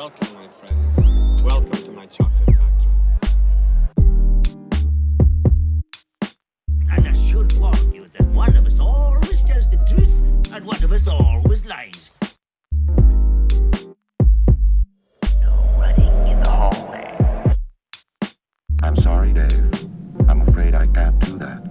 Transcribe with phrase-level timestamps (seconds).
[0.00, 1.42] Welcome, my friends.
[1.42, 2.90] Welcome to my chocolate factory.
[6.90, 10.82] And I should warn you that one of us always tells the truth and one
[10.82, 12.10] of us always lies.
[15.42, 17.54] No running in the hallway.
[18.82, 19.86] I'm sorry, Dave.
[20.30, 21.62] I'm afraid I can't do that.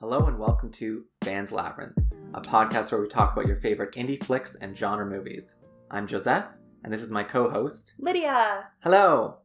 [0.00, 1.98] Hello and welcome to Fans Labyrinth,
[2.34, 5.54] a podcast where we talk about your favorite indie flicks and genre movies.
[5.90, 6.44] I'm Joseph,
[6.84, 7.94] and this is my co-host.
[7.98, 8.64] Lydia.
[8.80, 9.36] Hello.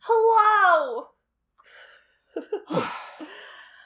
[0.00, 1.06] Hello.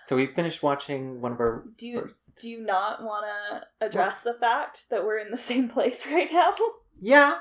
[0.08, 2.36] So we finished watching one of our do you first.
[2.38, 6.28] do you not want to address the fact that we're in the same place right
[6.30, 6.52] now?
[7.00, 7.36] Yeah,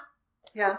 [0.54, 0.78] yeah.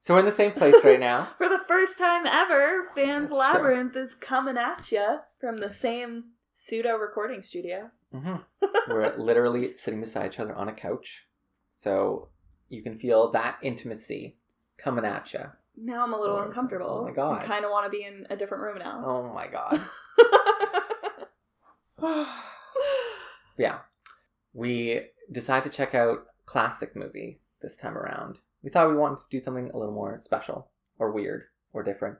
[0.00, 1.28] So we're in the same place right now.
[1.38, 3.38] For the first time ever, Fans That's true.
[3.38, 6.24] Labyrinth is coming at you from the same
[6.54, 7.90] pseudo recording studio.
[8.14, 8.36] Hmm
[8.88, 11.26] We're literally sitting beside each other on a couch,
[11.72, 12.28] so
[12.68, 14.36] you can feel that intimacy
[14.78, 15.40] coming at you.
[15.76, 17.00] Now I'm a little Oh, uncomfortable.
[17.02, 17.42] oh my God.
[17.42, 19.02] I kind of want to be in a different room now.
[19.04, 19.80] Oh my god.
[23.58, 23.78] yeah.
[24.52, 25.00] We
[25.32, 28.38] decided to check out classic movie this time around.
[28.62, 32.18] We thought we wanted to do something a little more special or weird or different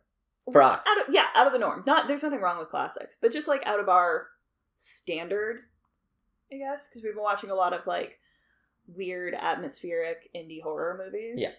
[0.53, 0.83] for us.
[0.89, 1.84] out of, yeah, out of the norm.
[1.86, 4.27] Not there's nothing wrong with classics, but just like out of our
[4.79, 5.61] standard,
[6.53, 8.19] I guess, because we've been watching a lot of like
[8.87, 11.34] weird atmospheric indie horror movies.
[11.39, 11.53] Yeah.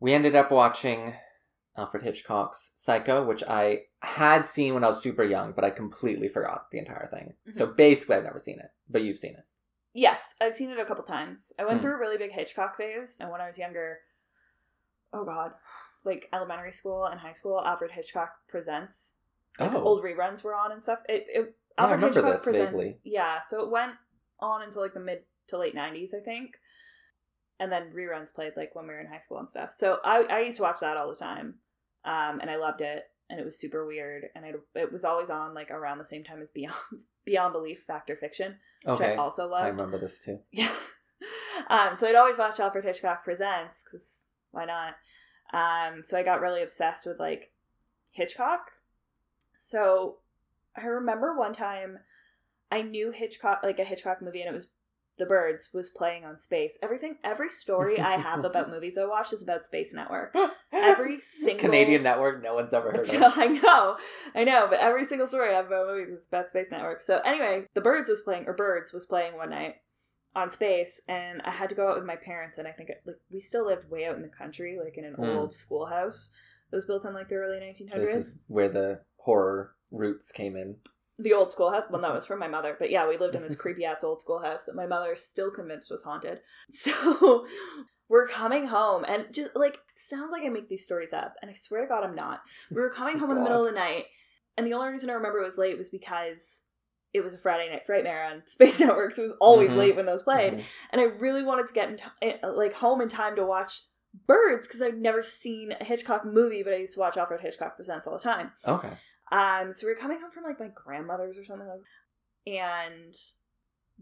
[0.00, 1.14] We ended up watching
[1.76, 6.28] Alfred Hitchcock's Psycho, which I had seen when I was super young, but I completely
[6.28, 7.34] forgot the entire thing.
[7.52, 9.44] So basically, I've never seen it, but you've seen it.
[9.94, 11.52] Yes, I've seen it a couple times.
[11.58, 11.84] I went Hmm.
[11.84, 14.00] through a really big Hitchcock phase, and when I was younger,
[15.12, 15.52] oh god,
[16.04, 19.12] like elementary school and high school, Alfred Hitchcock presents.
[19.58, 19.82] Like Oh.
[19.82, 20.98] old reruns were on and stuff.
[21.08, 22.70] It, it I Alfred remember Hitchcock this presents.
[22.72, 22.98] vaguely.
[23.04, 23.92] Yeah, so it went
[24.40, 26.52] on until like the mid to late '90s, I think,
[27.60, 29.72] and then reruns played like when we were in high school and stuff.
[29.76, 31.54] So I I used to watch that all the time,
[32.04, 35.30] um, and I loved it, and it was super weird, and it it was always
[35.30, 36.76] on like around the same time as Beyond
[37.24, 39.12] Beyond Belief, Fact or Fiction, which Okay.
[39.14, 39.64] I also loved.
[39.64, 40.38] I remember this too.
[40.52, 40.74] Yeah.
[41.70, 44.06] Um, so I'd always watch Alfred Hitchcock Presents because
[44.50, 44.94] why not?
[45.52, 47.52] Um, so I got really obsessed with like
[48.10, 48.70] Hitchcock.
[49.56, 50.18] So
[50.76, 51.98] I remember one time
[52.70, 54.68] I knew Hitchcock, like a Hitchcock movie, and it was
[55.18, 56.76] The Birds was playing on Space.
[56.82, 60.34] Everything, every story I have about movies I watch is about Space Network.
[60.72, 63.22] Every single Canadian network no one's ever heard of.
[63.36, 63.96] I know,
[64.34, 67.02] I know, but every single story I have about movies is about Space Network.
[67.02, 69.76] So anyway, The Birds was playing, or Birds was playing one night
[70.34, 73.16] on Space, and I had to go out with my parents, and I think like
[73.30, 75.36] we still lived way out in the country, like in an Mm.
[75.36, 76.30] old schoolhouse
[76.70, 77.94] that was built in like the early 1900s.
[78.04, 80.76] This is where the horror roots came in.
[81.18, 81.84] The old schoolhouse.
[81.90, 84.20] Well, that was from my mother, but yeah, we lived in this creepy ass old
[84.20, 86.40] schoolhouse that my mother is still convinced was haunted.
[86.70, 87.46] So
[88.08, 89.78] we're coming home, and just like
[90.10, 92.40] sounds like I make these stories up, and I swear to God, I'm not.
[92.70, 94.04] We were coming home in the middle of the night,
[94.58, 96.60] and the only reason I remember it was late was because
[97.12, 99.76] it was a Friday night frightmare on Space Network, so it was always Mhm.
[99.76, 100.64] late when those played, Mhm.
[100.90, 103.82] and I really wanted to get in t- like home in time to watch
[104.26, 107.74] Birds because I'd never seen a Hitchcock movie, but I used to watch Alfred Hitchcock
[107.76, 108.52] Presents all the time.
[108.66, 108.92] Okay.
[109.32, 111.68] Um, so we were coming home from like my grandmother's or something,
[112.46, 113.14] and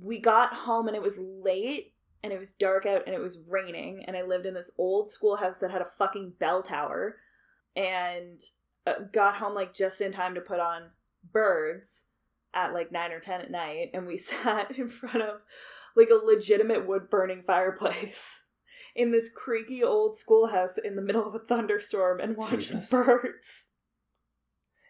[0.00, 3.38] we got home and it was late and it was dark out and it was
[3.49, 7.16] raining and I lived in this old schoolhouse that had a fucking bell tower,
[7.77, 8.41] and
[8.87, 10.91] uh, got home like just in time to put on
[11.32, 12.03] Birds
[12.55, 15.41] at like nine or ten at night, and we sat in front of
[15.97, 18.41] like a legitimate wood burning fireplace.
[18.94, 22.91] In this creaky old schoolhouse in the middle of a thunderstorm and watched Jesus.
[22.91, 23.69] birds.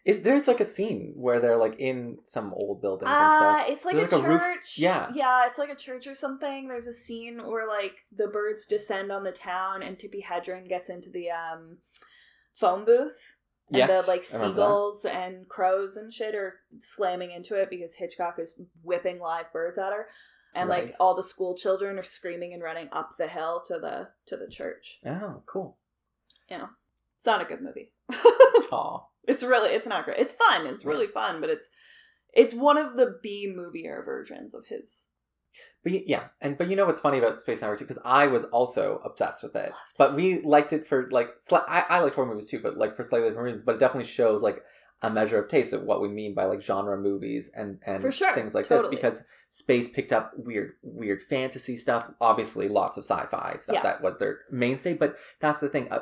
[0.05, 3.65] Is there's like a scene where they're like in some old buildings and Uh, stuff?
[3.69, 4.77] it's like There's a like a roof- church.
[4.77, 5.09] yeah.
[5.15, 6.67] Yeah, it's like a church or something.
[6.67, 10.89] There's a scene where like the birds descend on the town and Tippi Hedren gets
[10.89, 11.77] into the um
[12.55, 13.13] phone booth.
[13.69, 14.61] And Yes, the like I remember that.
[14.61, 18.53] seagulls and crows and shit are slamming into it because Hitchcock is
[18.83, 20.09] whipping live birds at her.
[20.53, 20.87] And Right.
[20.87, 24.35] like all the school children are screaming and running up the hill to the to
[24.35, 24.99] the church.
[25.05, 25.77] Oh, cool.
[26.49, 26.67] Yeah.
[27.15, 27.93] It's not a good movie.
[28.11, 29.05] Aw.
[29.27, 30.19] It's really it's not great.
[30.19, 30.65] It's fun.
[30.67, 31.67] It's really fun, but it's
[32.33, 35.05] it's one of the B movier versions of his.
[35.83, 37.85] But yeah, and but you know what's funny about Space Network too?
[37.85, 39.71] Because I was also obsessed with it.
[39.97, 42.95] But we liked it for like sli- I I like horror movies too, but like
[42.95, 43.63] for slightly different reasons.
[43.65, 44.63] But it definitely shows like
[45.01, 48.11] a measure of taste of what we mean by like genre movies and and For
[48.13, 48.95] sure, things like totally.
[48.95, 52.05] this because space picked up weird weird fantasy stuff.
[52.21, 53.83] Obviously, lots of sci-fi stuff Yeah.
[53.83, 54.93] that was their mainstay.
[54.93, 55.91] But that's the thing.
[55.91, 55.99] Uh,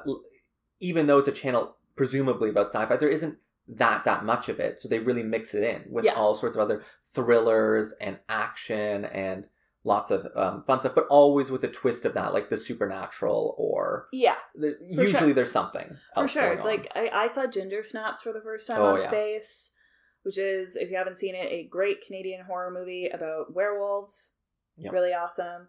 [0.79, 3.36] even though it's a channel presumably about sci-fi, there isn't
[3.68, 4.80] that that much of it.
[4.80, 6.13] So they really mix it in with Yeah.
[6.15, 6.83] all sorts of other
[7.13, 9.48] thrillers and action and
[9.83, 13.53] lots of um, fun stuff, but always with a twist of that, like the supernatural
[13.59, 15.33] or Yeah, the, usually sure.
[15.33, 15.95] there's something.
[16.15, 16.63] for sure.
[16.63, 19.07] Like I, I saw Ginger Snaps for the first time Oh, on yeah.
[19.07, 19.69] Space,
[20.24, 24.31] which is if you haven't seen it, a great Canadian horror movie about werewolves.
[24.77, 24.92] Yep.
[24.92, 25.68] Really awesome.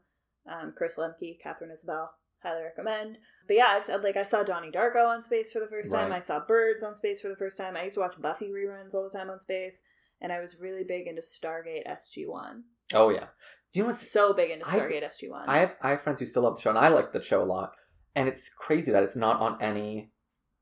[0.50, 2.11] Um, Kris Lemche, Katharine Isabelle,
[2.43, 3.19] highly recommend.
[3.46, 6.10] But yeah, I've said like I saw Donnie Darko on Space for the first time.
[6.10, 6.18] Right.
[6.22, 7.76] I saw Birds on Space for the first time.
[7.76, 9.82] I used to watch Buffy reruns all the time on Space,
[10.20, 12.64] and I was really big into Stargate SG One.
[12.94, 13.26] oh yeah,
[13.72, 15.48] you know what's so big into Stargate SG One.
[15.48, 17.42] I have I have friends who still love the show, and I like the show
[17.42, 17.72] a lot.
[18.14, 20.10] And it's crazy that it's not on any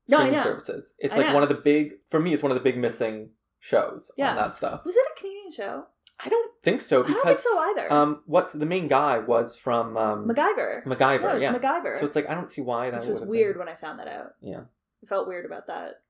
[0.07, 0.93] No, streaming services.
[0.99, 1.33] It's I like know.
[1.33, 2.33] one of the big for me.
[2.33, 4.29] It's one of the big missing shows Yeah.
[4.31, 4.85] on that stuff.
[4.85, 5.85] was it a Canadian show?
[6.23, 7.91] I don't think so because I don't think so either.
[7.93, 10.85] um, what's the main guy was from um, MacGyver.
[10.85, 11.53] MacGyver, No, yeah.
[11.53, 11.99] MacGyver.
[11.99, 13.99] So it's like I don't see why that which was weird Been, when I found
[13.99, 14.33] that out.
[14.41, 14.61] yeah,
[15.03, 16.01] I felt weird about that.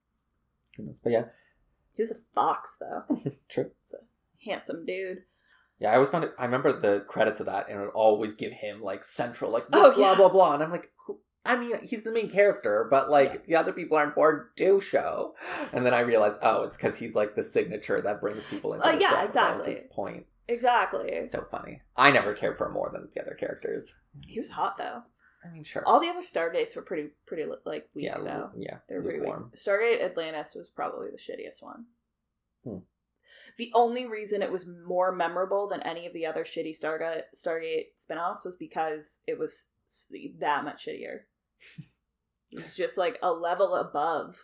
[0.77, 0.99] knows?
[1.03, 1.23] but yeah,
[1.95, 3.21] He was a fox, though.
[3.49, 3.71] true.
[4.45, 5.19] Handsome dude.
[5.79, 6.33] Yeah, I always found it.
[6.37, 9.65] I remember the credits of that, and it would always give him like central, like
[9.73, 10.15] Oh, blah yeah.
[10.17, 11.19] blah blah, and I'm like, who?
[11.43, 13.39] I mean, he's the main character, but like Yeah.
[13.47, 15.35] the other people are important do Show,
[15.73, 18.85] and then I realized, oh, it's because he's like the signature that brings people into
[18.85, 19.25] Uh, the yeah, show.
[19.25, 19.73] Exactly.
[19.73, 20.25] his point.
[20.47, 21.23] Exactly.
[21.27, 21.81] So funny.
[21.95, 23.95] I never cared for him more than the other characters.
[24.27, 25.01] He was hot though.
[25.43, 25.81] I mean, sure.
[25.87, 28.51] All the other Stargates were pretty, pretty like weak yeah, though.
[28.55, 28.77] yeah.
[28.87, 29.33] They're pretty weak.
[29.55, 31.85] Stargate Atlantis was probably the shittiest one.
[32.63, 32.77] Hmm.
[33.57, 37.87] The only reason it was more memorable than any of the other shitty Stargate Stargate
[37.97, 39.65] spin-offs was because it was
[40.39, 41.21] that much shittier.
[42.51, 44.35] It was just like a level above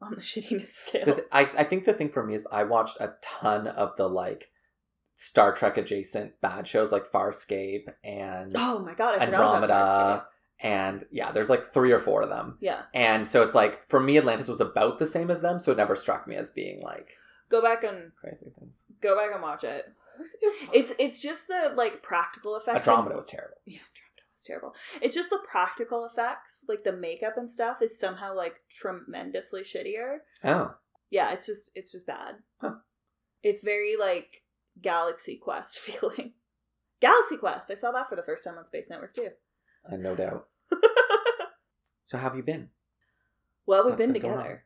[0.00, 1.06] on the shittiness scale.
[1.06, 3.96] The th- I, I think the thing for me is I watched a ton of
[3.96, 4.50] the like
[5.16, 10.26] Star Trek adjacent bad shows like Farscape and oh my god, I Andromeda
[10.60, 12.58] and yeah, there's like three or four of them.
[12.60, 15.72] Yeah, And so it's like for me Atlantis was about the same as them, so
[15.72, 17.10] it never struck me as being like
[17.50, 18.82] go back and crazy things.
[19.02, 19.86] go back and watch it.
[19.86, 20.70] It was, it was.
[20.72, 22.86] It's it's just the like practical effects.
[22.88, 23.56] Andromeda was terrible.
[23.66, 23.78] Yeah,
[24.38, 24.74] Was terrible.
[25.02, 30.18] It's just the practical effects, like the makeup and stuff, is somehow like tremendously shittier.
[30.44, 30.74] Oh.
[31.10, 32.36] Yeah, it's just it's just bad.
[32.60, 32.74] Huh.
[33.42, 34.42] It's very like
[34.80, 36.34] Galaxy Quest feeling.
[37.00, 37.68] Galaxy Quest.
[37.70, 39.30] I saw that for the first time on Space Network too.
[39.90, 40.46] I no doubt.
[42.04, 42.70] So how have you been?
[43.66, 44.64] well, we've What's been been together.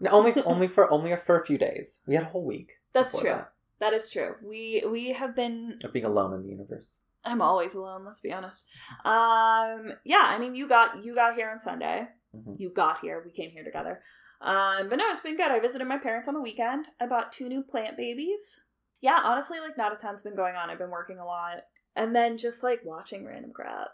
[0.00, 1.98] No, only only for only for a few days.
[2.08, 2.72] We had a whole week.
[2.92, 3.40] That's true.
[3.78, 4.34] That is true.
[4.42, 6.96] We we have been Of being alone in the universe.
[7.24, 8.64] I'm always alone, let's be honest.
[9.04, 12.06] Um yeah, I mean you got you got here on Sunday.
[12.34, 12.58] Mhm.
[12.58, 14.02] You got here, we came here together.
[14.40, 15.50] Um but no, it's been good.
[15.50, 16.86] I visited my parents on the weekend.
[17.00, 18.60] I bought two new plant babies.
[19.00, 20.70] Yeah, honestly, like not a ton's been going on.
[20.70, 21.58] I've been working a lot.
[21.96, 23.88] And then just like watching random crap.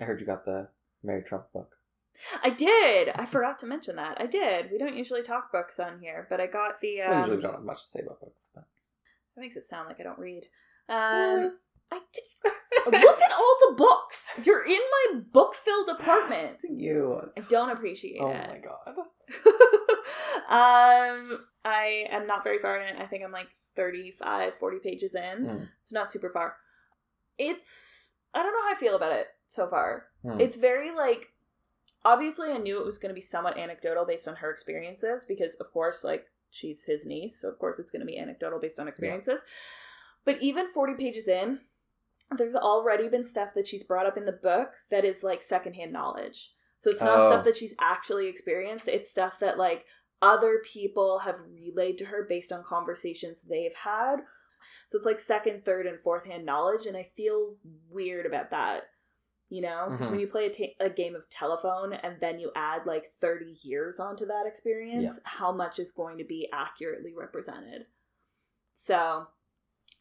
[0.00, 0.68] I heard you got the
[1.02, 1.74] Mary Trump book.
[2.42, 3.10] I did.
[3.14, 4.20] I forgot to mention that.
[4.20, 4.70] I did.
[4.72, 7.42] We don't usually talk books on here, but I got the um Well, usually we
[7.42, 8.64] don't have much to say about books, but
[9.34, 10.44] That makes it sound like I don't read.
[10.88, 11.58] Um,
[11.90, 12.38] I just
[12.86, 13.02] Mm.
[13.02, 14.24] look at all the books.
[14.44, 16.58] You're in my book-filled apartment.
[16.62, 17.20] you.
[17.36, 18.36] I don't appreciate Oh it.
[18.36, 18.96] Oh my god.
[20.48, 23.00] um, I am not very far in it.
[23.00, 25.68] I think I'm like 35, 40 pages in, Mm.
[25.84, 26.56] so not super far.
[27.38, 30.06] It's I don't know how I feel about it so far.
[30.22, 30.40] Hmm.
[30.40, 31.32] It's very like
[32.04, 35.54] obviously I knew it was going to be somewhat anecdotal based on her experiences because
[35.56, 38.78] of course like she's his niece, so of course it's going to be anecdotal based
[38.78, 39.42] on experiences.
[40.24, 41.60] But even 40 pages in,
[42.36, 45.92] there's already been stuff that she's brought up in the book that is like secondhand
[45.92, 46.52] knowledge.
[46.80, 47.30] So it's not Oh.
[47.30, 49.84] stuff that she's actually experienced, it's stuff that like
[50.20, 54.16] other people have relayed to her based on conversations they've had.
[54.88, 57.56] So it's like second, third, and fourth hand knowledge, and I feel
[57.88, 58.84] weird about that.
[59.50, 60.10] You know, because Mhm.
[60.10, 63.58] when you play a, ta- a game of telephone and then you add like 30
[63.62, 67.86] years onto that experience, how much is going to be accurately represented?
[68.76, 69.26] So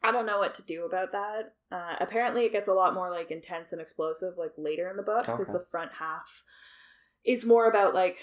[0.04, 1.56] I don't know what to do about that.
[1.72, 5.04] Uh, apparently, it gets a lot more like intense and explosive like later in the
[5.04, 5.54] book because Okay.
[5.58, 6.24] the front half
[7.26, 8.18] is more about like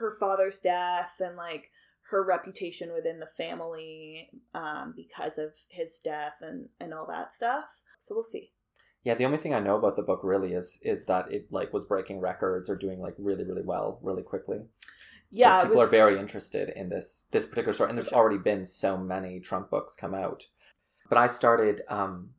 [0.00, 1.70] her father's death and like
[2.10, 7.64] her reputation within the family um, because of his death and and all that stuff.
[8.06, 8.50] So we'll see.
[9.04, 11.72] Yeah, the only thing I know about the book really is is that it like
[11.72, 14.58] was breaking records or doing like really really well really quickly.
[15.30, 18.18] Yeah, so people was- are very interested in this this particular story, and there's Sure.
[18.18, 20.42] already been so many Trump books come out.
[21.08, 22.30] But I started um,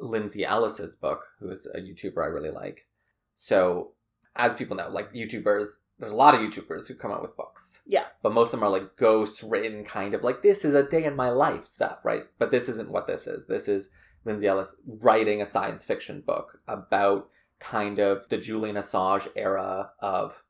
[0.00, 2.86] Lindsay Ellis's book, who is a YouTuber I really like.
[3.34, 3.92] So,
[4.36, 5.66] as people know, like YouTubers,
[5.98, 7.80] there's a lot of YouTubers who come out with books.
[7.86, 8.04] Yeah.
[8.22, 11.04] But most of them are like ghost written, kind of like this is a day
[11.04, 12.22] in my life stuff, right?
[12.38, 13.46] But this isn't what this is.
[13.46, 13.90] This is
[14.24, 17.28] Lindsay Ellis writing a science fiction book about
[17.60, 20.42] kind of the Julian Assange era of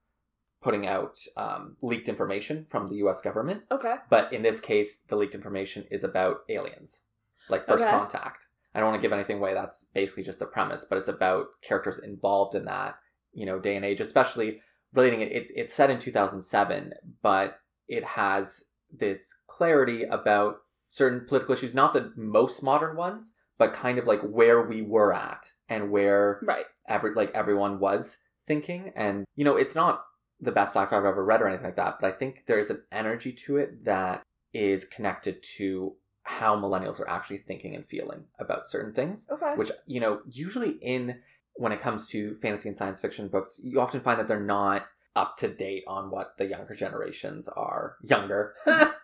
[0.63, 3.63] putting out um, leaked information from the US government.
[3.71, 3.97] Okay.
[4.09, 7.03] But in this case, the leaked information is about aliens,
[7.51, 7.91] like first Okay.
[7.91, 8.47] contact.
[8.75, 9.55] I don't want to give anything away.
[9.55, 12.97] That's basically just the premise, but it's about characters involved in that
[13.33, 14.61] you know day and age, especially
[14.93, 15.33] relating it.
[15.33, 20.57] It's it's set in 2007, but it has this clarity about
[20.89, 25.13] certain political issues, not the most modern ones, but kind of like where we were
[25.13, 26.67] at and where Right.
[26.89, 28.17] every like everyone was
[28.47, 28.93] thinking.
[28.97, 30.05] And you know, it's not
[30.41, 32.83] the best sci-fi I've ever read or anything like that, but I think there's an
[32.93, 38.69] energy to it that is connected to how millennials are actually thinking and feeling about
[38.69, 39.53] certain things Okay.
[39.57, 41.21] which you know usually in
[41.57, 44.87] when it comes to fantasy and science fiction books you often find that they're not
[45.17, 48.55] up to date on what the younger generations are younger.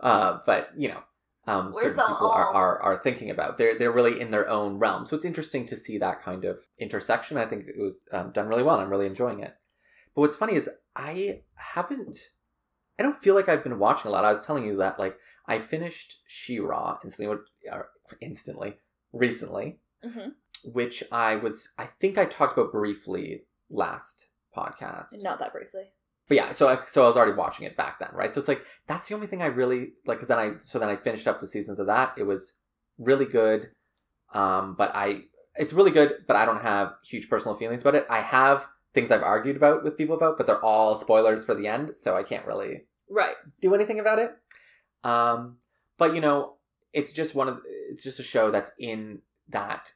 [0.00, 1.00] Uh, but you know
[1.46, 2.56] um, We're certain so people are, old.
[2.56, 5.04] are, are thinking about they're they're really in their own realm.
[5.06, 7.36] So it's interesting to see that kind of intersection.
[7.36, 9.54] I think it was um, done really well and i'm really enjoying it.
[10.14, 12.16] But what's funny is i haven't
[12.98, 14.24] i don't feel like i've been watching a lot.
[14.24, 15.16] I was telling you that like
[15.50, 17.28] i finished she-ra instantly
[18.20, 18.70] instantly
[19.12, 20.28] recently hmm
[20.62, 25.06] which I was, I think I talked about briefly last podcast.
[25.22, 25.84] Not that briefly.
[26.28, 28.34] But yeah, so I, so I was already watching it back then, right?
[28.34, 30.18] So it's like that's the only thing I really like.
[30.18, 32.12] Because then I, so then I finished up the seasons of that.
[32.18, 32.52] It was
[32.98, 33.70] really good,
[34.34, 35.22] um, but I,
[35.56, 38.06] it's really good, but I don't have huge personal feelings about it.
[38.10, 41.66] I have things I've argued about with people about, but they're all spoilers for the
[41.68, 43.36] end, so I can't really Right.
[43.62, 44.32] do anything about it.
[45.04, 45.56] Um,
[45.98, 46.54] but you know,
[46.92, 49.92] it's just one of it's just a show that's in that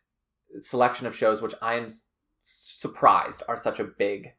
[0.60, 1.92] selection of shows which I'm
[2.42, 4.32] surprised are such a big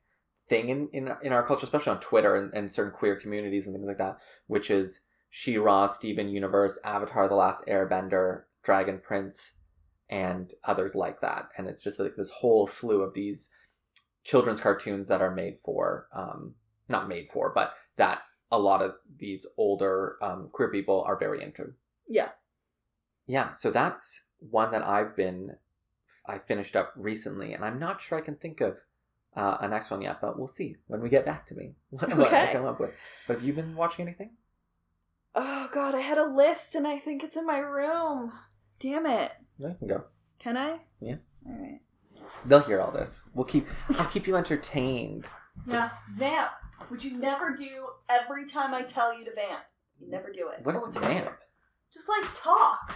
[0.50, 3.75] thing in in, in our culture, especially on Twitter and, and certain queer communities and
[3.75, 4.17] things like that.
[4.48, 9.51] Which is She-Ra, Steven Universe, Avatar: The Last Airbender, Dragon Prince,
[10.10, 11.50] and others like that.
[11.57, 13.50] And it's just like this whole slew of these
[14.24, 16.55] children's cartoons that are made for, um,
[16.89, 18.19] not made for, but that
[18.51, 21.73] a lot of these older um, queer people are very into.
[22.07, 22.29] Yeah.
[23.27, 25.55] Yeah, so that's one that I've been,
[26.27, 28.77] I finished up recently, and I'm not sure I can think of
[29.35, 32.15] uh, a next one yet, but we'll see when we get back to me what,
[32.15, 32.91] what I come up with.
[33.27, 34.31] But have you been watching anything?
[35.35, 38.31] Oh god, I had a list and I think it's in my room.
[38.79, 39.31] Damn it.
[39.59, 40.03] No, you can go.
[40.39, 40.79] Can I?
[41.01, 41.15] Yeah.
[41.45, 41.81] All right.
[42.45, 43.21] They'll hear all this.
[43.33, 43.67] We'll keep.
[43.97, 45.27] I'll keep you entertained.
[45.67, 46.51] Yeah, vamp.
[46.89, 49.63] Which you never do every time I tell you to vamp.
[50.00, 50.63] You never do it.
[50.65, 51.12] What is Oh, vamp?
[51.13, 51.38] here.
[51.94, 52.94] Just like talk.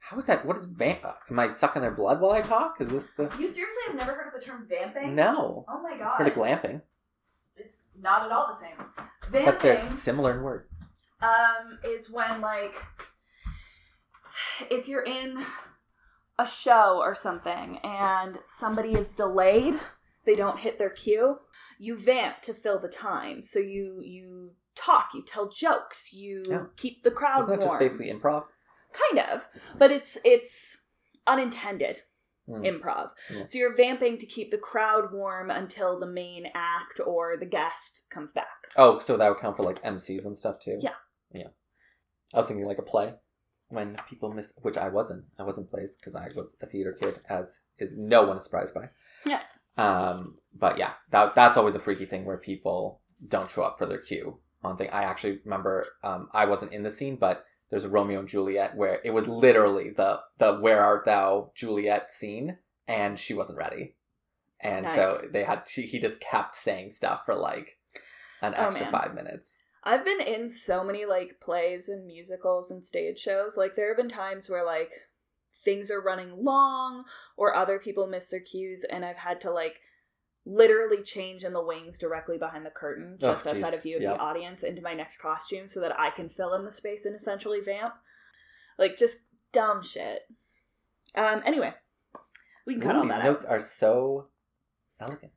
[0.00, 0.44] How is that?
[0.44, 1.00] What is vamp?
[1.30, 2.80] Am I sucking their blood while I talk?
[2.80, 3.24] Is this the?
[3.38, 5.14] You seriously have never heard of the term vamping?
[5.14, 5.64] No.
[5.68, 6.16] Oh my god.
[6.18, 6.80] Heard of glamping,
[7.56, 8.76] It's not at all the same.
[9.30, 9.44] Vamping.
[9.44, 10.66] but they're similar in word.
[11.20, 12.74] um, is when like
[14.70, 15.44] if you're in
[16.38, 19.74] a show or something and somebody is delayed,
[20.24, 21.38] they don't hit their cue,
[21.86, 23.42] you vamp to fill the time.
[23.42, 26.66] So you you talk, you tell jokes, you Yeah.
[26.76, 28.44] keep the crowd Isn't that just basically improv?
[28.92, 29.42] kind of,
[29.78, 30.76] but it's it's
[31.26, 31.96] unintended
[32.46, 32.62] Hmm.
[32.70, 33.10] improv.
[33.30, 33.46] Yeah.
[33.46, 38.02] So you're vamping to keep the crowd warm until the main act or the guest
[38.10, 38.58] comes back.
[38.76, 40.78] Oh, so that would count for like MCs and stuff too.
[40.80, 40.94] Yeah.
[41.32, 41.48] Yeah.
[42.34, 43.14] I was thinking like a play
[43.68, 45.24] when people miss, which I wasn't.
[45.38, 48.74] I wasn't plays because I was a theater kid, as is no one is surprised
[48.74, 48.88] by.
[49.24, 49.42] Yeah.
[49.76, 53.86] Um, but yeah, that that's always a freaky thing where people don't show up for
[53.86, 54.90] their cue on thing.
[54.90, 58.76] I actually remember um, I wasn't in the scene, but there's a Romeo and Juliet
[58.76, 63.96] where it was literally the the Where Art Thou Juliet scene, and she wasn't ready,
[64.60, 67.78] and so they had she he just kept saying stuff for like
[68.42, 68.92] an Oh, extra man.
[68.92, 69.52] five minutes.
[69.84, 73.56] I've been in so many like plays and musicals and stage shows.
[73.56, 74.90] Like there have been times where like
[75.64, 77.04] things are running long
[77.36, 79.76] or other people miss their cues and I've had to like
[80.44, 84.02] literally change in the wings directly behind the curtain Oh, just outside of view of
[84.02, 84.16] Yep.
[84.16, 87.14] the audience into my next costume so that I can fill in the space and
[87.14, 87.94] essentially vamp.
[88.78, 89.18] Like just
[89.52, 90.22] dumb shit.
[91.14, 91.72] Um anyway,
[92.66, 93.50] we can cut Ooh, all these that notes out.
[93.50, 94.26] are so
[95.00, 95.32] elegant.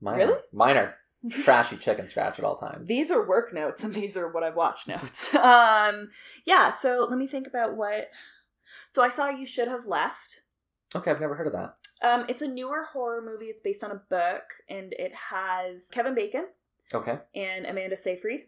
[0.00, 0.76] Mine Really?
[0.78, 0.94] Are
[1.30, 2.88] trashy chicken scratch at all times.
[2.88, 5.28] These are work notes and these are what I've watched notes.
[5.34, 6.10] Um
[6.44, 8.08] yeah, so let me think about what
[8.94, 10.40] So I saw You Should Have Left.
[10.94, 11.76] okay, I've never heard of that.
[12.02, 13.46] Um it's a newer horror movie.
[13.46, 16.46] It's based on a book and it has Kevin Bacon
[16.94, 17.18] Okay.
[17.34, 18.46] and Amanda Seyfried.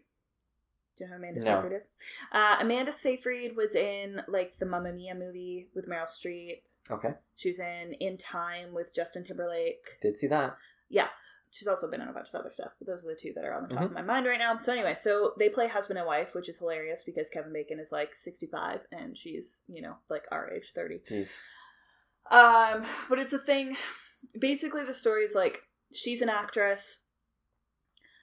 [0.97, 1.55] Do you know who Amanda No.
[1.55, 1.87] Seyfried is?
[2.31, 6.61] Uh, Amanda Seyfried was in like the Mamma Mia movie with Meryl Streep.
[6.91, 7.13] Okay.
[7.35, 9.83] She was in In Time with Justin Timberlake.
[10.01, 10.55] Did see that.
[10.89, 11.07] Yeah.
[11.53, 13.45] She's also been in a bunch of other stuff, but those are the two that
[13.45, 13.85] are on the top Mhm.
[13.85, 14.57] of my mind right now.
[14.57, 17.91] So anyway, so they play husband and wife, which is hilarious because Kevin Bacon is
[17.91, 20.99] like 65 and she's, you know, like our age, 30.
[21.07, 21.29] Jeez.
[22.31, 23.77] Um, but it's a thing.
[24.39, 25.61] Basically, the story is like
[25.93, 26.99] she's an actress.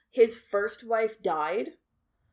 [0.09, 1.77] His first wife died,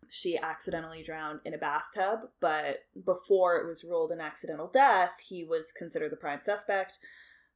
[0.09, 5.45] she accidentally drowned in a bathtub, but before it was ruled an accidental death, he
[5.45, 6.99] was considered the prime suspect.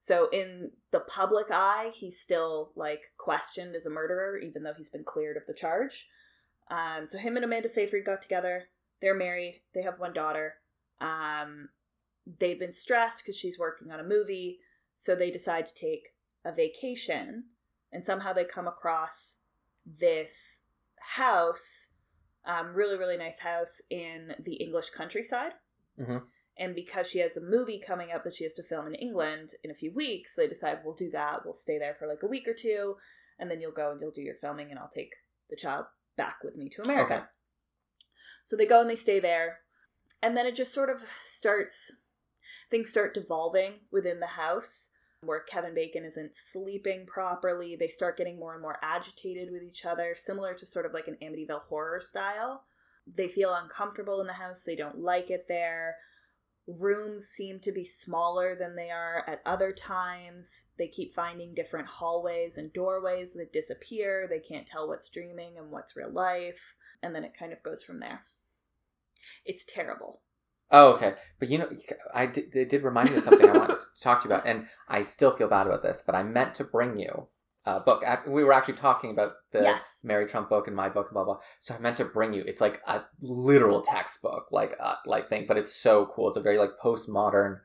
[0.03, 4.91] So in the public eye, he's still like questioned as a murderer, even though he's
[4.91, 6.09] been cleared of the charge.
[6.73, 8.65] Um, so him and Amanda Seyfried got together.
[9.01, 9.63] They're married.
[9.75, 10.55] They have one daughter.
[11.01, 11.69] Um,
[12.41, 14.59] they've been stressed because she's working on a movie,
[14.97, 16.09] so they decide to take
[16.45, 17.45] a vacation.
[17.93, 19.37] And somehow they come across
[19.87, 20.63] this
[20.99, 21.91] house,
[22.45, 25.53] um, really really nice house in the English countryside.
[25.97, 26.27] Mhm.
[26.59, 29.53] And because she has a movie coming up that she has to film in England
[29.65, 31.45] in a few weeks, they decide we'll do that.
[31.45, 32.97] We'll stay there for like a week or two,
[33.39, 35.13] and then you'll go and you'll do your filming, and I'll take
[35.49, 37.15] the child back with me to America.
[37.15, 37.25] Okay.
[38.45, 39.61] So they go and they stay there,
[40.23, 41.93] and then it just sort of starts.
[42.71, 44.89] Things start devolving within the house
[45.25, 47.77] where Kevin Bacon isn't sleeping properly.
[47.79, 51.07] They start getting more and more agitated with each other, similar to sort of like
[51.07, 52.65] an Amityville horror style.
[53.07, 54.63] They feel uncomfortable in the house.
[54.67, 55.97] They don't like it there.
[56.67, 60.67] Rooms seem to be smaller than they are at other times.
[60.79, 64.29] They keep finding different hallways and doorways that disappear.
[64.29, 66.61] They can't tell what's dreaming and what's real life.
[67.03, 68.27] And then it kind of goes from there.
[69.45, 70.21] It's terrible.
[70.71, 71.15] Oh, okay.
[71.39, 71.69] But you know,
[72.15, 74.47] I did, it did remind me of something I wanted to talk to you about,
[74.47, 77.27] and I still feel bad about this, but I meant to bring you
[77.65, 78.03] a book.
[78.27, 79.83] We were actually talking about the Yes.
[80.03, 81.35] Mary Trump book and my book, blah blah.
[81.35, 81.43] Blah.
[81.61, 82.43] So I meant to bring you.
[82.47, 86.29] It's like a literal textbook, like uh, like thing, but it's so cool.
[86.29, 87.61] It's a very like postmodern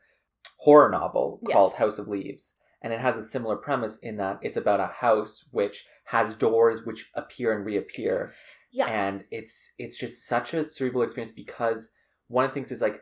[0.59, 1.53] horror novel Yes.
[1.53, 4.87] called House of Leaves, and it has a similar premise in that it's about a
[4.87, 8.33] house which has doors which appear and reappear
[8.71, 8.85] Yeah.
[8.87, 11.89] and it's it's just such a cerebral experience because
[12.27, 13.01] one of the things is like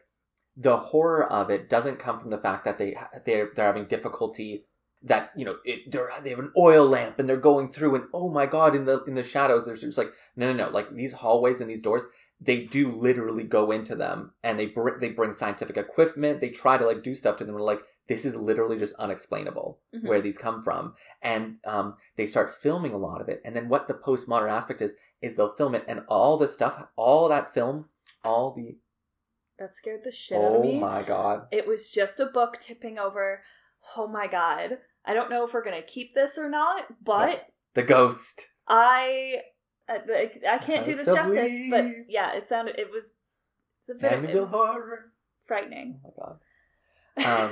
[0.57, 4.65] the horror of it doesn't come from the fact that they they're they're having difficulty
[5.05, 8.05] that you know it, they're they have an oil lamp and they're going through and
[8.13, 10.93] oh my god in the in the shadows there's just like no no no like
[10.93, 12.01] these hallways and these doors
[12.41, 16.77] they do literally go into them and they bring they bring scientific equipment they try
[16.77, 20.07] to like do stuff to them and like this is literally just unexplainable Mhm.
[20.07, 23.69] where these come from and um, they start filming a lot of it and then
[23.69, 27.53] what the postmodern aspect is is they'll film it and all the stuff all that
[27.53, 27.85] film
[28.23, 28.77] all the
[29.59, 30.79] That scared the shit out of oh me.
[30.79, 33.41] my god It was just a book tipping over.
[33.95, 34.79] Oh my god.
[35.05, 38.47] I don't know if we're going to keep this or not, but the ghost.
[38.67, 39.41] I
[39.87, 43.11] I, I can't do this justice, but yeah, it sounded it was
[43.87, 45.11] it's a bit it Amityville was horror.
[45.45, 45.99] frightening.
[46.03, 46.39] oh my god.
[47.17, 47.51] Um,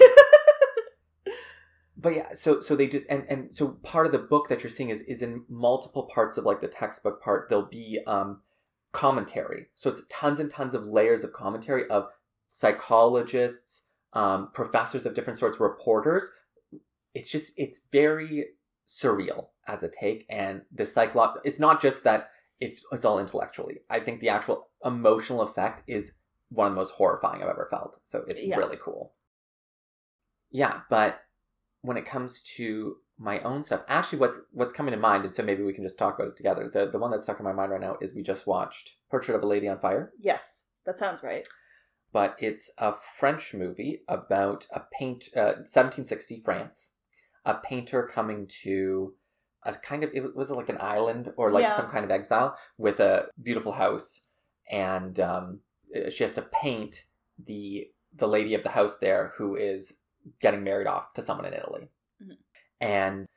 [1.97, 4.69] but yeah so so they just and and so part of the book that you're
[4.69, 7.47] seeing is is in multiple parts of like the textbook part.
[7.49, 8.41] There'll be um
[8.93, 9.67] commentary.
[9.75, 12.07] So it's tons and tons of layers of commentary of
[12.47, 16.29] psychologists um professors of different sorts reporters
[17.13, 18.45] it's just it's very
[18.87, 23.77] surreal as a take and the psycholo- it's not just that it's it's all intellectually
[23.89, 26.11] i think the actual emotional effect is
[26.49, 28.57] one of the most horrifying i've ever felt so it's Yeah.
[28.57, 29.13] really cool
[30.51, 31.21] yeah but
[31.81, 35.43] when it comes to my own stuff actually what's what's coming to mind and so
[35.43, 37.53] maybe we can just talk about it together the the one that's stuck in my
[37.53, 40.97] mind right now is we just watched portrait of a lady on fire yes, that
[40.99, 41.47] sounds right.
[42.11, 46.89] but it's a French movie about a paint, uh, 1760 France,
[47.45, 49.13] a painter coming to
[49.63, 51.75] a kind of it was like an island or like Yeah.
[51.75, 54.21] some kind of exile with a beautiful house,
[54.69, 55.59] and um,
[56.09, 57.05] she has to paint
[57.45, 59.93] the the lady of the house there who is
[60.41, 61.89] getting married off to someone in Italy,
[62.21, 62.37] Mhm.
[62.81, 63.27] and.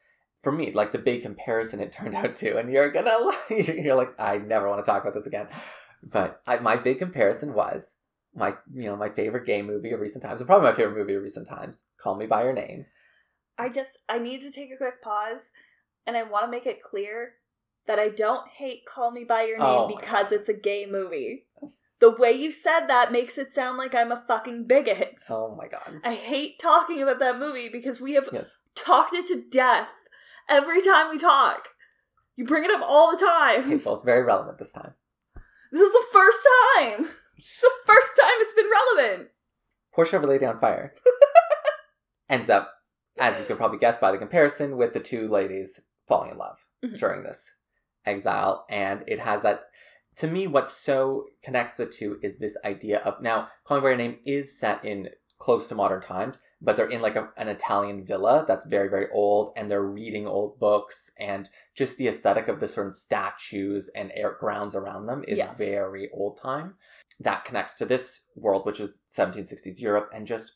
[0.42, 4.14] For me, like the big comparison it turned out to, and you're gonna, you're like,
[4.16, 5.48] I never want to talk about this again.
[6.04, 7.82] But I, my big comparison was
[8.32, 11.14] my you know my favorite gay movie of recent times and probably my favorite movie
[11.14, 12.86] of recent times call me by your name
[13.58, 15.40] I just I need to take a quick pause
[16.06, 17.32] and I want to make it clear
[17.86, 21.46] that I don't hate Call Me by Your Name Oh because it's a gay movie.
[22.00, 25.14] The way you said that makes it sound like I'm a fucking bigot.
[25.30, 29.26] oh my god I hate talking about that movie because we have yes talked it
[29.28, 29.88] to death
[30.48, 31.68] every time we talk.
[32.36, 33.60] You bring it up all the time.
[33.72, 34.92] okay well it's very relevant this time
[35.72, 36.38] This is the first
[36.78, 37.08] time.
[37.62, 39.28] The first time it's been relevant.
[40.14, 40.94] of a lady on fire
[42.28, 42.72] ends up
[43.18, 46.58] as you can probably guess by the comparison with the two ladies falling in love
[46.84, 46.98] Mhm.
[46.98, 47.50] during this
[48.04, 49.64] exile and it has that
[50.16, 53.88] to me what so connects the two is this idea of now call me by
[53.88, 57.48] your name is set in close to modern times but they're in like a, an
[57.48, 62.48] italian villa that's very very old and they're reading old books and just the aesthetic
[62.48, 65.52] of the certain statues and air grounds around them is Yeah.
[65.54, 66.76] very old time
[67.20, 70.52] that connects to this world which is 1760s europe and just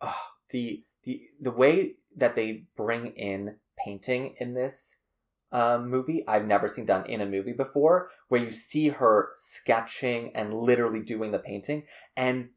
[0.00, 0.14] oh,
[0.50, 4.96] the the the way that they bring in painting in this
[5.52, 10.32] um, movie I've never seen done in a movie before, where you see her sketching
[10.34, 11.84] and literally doing the painting,
[12.16, 12.50] and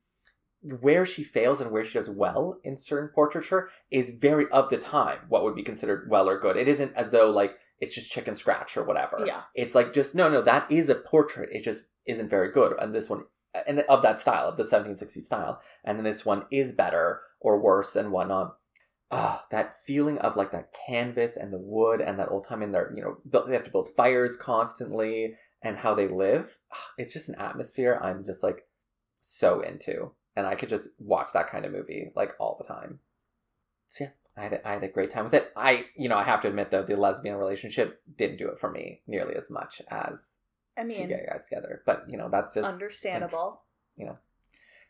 [0.81, 4.77] where she fails and where she does well in certain portraiture is very of the
[4.77, 6.57] time what would be considered well or good.
[6.57, 9.23] It isn't as though like it's just chicken scratch or whatever.
[9.25, 9.43] Yeah.
[9.55, 11.49] It's like just no, no, that is a portrait.
[11.53, 12.73] It just isn't very good.
[12.79, 13.23] And this one,
[13.67, 17.59] and of that style, of the 1760s style, and then this one is better or
[17.59, 18.57] worse and whatnot.
[19.11, 22.71] Ah, that feeling of like that canvas and the wood and that old time in
[22.71, 26.59] there, you know, they have to build fires constantly and how they live.
[26.71, 28.67] Ah, It's just an atmosphere I'm just like
[29.19, 32.99] so into, and I could just watch that kind of movie like all the time.
[33.87, 35.51] So yeah, I had, had a great time with it.
[35.55, 38.69] I, you know, I have to admit though, the lesbian relationship didn't do it for
[38.69, 40.29] me nearly as much as
[40.79, 41.83] I two mean, gay guys together.
[41.85, 43.61] But you know, that's just understandable.
[43.95, 44.17] you know,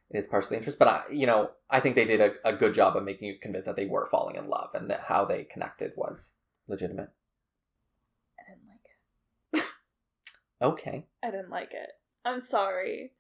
[0.10, 0.80] it is partially interest.
[0.80, 3.36] But I, you know, I think they did a, a good job of making you
[3.42, 6.30] convinced that they were falling in love and that how they connected was
[6.68, 7.10] legitimate.
[8.40, 8.80] I didn't like
[9.54, 9.70] it.
[10.62, 11.06] Okay.
[11.24, 11.90] I didn't like it.
[12.26, 13.14] I'm sorry.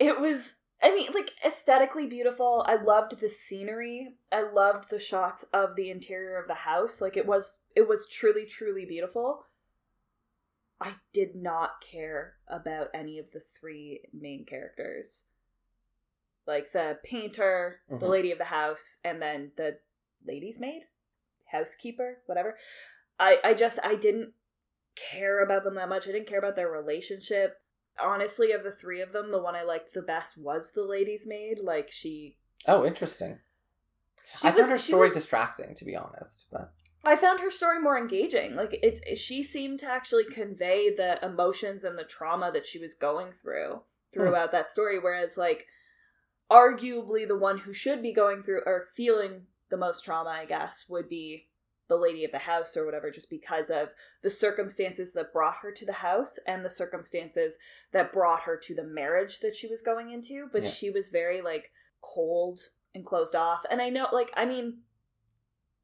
[0.00, 2.64] It was I mean, like aesthetically beautiful.
[2.66, 4.14] I loved the scenery.
[4.32, 7.00] I loved the shots of the interior of the house.
[7.00, 9.44] Like it was it was truly truly beautiful.
[10.80, 15.24] I did not care about any of the three main characters.
[16.46, 18.08] Like the painter, the Mhm.
[18.08, 19.78] lady of the house, and then the
[20.24, 20.86] lady's maid,
[21.46, 22.58] housekeeper, whatever.
[23.18, 24.34] I I just I didn't
[24.96, 26.08] care about them that much.
[26.08, 27.60] I didn't care about their relationship.
[27.98, 31.26] Honestly, of the three of them, the one I liked the best was the lady's
[31.26, 31.58] maid.
[31.60, 33.40] Like she, Oh, interesting.
[34.24, 36.46] she I was, found her story was- distracting, to be honest.
[36.50, 36.72] But
[37.04, 38.54] I found her story more engaging.
[38.54, 42.94] Like it, she seemed to actually convey the emotions and the trauma that she was
[42.94, 43.80] going through
[44.12, 44.20] hmm.
[44.20, 44.98] throughout that story.
[44.98, 45.66] Whereas, like,
[46.50, 50.84] arguably the one who should be going through or feeling the most trauma, I guess,
[50.88, 51.46] would be
[51.88, 53.88] the lady of the house or whatever, just because of
[54.22, 57.54] the circumstances that brought her to the house and the circumstances
[57.92, 60.48] that brought her to the marriage that she was going into.
[60.52, 60.70] But Yeah.
[60.70, 62.60] she was very like cold
[62.94, 63.64] and closed off.
[63.70, 64.82] And I know, like, I mean,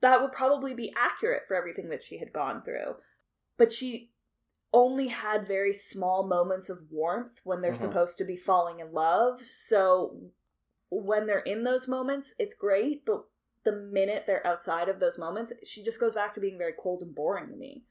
[0.00, 2.96] that would probably be accurate for everything that she had gone through.
[3.56, 4.12] But she
[4.72, 7.80] only had very small moments of warmth when they're Mhm.
[7.80, 9.40] supposed to be falling in love.
[9.48, 10.32] So
[10.90, 13.24] when they're in those moments, it's great, but
[13.64, 17.02] the minute they're outside of those moments, she just goes back to being very cold
[17.02, 17.84] and boring to me.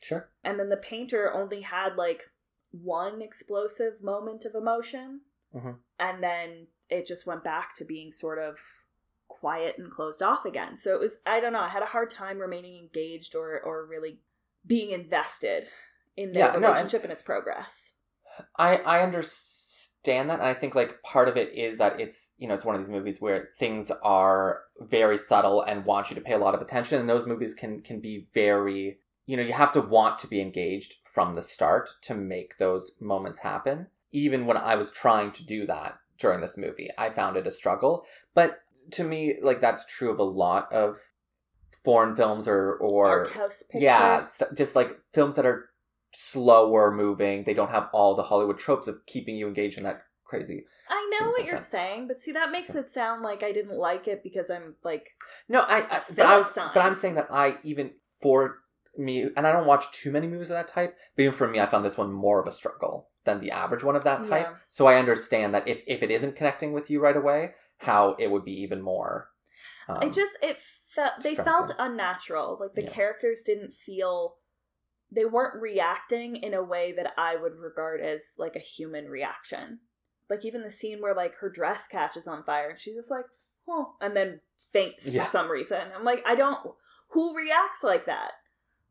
[0.00, 0.30] sure.
[0.42, 2.30] And then the painter only had like
[2.70, 5.22] one explosive moment of emotion,
[5.54, 5.80] Mhm.
[5.98, 8.58] and then it just went back to being sort of
[9.44, 10.76] quiet and closed off again.
[10.76, 13.84] So it was I don't know, I had a hard time remaining engaged or or
[13.86, 14.20] really
[14.66, 15.64] being invested
[16.16, 17.92] in their Yeah, no, relationship and its progress.
[18.58, 22.48] I I understand that, and I think like part of it is that it's you
[22.48, 26.22] know it's one of these movies where things are very subtle and want you to
[26.22, 29.52] pay a lot of attention, and those movies can can be very you know you
[29.52, 33.86] have to want to be engaged from the start to make those moments happen.
[34.12, 37.50] Even when I was trying to do that during this movie, I found it a
[37.50, 38.04] struggle.
[38.34, 38.60] But
[38.92, 40.98] to me, like that's true of a lot of
[41.84, 43.82] foreign films or or Art house pictures.
[43.82, 45.70] yeah, st- just like films that are
[46.14, 47.44] slower moving.
[47.44, 50.64] They don't have all the Hollywood tropes of keeping you engaged in that crazy.
[50.88, 51.70] I know what like you're that.
[51.70, 55.08] saying, but see that makes it sound like I didn't like it because I'm like
[55.48, 57.90] No, I, I but I was, but I'm saying that I even
[58.22, 58.58] for
[58.96, 60.96] me, and I don't watch too many movies of that type.
[61.16, 63.82] But even for me, I found this one more of a struggle than the average
[63.82, 64.46] one of that type.
[64.50, 64.56] Yeah.
[64.68, 68.28] So I understand that if if it isn't connecting with you right away, how it
[68.30, 69.28] would be even more.
[69.88, 70.58] Um, it just it
[70.94, 72.58] felt they felt unnatural.
[72.60, 72.90] Like the Yeah.
[72.90, 74.36] characters didn't feel
[75.12, 79.80] they weren't reacting in a way that I would regard as like a human reaction.
[80.30, 83.26] Like even the scene where like her dress catches on fire and she's just like,
[83.68, 84.40] oh, and then
[84.72, 85.24] faints Yeah.
[85.24, 85.80] for some reason.
[85.94, 86.58] I'm like, I don't.
[87.10, 88.32] Who reacts like that?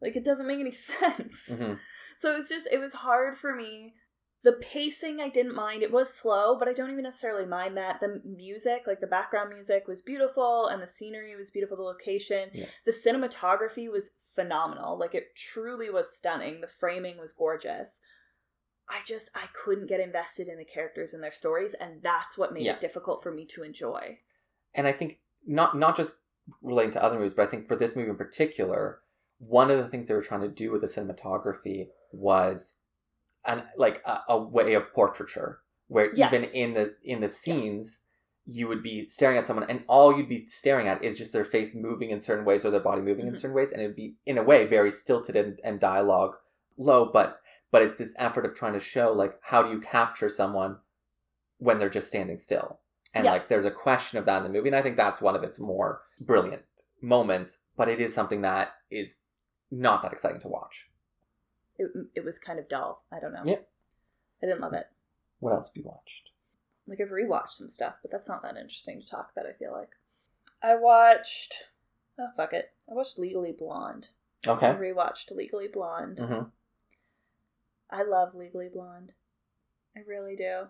[0.02, 1.50] Like it doesn't make any sense.
[1.52, 1.80] mhm.
[2.20, 3.96] So it was just it was hard for me.
[4.44, 5.84] The pacing I didn't mind.
[5.84, 8.00] It was slow, but I don't even necessarily mind that.
[8.02, 12.50] The music, like the background music was beautiful and the scenery was beautiful, the location.
[12.54, 12.66] Yeah.
[12.86, 14.98] The cinematography was phenomenal.
[15.00, 16.60] Like it truly was stunning.
[16.60, 18.00] The framing was gorgeous.
[18.90, 22.54] I just I couldn't get invested in the characters and their stories and that's what
[22.54, 22.74] made Yeah.
[22.74, 24.18] it difficult for me to enjoy.
[24.76, 26.18] and I think not not just
[26.62, 29.00] relating to other movies, but I think for this movie in particular,
[29.38, 32.74] one of the things they were trying to do with the cinematography was
[33.46, 36.34] an like a, a way of portraiture, where Yes.
[36.34, 38.00] even in the in the scenes,
[38.46, 41.46] you would be staring at someone, and all you'd be staring at is just their
[41.46, 43.38] face moving in certain ways or their body moving in Mhm.
[43.38, 46.36] certain ways, and it'd be in a way very stilted and, and dialogue
[46.78, 47.40] low, but
[47.72, 50.78] but it's this effort of trying to show like how do you capture someone
[51.58, 52.80] when they're just standing still
[53.16, 53.32] and Yeah.
[53.32, 55.44] like there's a question of that in the movie and i think that's one of
[55.44, 56.62] its more brilliant
[57.02, 59.18] moments but it is something that is
[59.72, 60.88] not that exciting to watch.
[61.78, 63.04] It, it was kind of dull.
[63.12, 63.44] I don't know.
[63.46, 63.58] Yeah.
[64.42, 64.88] I didn't love it.
[65.40, 66.30] What else have you watched?
[66.88, 69.50] Like I've rewatched some stuff, but that's not that interesting to talk about.
[69.50, 69.90] I feel like
[70.62, 71.56] I watched.
[72.20, 72.72] Oh fuck it!
[72.90, 74.08] I watched Legally Blonde.
[74.46, 74.68] I Okay.
[74.68, 76.20] rewatched Legally Blonde.
[76.20, 76.44] hmm
[77.90, 79.12] I love Legally Blonde.
[79.96, 80.64] I really do.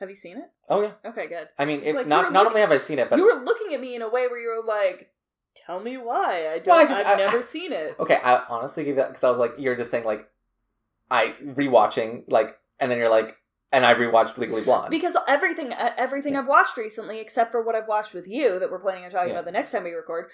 [0.00, 0.50] Have you seen it?
[0.68, 0.92] Oh yeah.
[1.04, 1.48] Okay, good.
[1.58, 3.72] I mean, it, Like, not not only have I seen it, but you were looking
[3.74, 5.10] at me in a way where you were like,
[5.66, 6.68] "Tell me why." I don't.
[6.68, 7.96] Well, I just- I've I- never seen it.
[7.98, 8.16] okay.
[8.22, 10.28] I honestly gave that because I was like, you're just saying like,
[11.10, 13.36] I rewatching like, and then you're like,
[13.72, 14.90] and I rewatched Legally Blonde.
[14.90, 18.78] Because everything, everything I've watched recently, except for what I've watched with you, that we're
[18.78, 19.34] planning on talking Yeah.
[19.34, 20.26] about the next time we record.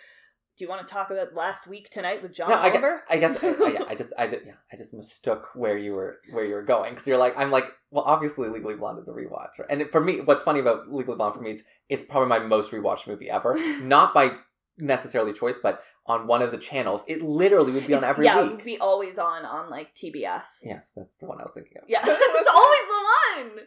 [0.59, 3.03] Do you want to talk about last week tonight with John no, I guess, Oliver?
[3.09, 6.19] I guess, I, yeah, I just, I just, yeah, I just mistook where you were,
[6.33, 9.13] where you were going because you're like, I'm like, well, obviously, Legally Blonde is a
[9.13, 12.29] rewatch, and it, for me, what's funny about Legally Blonde for me is it's probably
[12.29, 14.33] my most rewatched movie ever, not by
[14.81, 18.25] necessarily choice, but on one of the channels, it literally would be on It's- every
[18.27, 18.53] yeah, it week.
[18.57, 20.61] would be always on on like TBS.
[20.65, 21.85] Yes, that's the one I was thinking of.
[21.89, 23.67] Yeah, it's always the one.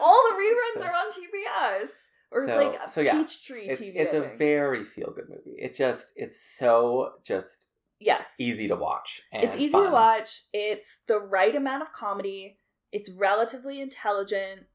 [0.00, 1.90] All the reruns So- are on TBS
[2.30, 3.92] or So- like so yeah, Peachtree It's TV.
[3.96, 5.56] it's a very feel good movie.
[5.58, 7.66] It just it's so just
[7.98, 9.22] yes, easy to watch.
[9.32, 9.86] And It's easy fun.
[9.86, 10.42] to watch.
[10.52, 12.58] It's the right amount of comedy.
[12.92, 14.66] It's relatively intelligent.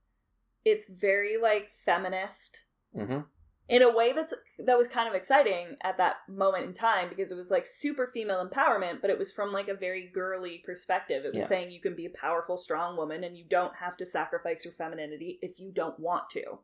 [0.65, 3.19] It's very like feminist hmm
[3.67, 7.32] in a way that's that was kind of exciting at that moment in time because
[7.32, 11.25] it was like super female empowerment, but it was from like a very girly perspective.
[11.25, 11.47] It was Yeah.
[11.47, 14.73] saying you can be a powerful, strong woman and you don't have to sacrifice your
[14.75, 16.60] femininity if you don't want to.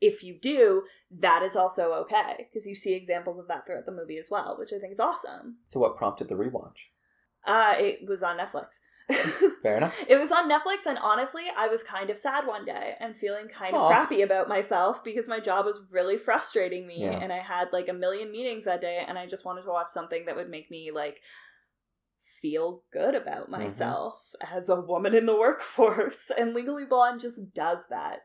[0.00, 3.92] If you do, that is also okay because you see examples of that throughout the
[3.92, 5.58] movie as well, which I think is awesome.
[5.70, 6.88] So what prompted the rewatch?
[7.46, 8.78] Uh, it was on Netflix.
[9.62, 9.94] Fair enough.
[10.08, 13.48] It was on Netflix, and honestly, I was kind of sad one day and feeling
[13.48, 17.18] kind of crappy about myself because my job was really frustrating me, Yeah.
[17.20, 19.90] and I had like a million meetings that day, and I just wanted to watch
[19.92, 21.18] something that would make me like
[22.40, 23.62] feel good about Mm-hmm.
[23.62, 24.14] myself
[24.54, 26.16] as a woman in the workforce.
[26.38, 28.20] And Legally Blonde just does that.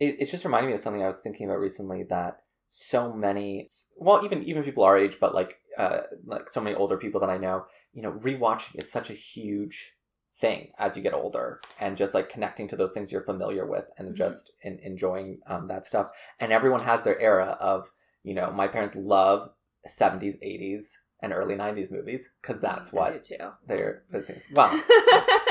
[0.00, 2.38] It, it's just reminding me of something I was thinking about recently that
[2.74, 6.96] so many well even even people our age but like uh like so many older
[6.96, 9.92] people that I know you know rewatching is such a huge
[10.40, 13.84] thing as you get older and just like connecting to those things you're familiar with
[13.98, 14.14] and Mhm.
[14.16, 17.90] just in, enjoying um, that stuff and everyone has their era of
[18.22, 19.50] you know my parents love
[19.86, 20.86] 70s 80s
[21.22, 23.28] and early 90s movies because that's I what
[23.66, 24.70] they're the things well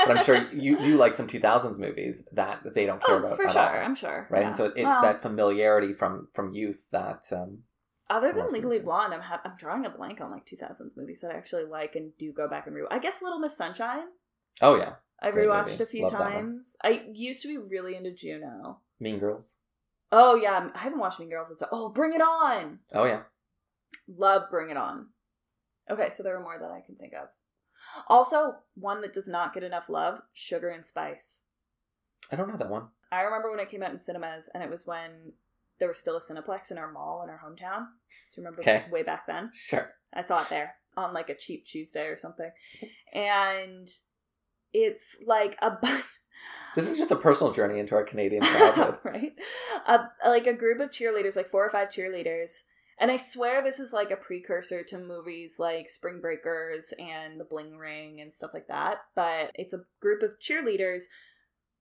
[0.06, 3.36] but i'm sure you you like some 2000s movies that they don't care oh, about
[3.36, 3.60] for sure.
[3.60, 4.26] all I'm sure.
[4.30, 4.48] right yeah.
[4.48, 7.60] and so it's Well, that familiarity from from youth that um
[8.10, 11.30] Other than Legally Blonde, I'm ha- I'm drawing a blank on like 2000s movies that
[11.30, 12.88] I actually like and do go back and rewatch.
[12.90, 14.04] I guess Little Miss Sunshine.
[14.60, 16.76] oh yeah I've Great rewatched a few Love times.
[16.82, 18.80] I used to be really into Juno.
[19.00, 19.54] mean girls
[20.14, 21.62] Oh yeah, I haven't watched Mean Girls since.
[21.72, 22.78] Oh, Bring It On!
[22.92, 23.22] oh yeah
[24.06, 25.06] Love Bring It On.
[25.92, 27.28] Okay, so there are more that I can think of.
[28.08, 31.42] Also, one that does not get enough love: Sugar and Spice.
[32.30, 34.70] i don't know that one I remember when it came out in cinemas, and it
[34.70, 35.32] was when
[35.78, 37.86] there was still a Cineplex in our mall in our hometown.
[38.34, 38.84] Do you remember Okay.
[38.90, 39.50] way back then?
[39.52, 42.50] sure I saw it there on like a cheap Tuesday or something.
[43.12, 43.88] And
[44.72, 46.04] it's like a bunch
[46.76, 49.32] this is just a personal journey into our canadian childhood right?
[49.86, 52.50] A, like a group of cheerleaders, like four or five cheerleaders.
[53.02, 57.44] And I swear this is like a precursor to movies like Spring Breakers and The
[57.44, 58.98] Bling Ring and stuff like that.
[59.16, 61.02] But it's a group of cheerleaders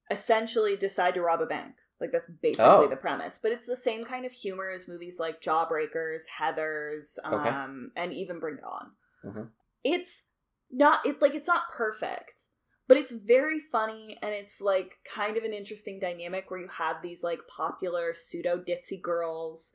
[0.10, 1.76] essentially decide to rob a bank.
[2.02, 2.88] Like that's basically Oh.
[2.88, 3.40] the premise.
[3.40, 7.50] But it's the same kind of humor as movies like Jawbreakers, Heathers, Okay.
[7.50, 8.92] um, and even Bring It On.
[9.24, 9.52] Mhm.
[9.84, 10.24] It's
[10.72, 12.48] not it like it's not perfect,
[12.88, 17.04] but it's very funny and it's like kind of an interesting dynamic where you have
[17.04, 19.72] these like popular pseudo ditzy girls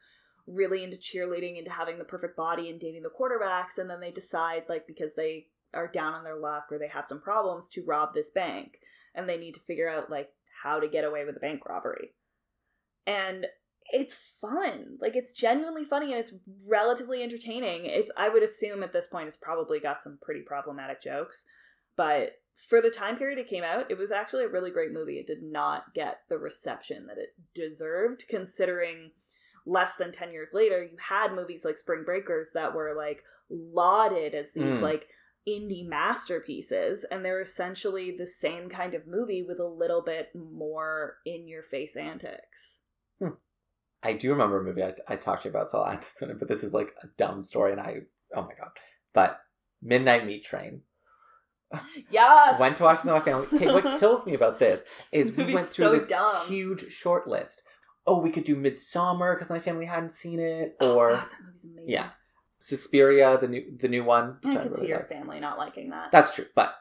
[0.46, 4.12] really into cheerleading into having the perfect body and dating the quarterbacks and then they
[4.12, 7.84] decide like because they are down on their luck or they have some problems to
[7.84, 8.78] rob this bank.
[9.14, 10.30] And they need to figure out like
[10.62, 12.12] how to get away with a bank robbery.
[13.06, 13.46] And
[13.90, 14.98] it's fun.
[15.00, 16.32] Like it's genuinely funny and it's
[16.68, 17.82] relatively entertaining.
[17.84, 21.44] It's i would assume at this point it's probably got some pretty problematic jokes.
[21.96, 22.32] But
[22.68, 25.18] for the time period it came out it was actually a really great movie.
[25.18, 29.12] It did not get the reception that it deserved considering
[29.66, 34.34] less than 10 years later you had movies like spring breakers that were like lauded
[34.34, 34.80] as these Mm.
[34.80, 35.08] like
[35.48, 41.18] indie masterpieces and they're essentially the same kind of movie with a little bit more
[41.24, 42.76] in your face antics
[44.02, 46.28] i do remember a movie i, I talked to you about so i'll add this
[46.28, 47.98] it but this is like a dumb story and i
[48.34, 48.70] oh my god
[49.14, 49.40] but
[49.82, 50.82] midnight meat train
[52.10, 53.46] yes went to watch the family.
[53.52, 56.46] Okay, what kills me about this is we went through so this dumb.
[56.46, 57.62] huge short list.
[58.06, 61.28] Oh, we could do Midsommar because my family hadn't seen it, Oh, or God, that
[61.44, 61.88] movie's amazing.
[61.88, 62.10] yeah,
[62.58, 64.38] Suspiria, the new the new one.
[64.44, 65.10] I could really see your liked.
[65.12, 66.10] family not liking that.
[66.12, 66.74] That's true, but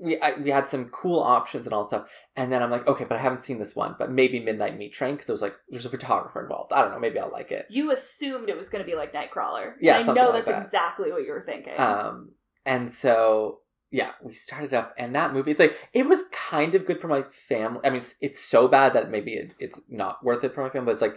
[0.00, 2.06] we I, we had some cool options and all stuff.
[2.36, 4.92] And then I'm like, okay, but I haven't seen this one, but maybe Midnight Meat
[4.94, 6.72] Train because there was like there's a photographer involved.
[6.72, 7.66] I don't know, maybe I'll like it.
[7.68, 9.72] you assumed it was going to be like Nightcrawler.
[9.80, 10.66] Yeah, I know like that's that.
[10.66, 11.74] exactly what you were thinking.
[11.78, 12.30] Um,
[12.64, 13.58] and so
[13.90, 17.08] yeah, we started up, and that movie, it's like it was kind of good for
[17.08, 17.80] my family.
[17.84, 20.70] I mean, it's, it's so bad that maybe it, it's not worth it for my
[20.70, 20.86] family.
[20.86, 21.16] But it's like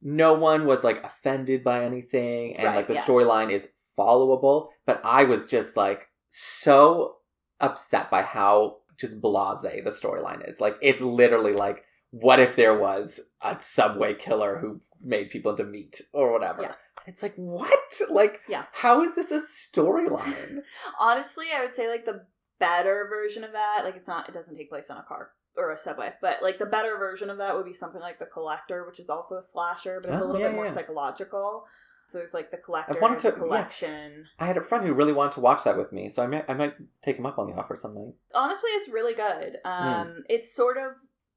[0.00, 3.04] no one was like offended by anything, and Right, like the yeah.
[3.04, 4.68] storyline is followable.
[4.86, 7.16] But I was just like so
[7.60, 10.60] upset by how just blasé the storyline is.
[10.60, 15.64] Like it's literally like, what if there was a subway killer who made people into
[15.64, 16.62] meat or whatever?
[16.62, 16.74] Yeah.
[17.06, 17.78] It's like what?
[18.10, 18.64] Like Yeah.
[18.72, 20.58] how is this a storyline?
[20.98, 22.24] Honestly, I would say like the
[22.58, 25.72] better version of that, like it's not, it doesn't take place on a car or
[25.72, 28.86] a subway, but like the better version of that would be something like The Collector,
[28.86, 30.72] which is also a slasher, but it's a Oh, little yeah, bit more yeah.
[30.74, 31.64] psychological.
[32.10, 33.42] So there's like The Collector, wanted the to- yeah.
[33.42, 34.24] collection.
[34.38, 36.44] I had a friend who really wanted to watch that with me, so I might
[36.48, 38.14] I might take him up on the offer some night.
[38.34, 39.58] Honestly, it's really good.
[39.64, 40.92] Um, It's sort of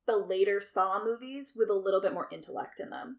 [0.07, 3.17] the later Saw movies with a little bit more intellect in them.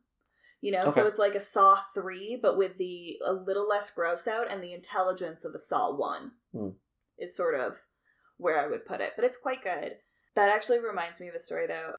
[0.62, 4.26] You know, so it's like a Saw three, but with the a little less gross
[4.26, 6.32] out and the intelligence of a Saw one.
[6.52, 6.70] Hmm.
[7.18, 7.76] Is sort of
[8.36, 9.92] where I would put it, but it's quite good.
[10.34, 11.92] That actually reminds me of a story though.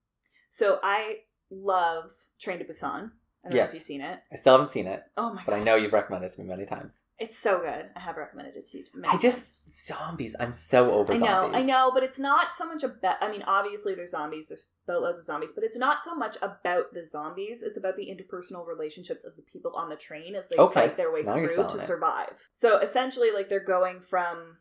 [0.51, 1.17] So I
[1.49, 2.83] love Train to Busan.
[2.83, 3.69] I don't know Yes.
[3.69, 4.19] if you've seen it.
[4.31, 6.41] I still haven't seen it, Oh my but god, I know you've recommended it to
[6.41, 6.97] me many times.
[7.19, 7.85] It's so good.
[7.95, 8.83] I have recommended it to you.
[9.07, 10.35] I just zombies.
[10.39, 11.61] I'm so over I know, zombies.
[11.61, 13.17] I know, but it's not so much about.
[13.21, 16.93] I mean, obviously there's zombies, there's boatloads of zombies, but it's not so much about
[16.93, 17.63] the zombies.
[17.63, 20.97] It's about the interpersonal relationships of the people on the train as they Okay, fight
[20.97, 21.87] their way now through to it.
[21.87, 22.33] survive.
[22.53, 24.57] So essentially, like they're going from,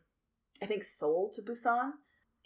[0.61, 1.91] I think Seoul to Busan,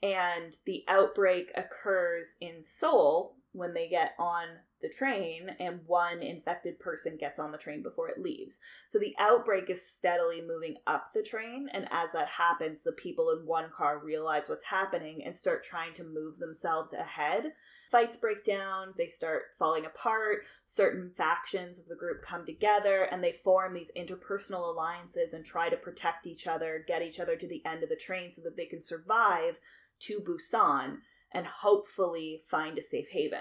[0.04, 4.48] and the outbreak occurs in Seoul when they get on
[4.82, 8.60] the train, and one infected person gets on the train before it leaves.
[8.90, 13.30] So the outbreak is steadily moving up the train, and as that happens, the people
[13.32, 17.54] in one car realize what's happening and start trying to move themselves ahead.
[17.92, 23.22] Fights break down, they start falling apart, certain factions of the group come together, and
[23.22, 27.48] they form these interpersonal alliances and try to protect each other, get each other to
[27.48, 29.56] the end of the train so that they can survive
[30.00, 30.98] to Busan
[31.34, 33.40] and hopefully find a safe haven.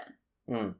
[0.49, 0.75] Mm.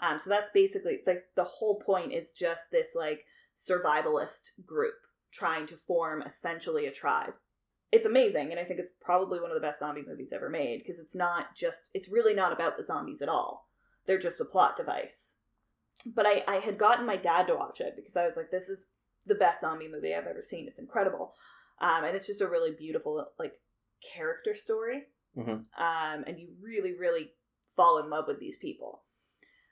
[0.00, 3.24] Um, so that's basically the the whole point is just this like
[3.56, 4.94] survivalist group
[5.32, 7.34] trying to form essentially a tribe.
[7.90, 10.82] It's amazing, and I think it's probably one of the best zombie movies ever made
[10.84, 13.68] because it's not just it's really not about the zombies at all.
[14.06, 15.34] They're just a plot device.
[16.06, 18.68] But I, I had gotten my dad to watch it because I was like, this
[18.68, 18.86] is
[19.26, 20.66] the best zombie movie I've ever seen.
[20.68, 21.34] It's incredible.
[21.80, 23.52] Um, and it's just a really beautiful like
[24.14, 25.04] character story.
[25.36, 25.64] Mhm.
[25.78, 27.32] Um, and you really, really
[27.76, 29.02] fall in love with these people.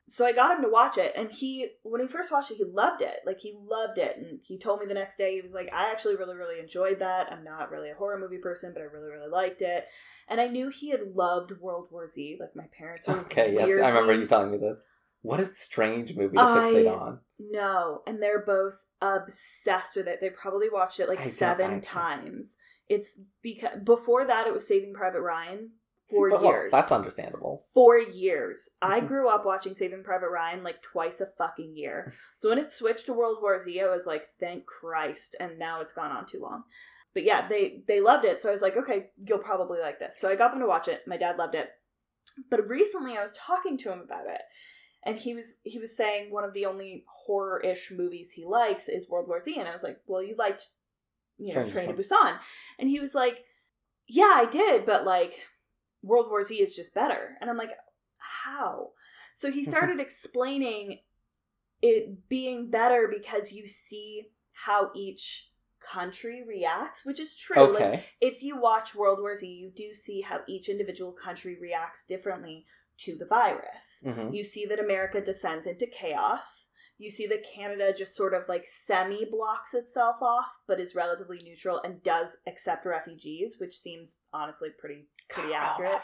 [0.08, 2.64] So I got him to watch it, and he, when he first watched it, he
[2.64, 3.20] loved it.
[3.26, 5.90] Like he loved it, and he told me the next day he was like, "I
[5.90, 7.32] actually really, really enjoyed that.
[7.32, 9.84] I'm not really a horror movie person, but I really, really liked it."
[10.28, 12.36] And I knew he had loved World War Z.
[12.38, 14.80] Like my parents are Okay, yes, I remember you telling me this.
[15.22, 17.20] What a strange movie to I- fixate on.
[17.40, 20.20] No, and they're both obsessed with it.
[20.20, 22.56] They probably watched it like I seven times.
[22.88, 25.70] It's because before that it was Saving Private Ryan
[26.08, 26.70] for Well, years.
[26.70, 27.66] that's understandable.
[27.74, 28.68] Four years.
[28.80, 29.08] I Mhm.
[29.08, 32.12] grew up watching Saving Private Ryan like twice a fucking year.
[32.38, 35.80] So when it switched to World War Z, I was like, thank Christ, and now
[35.80, 36.64] it's gone on too long.
[37.14, 40.18] But yeah, they they loved it, so I was like, okay, you'll probably like this.
[40.20, 41.06] So I got them to watch it.
[41.06, 41.70] My dad loved it.
[42.50, 44.42] But recently I was talking to him about it.
[45.02, 49.08] And he was he was saying one of the only horror-ish movies he likes is
[49.08, 49.56] World War Z.
[49.58, 50.68] And I was like, Well, you liked
[51.38, 52.38] you know, Train to Busan.
[52.78, 53.44] And he was like,
[54.08, 55.34] Yeah, I did, but like
[56.02, 57.36] World War Z is just better.
[57.40, 57.70] And I'm like,
[58.18, 58.90] How?
[59.36, 61.00] So he started explaining
[61.82, 65.50] it being better because you see how each
[65.92, 67.72] country reacts, which is true.
[67.72, 68.04] Like, Okay.
[68.20, 72.64] if you watch World War Z, you do see how each individual country reacts differently
[72.98, 74.02] to the virus.
[74.02, 76.68] hmm You see that America descends into chaos.
[76.98, 81.40] You see that Canada just sort of like semi blocks itself off, but is relatively
[81.42, 86.00] neutral and does accept refugees, which seems honestly pretty pretty accurate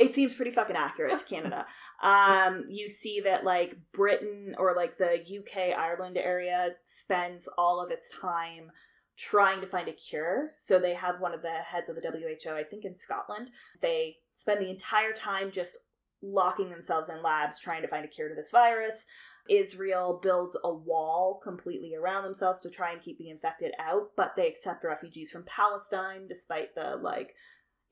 [0.00, 1.66] it seems pretty fucking accurate to Canada.
[2.02, 7.90] Um, you see that like Britain or like the UK Ireland area spends all of
[7.90, 8.70] its time
[9.18, 10.52] trying to find a cure.
[10.56, 13.50] So they have one of the heads of the WHO, I think in Scotland.
[13.82, 15.76] They spend the entire time just
[16.22, 19.04] locking themselves in labs trying to find a cure to this virus.
[19.50, 24.32] Israel builds a wall completely around themselves to try and keep the infected out, but
[24.36, 27.34] they accept refugees from Palestine despite the like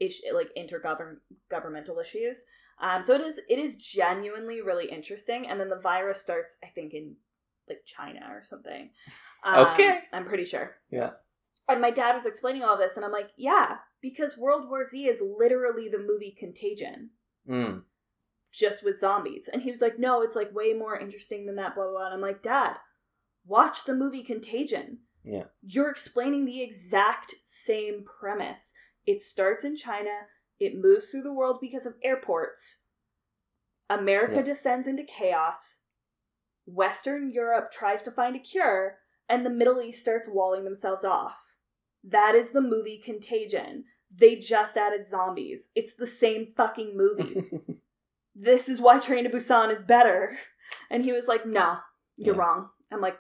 [0.00, 2.44] ish like intergovernmental issues.
[2.80, 5.46] Um, so it is it is genuinely really interesting.
[5.48, 7.16] And then the virus starts, I think, in
[7.68, 8.90] like China or something.
[9.44, 10.00] Um, Okay.
[10.12, 10.76] I'm pretty sure.
[10.90, 11.10] Yeah.
[11.68, 14.96] And my dad was explaining all this, and I'm like, yeah, because World War Z
[15.04, 17.10] is literally the movie Contagion,
[17.46, 17.82] Mm.
[18.52, 19.48] Just with zombies.
[19.52, 22.04] And he was like, no, it's like way more interesting than that, blah, blah, blah.
[22.06, 22.74] And I'm like, Dad,
[23.46, 24.98] watch the movie Contagion.
[25.24, 25.44] Yeah.
[25.62, 28.72] You're explaining the exact same premise.
[29.06, 30.10] It starts in China,
[30.60, 32.78] it moves through the world because of airports.
[33.90, 34.42] America Yeah.
[34.42, 35.80] descends into chaos.
[36.66, 41.36] Western Europe tries to find a cure, and the Middle East starts walling themselves off.
[42.04, 43.84] That is the movie Contagion.
[44.14, 45.68] They just added zombies.
[45.74, 47.50] It's the same fucking movie.
[48.40, 50.36] this is why Train to Busan is better.
[50.90, 51.78] And he was like, no,
[52.16, 52.40] you're Yeah.
[52.42, 52.68] wrong.
[52.92, 53.18] I'm like,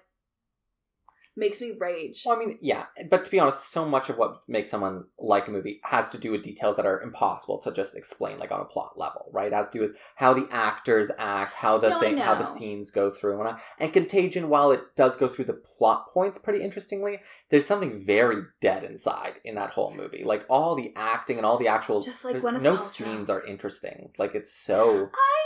[1.38, 2.22] makes me rage.
[2.26, 5.48] Well, I mean, yeah, but to be honest, so much of what makes someone like
[5.48, 8.60] a movie has to do with details that are impossible to just explain, like on
[8.60, 9.46] a plot level, right?
[9.46, 12.44] It has to do with how the actors act, how the No, thing, how the
[12.44, 16.62] scenes go through, and, and Contagion, while it does go through the plot points pretty
[16.62, 17.20] interestingly,
[17.50, 20.24] there's something very dead inside in that whole movie.
[20.24, 22.92] Like all the acting and all the actual, Just like no Paltrow.
[22.92, 24.10] scenes are interesting.
[24.18, 25.37] Like it's so, I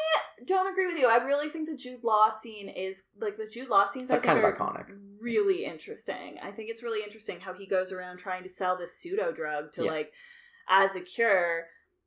[0.47, 1.07] don't agree with you.
[1.07, 4.05] I really think the Jude Law scene is like the Jude Law scenes.
[4.05, 4.87] It's, like, kind of iconic.
[5.21, 6.37] Really interesting.
[6.43, 9.73] I think it's really interesting how he goes around trying to sell this pseudo drug
[9.75, 9.91] to Yeah.
[9.91, 10.13] like
[10.69, 11.67] as a cure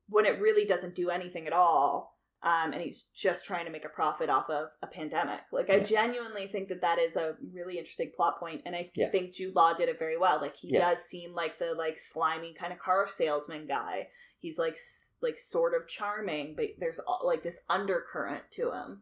[0.10, 2.14] when it really doesn't do anything at all.
[2.44, 5.40] Um, and he's just trying to make a profit off of a pandemic.
[5.52, 5.84] Like I Yeah.
[5.84, 9.12] genuinely think that that is a really interesting plot point, and I Yes.
[9.12, 10.40] think Jude Law did it very well.
[10.40, 10.84] Like he Yes.
[10.98, 14.10] does seem like the like slimy kind of car salesman guy.
[14.38, 14.78] He's like
[15.26, 19.02] like sort of charming, but there's like this undercurrent to him.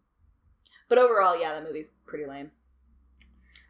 [0.90, 2.52] But overall, yeah, that movie's pretty lame.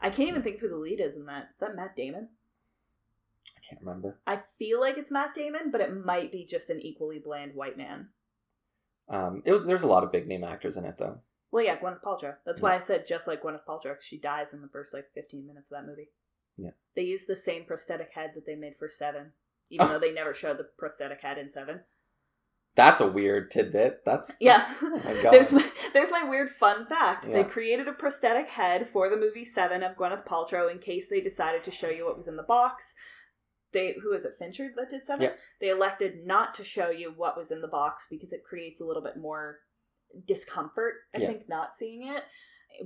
[0.02, 1.50] I can't even think who the lead is in that.
[1.54, 2.28] Is that Matt Damon?
[3.58, 4.20] I can't remember.
[4.28, 7.78] I feel like it's Matt Damon, but it might be just an equally bland white
[7.78, 8.10] man.
[9.10, 11.20] Um, it was there's a lot of big name actors in it though.
[11.52, 12.36] Well, yeah, Gwyneth Paltrow.
[12.46, 13.96] That's why I said just like Gwyneth Paltrow.
[14.02, 16.10] She dies in the first like 15 minutes of that movie.
[16.58, 16.72] Yeah.
[16.96, 19.32] They used the same prosthetic head that they made for Seven,
[19.70, 19.94] even Oh.
[19.94, 21.82] though they never showed the prosthetic head in Seven.
[22.76, 24.02] That's a weird tidbit.
[24.06, 24.74] That's Yeah.
[24.82, 27.26] Oh my there's my there's my weird fun fact.
[27.32, 31.22] They created a prosthetic head for the movie Seven of Gwyneth Paltrow in case they
[31.22, 32.84] decided to show you what was in the box.
[33.74, 35.24] They who is it Fincher that did Seven?
[35.24, 35.34] Yeah.
[35.62, 38.86] They elected not to show you what was in the box because it creates a
[38.86, 39.60] little bit more
[40.28, 40.94] discomfort.
[41.16, 41.28] I Yeah.
[41.28, 42.24] think not seeing it,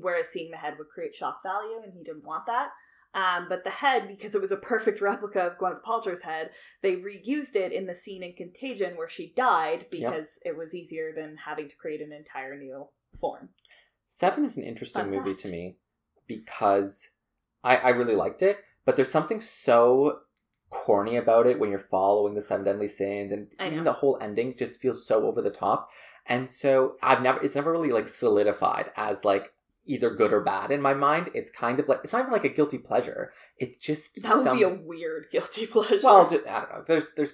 [0.01, 2.69] whereas seeing the head would create shock value, and he didn't want that.
[3.18, 6.51] Um, but the head, because it was a perfect replica of Gwyneth Paltrow's head,
[6.84, 11.11] they reused it in the scene in Contagion where she died because it was easier
[11.15, 12.88] than having to create an entire new
[13.20, 13.49] form.
[14.07, 15.41] Seven is an interesting Fun movie fact.
[15.41, 15.78] to me
[16.28, 17.09] because
[17.63, 20.20] I, I really liked it, but there's something so
[20.70, 24.53] corny about it when you're following the seven deadly sins and even the whole ending
[24.55, 25.89] just feels so over the top.
[26.28, 29.53] And so I've never it's never really like solidified as like
[29.88, 31.29] either good or bad in my mind.
[31.33, 33.31] It's kind of like it's not even like a guilty pleasure.
[33.57, 35.99] It's just That would some, be a weird guilty pleasure.
[36.03, 36.83] well, I don't know.
[36.88, 37.33] There's there's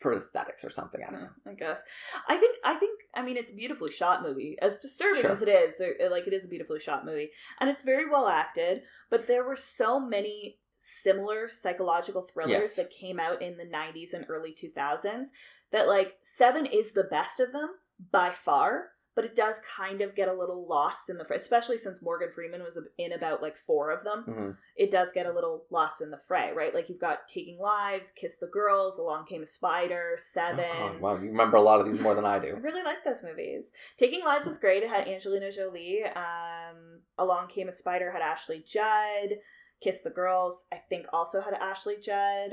[0.00, 1.00] for aesthetics or something.
[1.06, 1.28] I don't know.
[1.48, 1.80] I guess.
[2.28, 2.56] I think.
[2.64, 3.00] I think.
[3.14, 4.56] I mean, it's a beautifully shot movie.
[4.60, 5.32] As disturbing Sure.
[5.32, 8.28] as it is, there, like it is a beautifully shot movie, and it's very well
[8.28, 8.82] acted.
[9.10, 12.74] But there were so many similar psychological thrillers Yes.
[12.76, 15.28] that came out in the '90s and early 2000s
[15.72, 17.70] that, like, Seven is the best of them
[18.12, 18.90] by far.
[19.16, 22.28] But it does kind of get a little lost in the, fr- especially since Morgan
[22.34, 26.02] Freeman was in about like four of them hmm it does get a little lost
[26.02, 26.74] in the fray, right?
[26.74, 30.66] Like you've got Taking Lives, Kiss the Girls, Along Came a Spider, Oh, Seven.
[30.70, 32.56] God, wow, you remember a lot of these more than I I do.
[32.60, 33.70] really like those movies.
[33.98, 34.82] Taking Lives was great.
[34.82, 36.02] It had Angelina Jolie.
[36.04, 39.38] Um, Along Came a Spider had Ashley Judd.
[39.82, 42.50] Kiss the Girls, I think, also had Ashley Judd.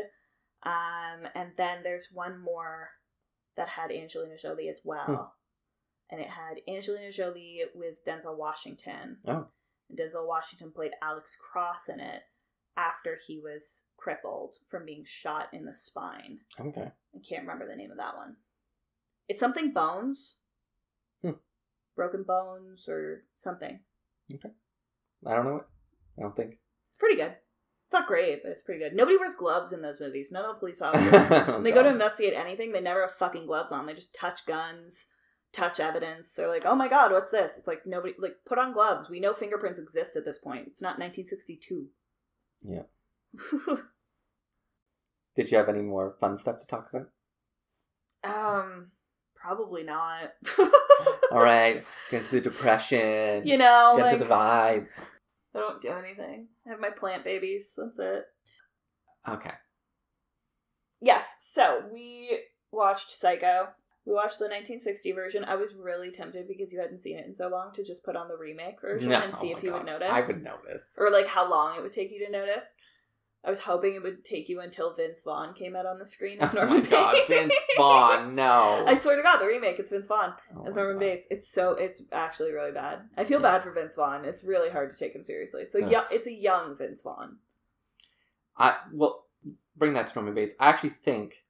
[0.64, 2.90] Um, and then there's one more
[3.58, 5.06] that had Angelina Jolie as well.
[5.06, 5.43] Hmm.
[6.12, 9.18] And it had Angelina Jolie with Denzel Washington.
[9.28, 9.48] Oh.
[9.90, 12.22] And Denzel Washington played Alex Cross in it
[12.78, 16.40] after he was crippled from being shot in the spine.
[16.60, 16.92] Okay.
[17.16, 18.36] I can't remember the name of that one.
[19.30, 20.36] It's something Bones.
[21.22, 21.32] Hmm.
[21.96, 23.80] Broken Bones or something.
[24.34, 24.50] Okay.
[25.26, 25.66] I don't know it.
[26.20, 26.58] I don't think.
[27.00, 27.32] Pretty good.
[27.32, 28.96] It's not great, but it's pretty good.
[28.96, 30.32] Nobody wears gloves in those movies.
[30.32, 31.14] None of the police officers.
[31.14, 33.86] Oh, when they go to investigate anything, they never have fucking gloves on.
[33.86, 35.06] They just touch guns,
[35.54, 36.32] touch evidence.
[36.36, 37.54] They're like, oh my god, what's this?
[37.58, 39.10] It's like nobody like put on gloves.
[39.10, 40.66] We know fingerprints exist at this point.
[40.68, 41.88] It's not 1962.
[42.68, 42.84] Yeah.
[45.36, 47.08] Did you have any more fun stuff to talk about?
[48.24, 48.88] um,
[49.36, 50.32] probably not.
[51.32, 53.46] All right, get into the depression.
[53.46, 54.88] you know, get like into the vibe.
[55.56, 56.48] I don't do anything.
[56.66, 57.66] I have my plant babies.
[57.78, 58.24] That's it.
[59.30, 59.54] Okay.
[61.02, 61.26] Yes.
[61.54, 62.40] So we
[62.72, 63.68] watched Psycho.
[64.06, 65.44] We watched the 1960 version.
[65.46, 68.16] I was really tempted because you hadn't seen it in so long to just put
[68.18, 70.10] on the remake version No, and see oh if you would notice.
[70.12, 70.84] I would notice.
[70.98, 72.66] Or like how long it would take you to notice.
[73.46, 76.40] I was hoping it would take you until Vince Vaughn came out on the screen
[76.40, 77.28] as Norman Oh my god, Bates.
[77.28, 78.86] Vince Vaughn, no.
[78.88, 81.00] I swear to God, the remake, it's Vince Vaughn Oh as Norman God.
[81.02, 81.28] Bates.
[81.30, 83.00] It's so it's actually really bad.
[83.18, 83.52] I feel Yeah.
[83.58, 84.24] bad for Vince Vaughn.
[84.26, 85.64] It's really hard to take him seriously.
[85.64, 85.90] It's a Yeah.
[85.90, 87.38] young, it's a young Vince Vaughn.
[88.58, 89.26] I well,
[89.76, 90.54] bring that to Norman Bates.
[90.60, 91.43] I actually think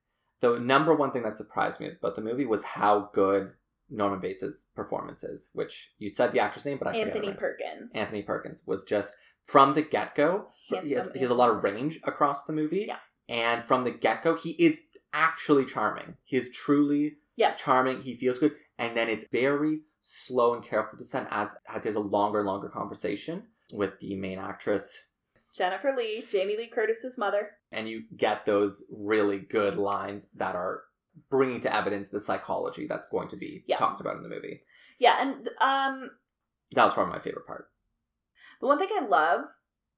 [0.43, 3.51] the number one thing that surprised me about the movie was how good
[3.89, 5.49] Norman Bates's performance is.
[5.53, 7.39] Which you said the actor's name, but I forget Anthony it.
[7.39, 7.91] Perkins.
[7.95, 9.15] Anthony Perkins was just
[9.47, 10.47] from the get go.
[10.67, 12.97] He has, he has a lot of range across the movie, Yeah.
[13.29, 14.79] and from the get go, he is
[15.13, 16.15] actually charming.
[16.23, 17.53] He is truly Yeah.
[17.55, 18.01] charming.
[18.01, 21.95] He feels good, and then it's very slow and careful descent as as he has
[21.95, 24.97] a longer and longer conversation with the main actress
[25.55, 27.51] Jennifer Lee, Jamie Lee Curtis's mother.
[27.71, 30.83] and you get those really good lines that are
[31.29, 33.77] bringing to evidence the psychology that's going to be Yeah.
[33.77, 34.63] talked about in the movie.
[34.99, 36.09] Yeah, and um,
[36.75, 37.69] That was probably my favorite part.
[38.61, 39.41] the one thing I love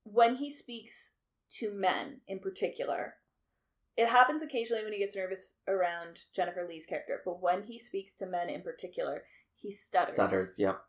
[0.04, 1.12] when he speaks
[1.60, 3.16] to men in particular,
[3.98, 8.16] it happens occasionally when he gets nervous around Jennifer Lee's character, but when he speaks
[8.18, 9.24] to men in particular,
[9.56, 10.16] he stutters.
[10.16, 10.82] Stutters, yep.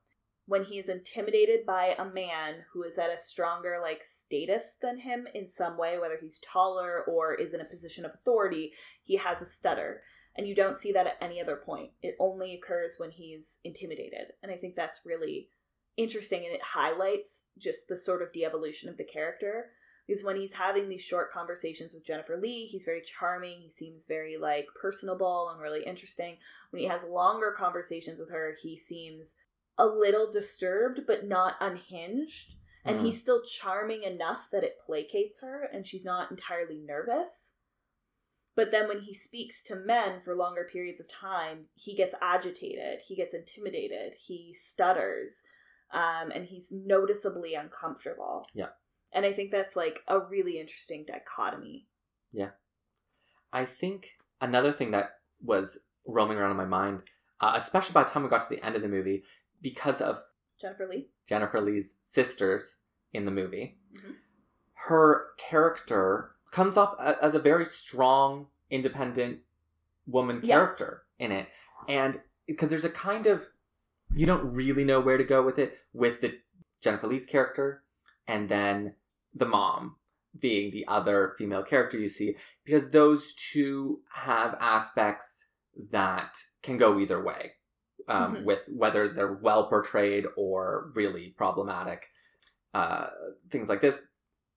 [0.47, 4.99] When he is intimidated by a man who is at a stronger like status than
[4.99, 8.73] him in some way whether he's taller or is in a position of authority
[9.03, 10.03] he has a stutter
[10.37, 14.33] and you don't see that at any other point it only occurs when he's intimidated
[14.43, 15.49] and i think that's really
[15.97, 19.67] interesting and it highlights just the sort of de-evolution of the character
[20.07, 23.59] because when he's having these short conversations with Jennifer Lee, he's very charming.
[23.61, 26.37] He seems very like personable and really interesting.
[26.71, 29.35] When he has longer conversations with her, he seems
[29.79, 32.55] a little disturbed but not unhinged
[32.85, 33.03] and Mhm.
[33.03, 37.53] he's still charming enough that it placates her and she's not entirely nervous
[38.55, 43.01] but then when he speaks to men for longer periods of time he gets agitated
[43.01, 45.43] he gets intimidated he stutters
[45.93, 48.71] um, and he's noticeably uncomfortable Yeah.
[49.13, 51.87] and i think that's like a really interesting dichotomy
[52.33, 52.51] Yeah.
[53.53, 54.11] I think
[54.41, 57.05] another thing that was roaming around in my mind,
[57.41, 59.25] uh, especially by the time we got to the end of the movie,
[59.63, 60.19] because of
[60.61, 62.77] jennifer lee Jennifer Lee's sisters
[63.13, 64.15] in the movie, Mhm.
[64.75, 69.43] her character comes off as a very strong, independent
[70.07, 70.49] woman Yes.
[70.49, 71.49] character in it.
[71.89, 73.45] And because there's a kind of,
[74.15, 76.41] you don't really know where to go with it, with the
[76.81, 77.83] Jennifer Lee's character,
[78.29, 78.95] and then
[79.35, 79.97] the mom
[80.39, 85.47] being the other female character you see, because those two have aspects
[85.91, 87.55] that can go either way.
[88.09, 88.45] Um, Mhm.
[88.45, 92.07] With whether they're well portrayed or really problematic,
[92.73, 93.09] uh,
[93.51, 93.99] things like this.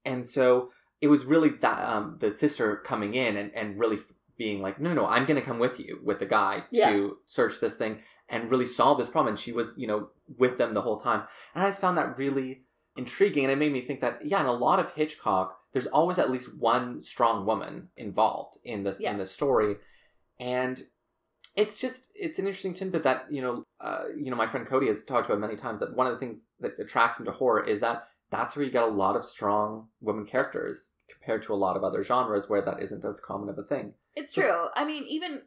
[0.05, 0.71] And so
[1.01, 3.99] it was really that um, the sister coming in and, and really
[4.37, 6.91] being like, no, no, I'm going to come with you with the guy Yeah.
[6.91, 9.33] to search this thing and really solve this problem.
[9.33, 11.23] And she was, you know, with them the whole time.
[11.55, 12.65] And I just found that really
[12.97, 13.45] intriguing.
[13.45, 16.29] And it made me think that, yeah, in a lot of Hitchcock, there's always at
[16.29, 19.11] least one strong woman involved in this Yeah.
[19.11, 19.77] in the story.
[20.39, 20.81] And
[21.59, 24.87] it's just it's an interesting tidbit that you know uh, you know my friend Cody
[24.87, 27.63] has talked about many times that one of the things that attracts him to horror
[27.63, 31.55] is that that's where you get a lot of strong women characters compared to a
[31.55, 33.93] lot of other genres where that isn't as common of a thing.
[34.15, 34.67] It's Just- true.
[34.75, 35.41] I mean, even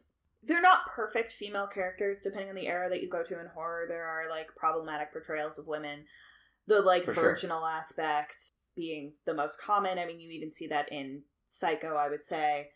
[0.45, 3.85] they're not perfect female characters depending on the era that you go to in horror.
[3.87, 6.05] There are like problematic portrayals of women.
[6.67, 7.23] The like For sure.
[7.23, 8.35] virginal aspect
[8.75, 9.97] being the most common.
[9.99, 12.69] I mean, you even see that in Psycho, I would say,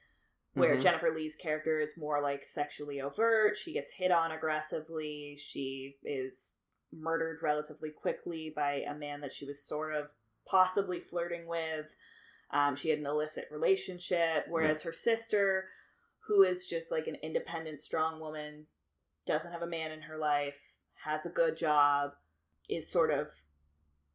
[0.58, 0.82] where Mhm.
[0.82, 3.58] Jennifer Lee's character is more like sexually overt.
[3.58, 5.38] She gets hit on aggressively.
[5.38, 6.50] She is
[6.92, 10.10] murdered relatively quickly by a man that she was sort of
[10.46, 11.86] possibly flirting with.
[12.52, 15.70] Um, she had an illicit relationship, whereas her sister,
[16.20, 18.68] who is just like an independent, strong woman,
[19.26, 20.56] doesn't have a man in her life,
[20.94, 22.16] has a good job,
[22.70, 23.28] is sort of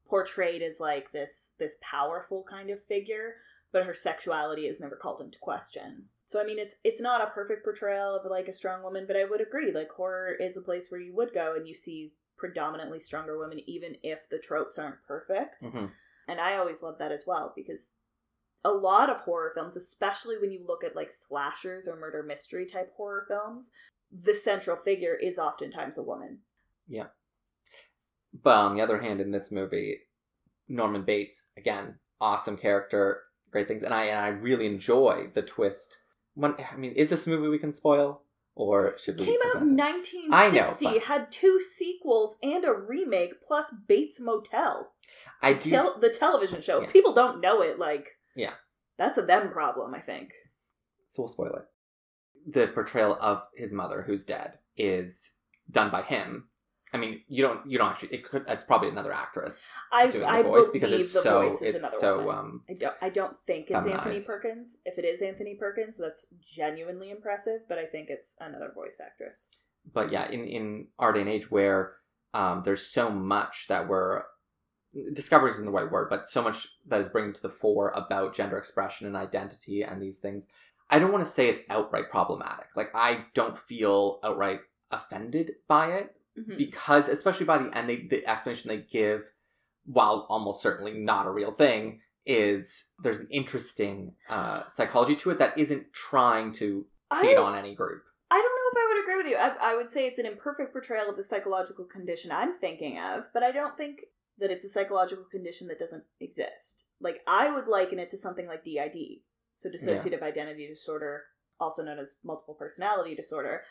[0.07, 3.37] portrayed as like this this powerful kind of figure,
[3.71, 6.09] but her sexuality is never called into question.
[6.33, 9.19] So I mean, it's it's not a perfect portrayal of like a strong woman, but
[9.19, 9.71] I would agree.
[9.71, 13.61] Like horror is a place where you would go and you see predominantly stronger women,
[13.67, 15.57] even if the tropes aren't perfect.
[15.61, 15.87] hmm
[16.27, 17.91] And I always love that as well because
[18.65, 22.65] a lot of horror films, especially when you look at like slashers or murder mystery
[22.65, 23.71] type horror films,
[24.11, 26.39] the central figure is oftentimes a woman.
[26.89, 27.09] Yeah.
[28.43, 30.01] But on the other hand, in this movie,
[30.69, 35.99] Norman Bates again, awesome character, great things, and I and I really enjoy the twist.
[36.35, 38.23] When, I mean, is this a movie we can spoil,
[38.55, 39.27] or should we?
[39.27, 39.83] Came out in it?
[39.83, 44.93] I know, 1960, but- had two sequels and a remake, plus Bates Motel.
[45.43, 45.71] I do.
[45.71, 46.81] tel- the television show.
[46.81, 46.87] Yeah.
[46.87, 48.07] If people don't know it, like,
[48.37, 48.55] Yeah.
[48.99, 50.31] that's a them problem, I think.
[51.13, 51.65] so we'll spoil it.
[52.55, 55.31] The portrayal of his mother, who's dead, is
[55.71, 56.49] done by him.
[56.95, 58.15] I mean, you don't you don't actually.
[58.15, 58.45] It could.
[58.49, 61.69] It's probably another actress I doing I the voice because it's the so voice is
[61.69, 62.39] it's another so woman.
[62.39, 64.77] um I don't I don't think it's Anthony Perkins.
[64.85, 69.49] If it is Anthony Perkins, that's genuinely impressive, but I think it's another voice actress.
[69.93, 71.95] but yeah, in in our day and age where
[72.35, 74.25] um, there's so much that we're
[75.15, 78.35] discovering isn't the right word, but so much that is bringing to the fore about
[78.35, 80.47] gender expression and identity and these things.
[80.91, 82.67] I don't want to say it's outright problematic.
[82.77, 86.57] Like I don't feel outright offended by it Mhm.
[86.57, 89.31] because, especially by the end, they, the explanation they give,
[89.85, 95.39] while almost certainly not a real thing, is there's an interesting uh, psychology to it
[95.39, 96.87] that isn't trying to
[97.21, 98.03] hate I, on any group.
[98.31, 99.37] I don't know if I would agree with you.
[99.37, 103.25] I, I would say it's an imperfect portrayal of the psychological condition I'm thinking of,
[103.35, 104.01] but I don't think
[104.39, 106.85] that it's a psychological condition that doesn't exist.
[107.01, 109.21] Like, I would liken it to something like DID,
[109.57, 111.25] so dissociative identity disorder,
[111.61, 113.63] also known as multiple personality disorder,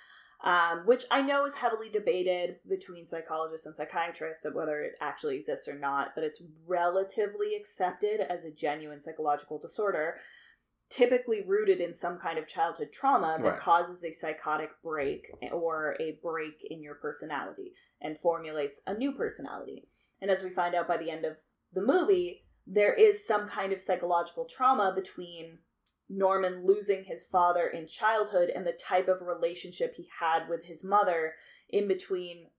[0.44, 5.38] um, which I know is heavily debated between psychologists and psychiatrists of whether it actually
[5.38, 10.16] exists or not, but it's relatively accepted as a genuine psychological disorder
[10.92, 13.60] typically rooted in some kind of childhood trauma that Right.
[13.60, 19.88] causes a psychotic break or a break in your personality and formulates a new personality.
[20.22, 21.38] And as we find out by the end of
[21.72, 25.60] the movie, there is some kind of psychological trauma between
[26.10, 30.84] Norman losing his father in childhood and the type of relationship he had with his
[30.84, 31.34] mother
[31.70, 32.50] in between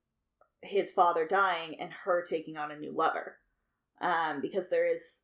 [0.61, 3.37] his father dying and her taking on a new lover.
[4.01, 5.21] Um, because there is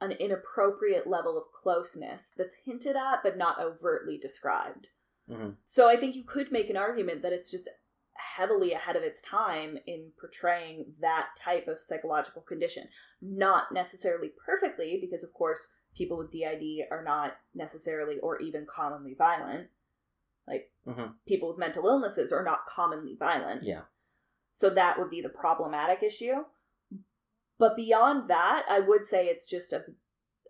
[0.00, 4.88] an inappropriate level of closeness that's hinted at but not overtly described.
[5.28, 5.56] Mhm.
[5.64, 7.68] So I think you could make an argument that it's just
[8.14, 12.88] heavily ahead of its time in portraying that type of psychological condition.
[13.20, 19.14] Not necessarily perfectly, because of course people with DID are not necessarily or even commonly
[19.14, 19.68] violent.
[20.46, 21.14] Like Mhm.
[21.26, 23.62] people with mental illnesses are not commonly violent.
[23.62, 23.82] Yeah.
[24.52, 26.44] So that would be the problematic issue.
[27.58, 29.84] But beyond that, I would say it's just a,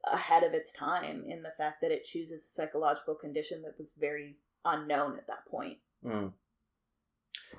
[0.05, 3.88] ahead of its time in the fact that it chooses a psychological condition that was
[3.99, 5.78] very unknown at that point.
[6.05, 6.32] Mm.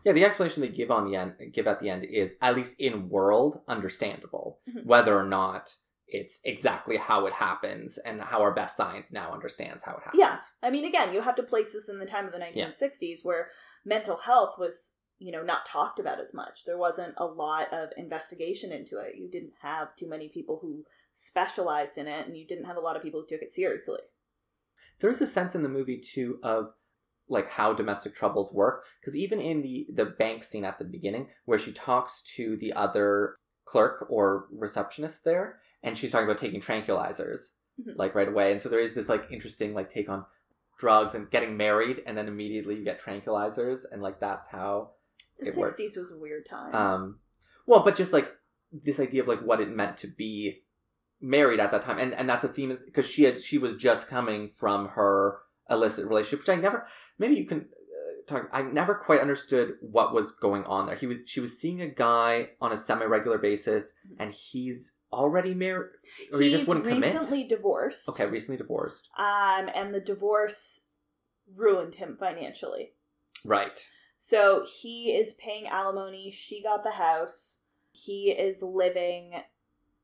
[0.04, 2.80] Yeah, the explanation they give on the end, give at the end, is at least
[2.80, 4.60] in world understandable.
[4.68, 4.86] Mhm.
[4.86, 5.78] Whether or not
[6.14, 10.20] it's exactly how it happens and how our best science now understands how it happens.
[10.20, 10.38] Yeah.
[10.62, 13.48] I mean, again, you have to place this in the time of the 1960s where
[13.84, 16.66] mental health was, you know, not talked about as much.
[16.66, 19.16] There wasn't a lot of investigation into it.
[19.18, 20.84] You didn't have too many people who
[21.14, 24.00] specialized in it, and you didn't have a lot of people who took it seriously.
[25.00, 26.74] There is a sense in the movie too of
[27.28, 31.28] like how domestic troubles work because even in the the bank scene at the beginning
[31.46, 36.62] where she talks to the other clerk or receptionist there and she's talking about taking
[36.62, 37.50] tranquilizers
[37.82, 37.96] Mhm.
[37.98, 40.26] like right away and so there is this like interesting like take on
[40.78, 44.92] drugs and getting married and then immediately you get tranquilizers and like that's how
[45.40, 45.76] The It works.
[45.82, 46.74] 60s was a weird time.
[46.76, 47.20] um
[47.66, 48.28] well but just like
[48.72, 50.64] this idea of like what it meant to be
[51.22, 54.08] married at that time and and that's a theme because she had she was just
[54.08, 56.86] coming from her illicit relationship which i never
[57.18, 61.08] maybe you can uh, talk i never quite understood what was going on there he
[61.08, 65.90] was she was seeing a guy on a semi-regular basis and he's already married
[66.32, 68.10] or he just wouldn't commit recently divorced.
[68.10, 70.82] okay recently divorced Um, and the divorce
[71.56, 72.94] ruined him financially.
[73.46, 73.86] right
[74.18, 76.32] So he is paying alimony.
[76.32, 77.58] She got the house.
[77.92, 79.34] He is living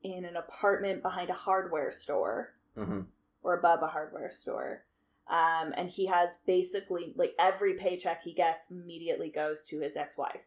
[0.02, 3.00] in an apartment behind a hardware store hmm
[3.42, 4.84] or above a hardware store.
[5.28, 10.42] Um, and he has basically like every paycheck he gets immediately goes to his ex-wife.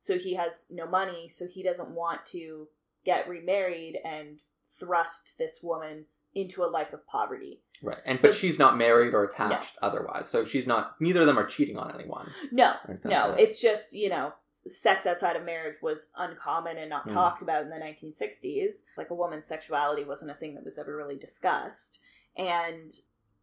[0.00, 2.66] So he has no money, so he doesn't want to
[3.04, 4.40] get remarried and
[4.78, 7.60] thrust this woman into a life of poverty.
[7.82, 11.26] right and So- but she's not married or attached otherwise so she's not neither of
[11.26, 12.74] them are cheating on anyone No,
[13.04, 14.32] no, like it's just, you know,
[14.68, 17.14] sex outside of marriage was uncommon and not Mm.
[17.14, 18.74] talked about in the 1960s.
[18.98, 21.98] Like a woman's sexuality wasn't a thing that was ever really discussed.
[22.36, 22.92] And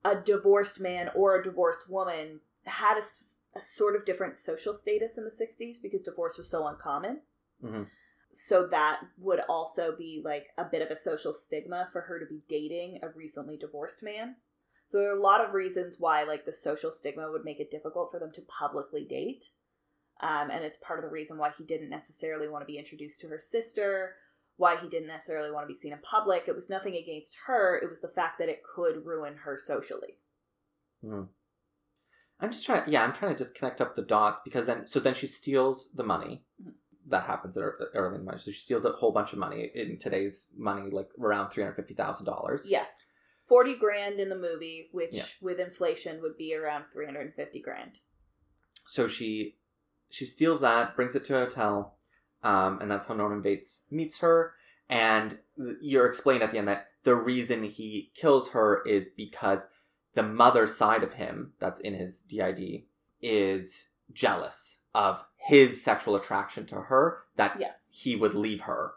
[0.06, 5.24] a divorced man or a divorced woman had a sort of different social status in
[5.26, 7.22] the 60s because divorce was so uncommon.
[7.64, 7.90] Mhm.
[8.34, 12.26] So that would also be like a bit of a social stigma for her to
[12.26, 14.36] be dating a recently divorced man.
[14.92, 17.72] So there are a lot of reasons why like the social stigma would make it
[17.72, 19.46] difficult for them to publicly date.
[20.22, 23.22] Um, and it's part of the reason why he didn't necessarily want to be introduced
[23.22, 24.16] to her sister,
[24.56, 26.44] why he didn't necessarily want to be seen in public.
[26.48, 30.18] It was nothing against her, it was the fact that it could ruin her socially.
[31.04, 31.28] Mm.
[32.40, 32.84] I'm just trying.
[32.88, 35.90] Yeah, I'm trying to just connect up the dots because then, so then she steals
[35.94, 36.44] the money.
[36.62, 36.74] Mhm.
[37.10, 38.38] That happens at early in the money.
[38.38, 41.76] So she steals a whole bunch of money in today's money, like around three hundred
[41.76, 42.66] fifty thousand dollars.
[42.70, 43.04] Yes.
[43.48, 45.26] 40 grand in the movie, which Yeah.
[45.42, 48.00] with inflation would be around 350 grand.
[48.86, 49.56] So she
[50.10, 51.98] she steals that, brings it to a hotel,
[52.44, 54.54] um, and that's how Norman Bates meets her.
[54.90, 55.40] And
[55.82, 59.68] you're explained at the end that the reason he kills her is because
[60.14, 62.84] the mother side of him, that's in his DID,
[63.22, 67.90] is jealous of his sexual attraction to her, that Yes.
[67.94, 68.94] he would leave her.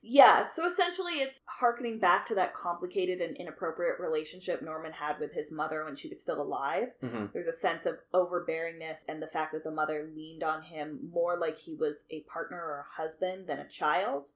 [0.00, 5.32] Yeah, so essentially it's harkening back to that complicated and inappropriate relationship Norman had with
[5.32, 6.90] his mother when she was still alive.
[7.00, 11.10] hmm There's a sense of overbearingness and the fact that the mother leaned on him
[11.12, 14.28] more like he was a partner or a husband than a child.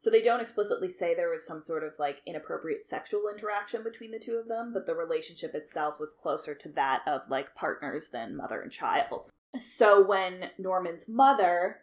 [0.00, 4.10] So they don't explicitly say there was some sort of like inappropriate sexual interaction between
[4.10, 8.08] the two of them, but the relationship itself was closer to that of like partners
[8.12, 9.30] than mother and child.
[9.56, 11.82] So when Norman's mother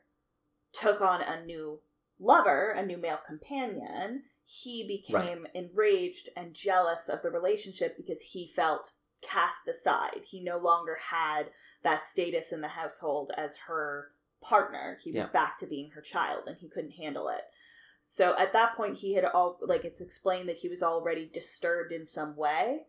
[0.73, 1.79] took on a new
[2.19, 8.51] lover, a new male companion, he became enraged and jealous of the relationship because he
[8.55, 8.91] felt
[9.21, 10.21] cast aside.
[10.25, 11.49] He no longer had
[11.83, 14.11] that status in the household as her
[14.41, 14.99] partner.
[15.03, 15.27] He was Yeah.
[15.27, 17.49] back to being her child and he couldn't handle it.
[18.03, 21.91] So at that point he had all like it's explained that he was already disturbed
[21.91, 22.85] in some way.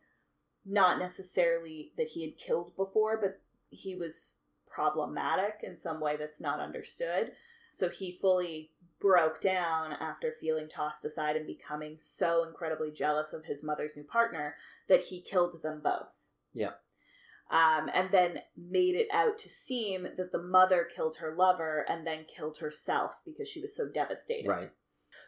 [0.66, 4.34] Not necessarily that he had killed before, but he was
[4.76, 7.32] problematic in some way that's not understood.
[7.72, 8.70] So he fully
[9.00, 14.04] broke down after feeling tossed aside and becoming so incredibly jealous of his mother's new
[14.04, 14.54] partner
[14.88, 16.08] that he killed them both.
[16.52, 16.72] Yeah.
[17.50, 22.06] Um, and then made it out to seem that the mother killed her lover and
[22.06, 24.48] then killed herself because she was so devastated.
[24.48, 24.70] Right.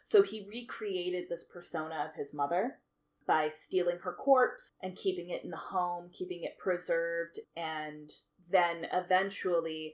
[0.03, 2.79] So he recreated this persona of his mother
[3.27, 8.11] by stealing her corpse and keeping it in the home, keeping it preserved, and
[8.51, 9.93] then eventually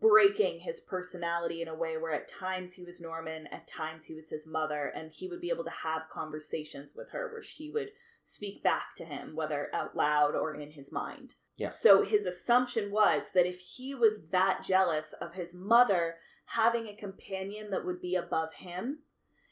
[0.00, 4.14] breaking his personality in a way where at times he was Norman, at times he
[4.14, 7.70] was his mother, and he would be able to have conversations with her where she
[7.70, 7.88] would
[8.24, 11.34] speak back to him, whether out loud or in his mind.
[11.56, 11.70] Yeah.
[11.70, 16.96] So his assumption was that if he was that jealous of his mother having a
[16.96, 18.98] companion that would be above him,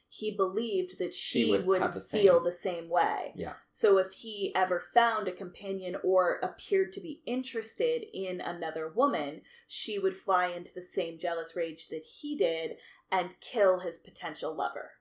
[0.09, 3.33] he believed that she, She would feel the same way.
[3.35, 3.55] Yeah.
[3.73, 9.43] So if he ever found a companion or appeared to be interested in another woman,
[9.69, 12.77] she would fly into the same jealous rage that he did
[13.11, 14.93] and kill his potential lover.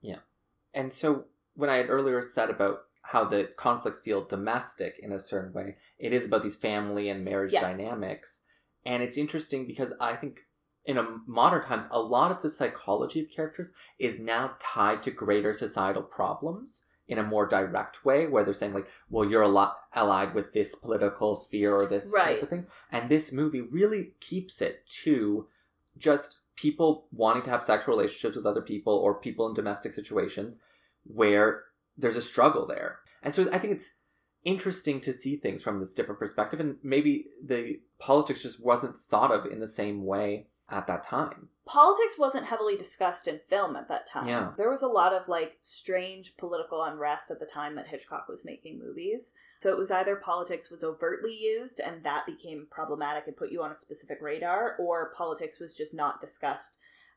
[0.00, 0.20] Yeah.
[0.74, 5.20] And so when I had earlier said about how the conflicts feel domestic in a
[5.20, 7.62] certain way, it is about these family and marriage Yes.
[7.62, 8.40] dynamics.
[8.84, 10.40] And it's interesting because I think
[10.86, 15.10] in a modern times, a lot of the psychology of characters is now tied to
[15.10, 19.48] greater societal problems in a more direct way, where they're saying like, "Well, you're a
[19.48, 22.34] lot allied with this political sphere or this Right.
[22.34, 25.48] type of thing," and this movie really keeps it to
[25.98, 30.58] just people wanting to have sexual relationships with other people or people in domestic situations
[31.04, 31.64] where
[31.96, 33.00] there's a struggle there.
[33.22, 33.90] And so I think it's
[34.44, 39.32] interesting to see things from this different perspective and maybe the politics just wasn't thought
[39.32, 41.48] of in the same way at that time.
[41.64, 44.28] Politics wasn't heavily discussed in film at that time.
[44.28, 44.52] Yeah.
[44.56, 48.44] There was a lot of like strange political unrest at the time that Hitchcock was
[48.44, 49.32] making movies.
[49.62, 53.62] So it was either politics was overtly used and that became problematic and put you
[53.62, 56.76] on a specific radar, or politics was just not discussed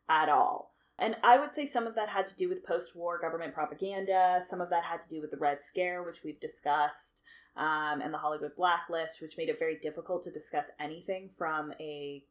[0.09, 0.73] at all.
[0.99, 4.43] And I would say some of that had to do with post war government propaganda,
[4.49, 7.21] some of that had to do with the Red Scare, which we've discussed,
[7.55, 12.23] um, and the Hollywood blacklist, which made it very difficult to discuss anything from a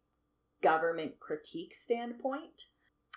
[0.62, 2.64] government critique standpoint.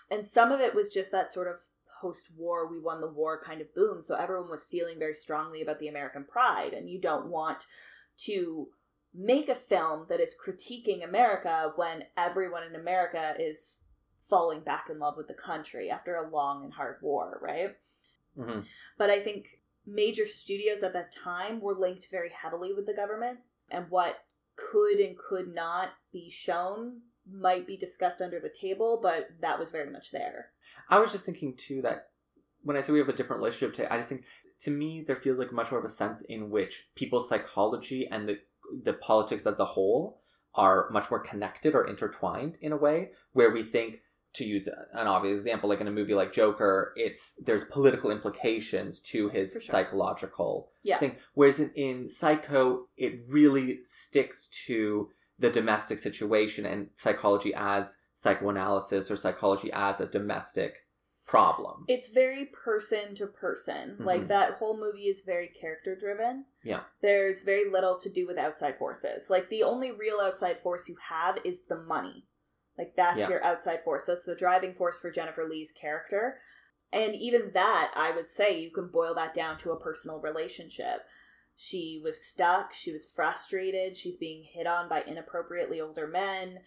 [0.10, 1.56] And some of it was just that sort of
[2.02, 4.02] post war, we won the war kind of boom.
[4.02, 6.74] So everyone was feeling very strongly about the American pride.
[6.74, 7.66] And you don't want
[8.26, 8.68] to
[9.14, 13.78] make a film that is critiquing America when everyone in America is
[14.30, 17.76] falling back in love with the country after a long and hard war, right?
[18.36, 18.62] hmm
[18.98, 19.46] But I think
[19.86, 23.40] major studios at that time were linked very heavily with the government,
[23.70, 24.24] and what
[24.56, 27.02] could and could not be shown
[27.34, 30.48] might be discussed under the table, but that was very much there.
[30.90, 32.08] I was just thinking too that
[32.64, 34.24] when I say we have a different relationship to I just think
[34.62, 38.28] to me there feels like much more of a sense in which people's psychology and
[38.28, 38.40] the
[38.84, 40.22] the politics as a whole
[40.56, 43.96] are much more connected or intertwined in a way where we think
[44.34, 49.00] to use an obvious example like in a movie like Joker it's there's political implications
[49.02, 49.62] to oh, his sure.
[49.62, 51.00] psychological Yeah.
[51.00, 55.10] thing whereas in, in Psycho it really sticks to
[55.42, 60.76] the domestic situation and psychology as psychoanalysis or psychology as a domestic
[61.26, 61.86] problem.
[61.88, 63.96] It's very person to person.
[64.00, 64.28] Like Mhm.
[64.28, 66.46] that whole movie is very character driven.
[66.64, 66.84] Yeah.
[67.02, 69.30] There's very little to do with outside forces.
[69.30, 72.28] Like the only real outside force you have is the money.
[72.78, 73.30] Like that's Yeah.
[73.30, 74.06] your outside force.
[74.06, 76.42] That's the driving force for Jennifer Lee's character.
[76.92, 81.06] And even that, I would say you can boil that down to a personal relationship.
[81.64, 82.74] She was stuck.
[82.74, 83.96] She was frustrated.
[83.96, 86.64] She's being hit on by inappropriately older men.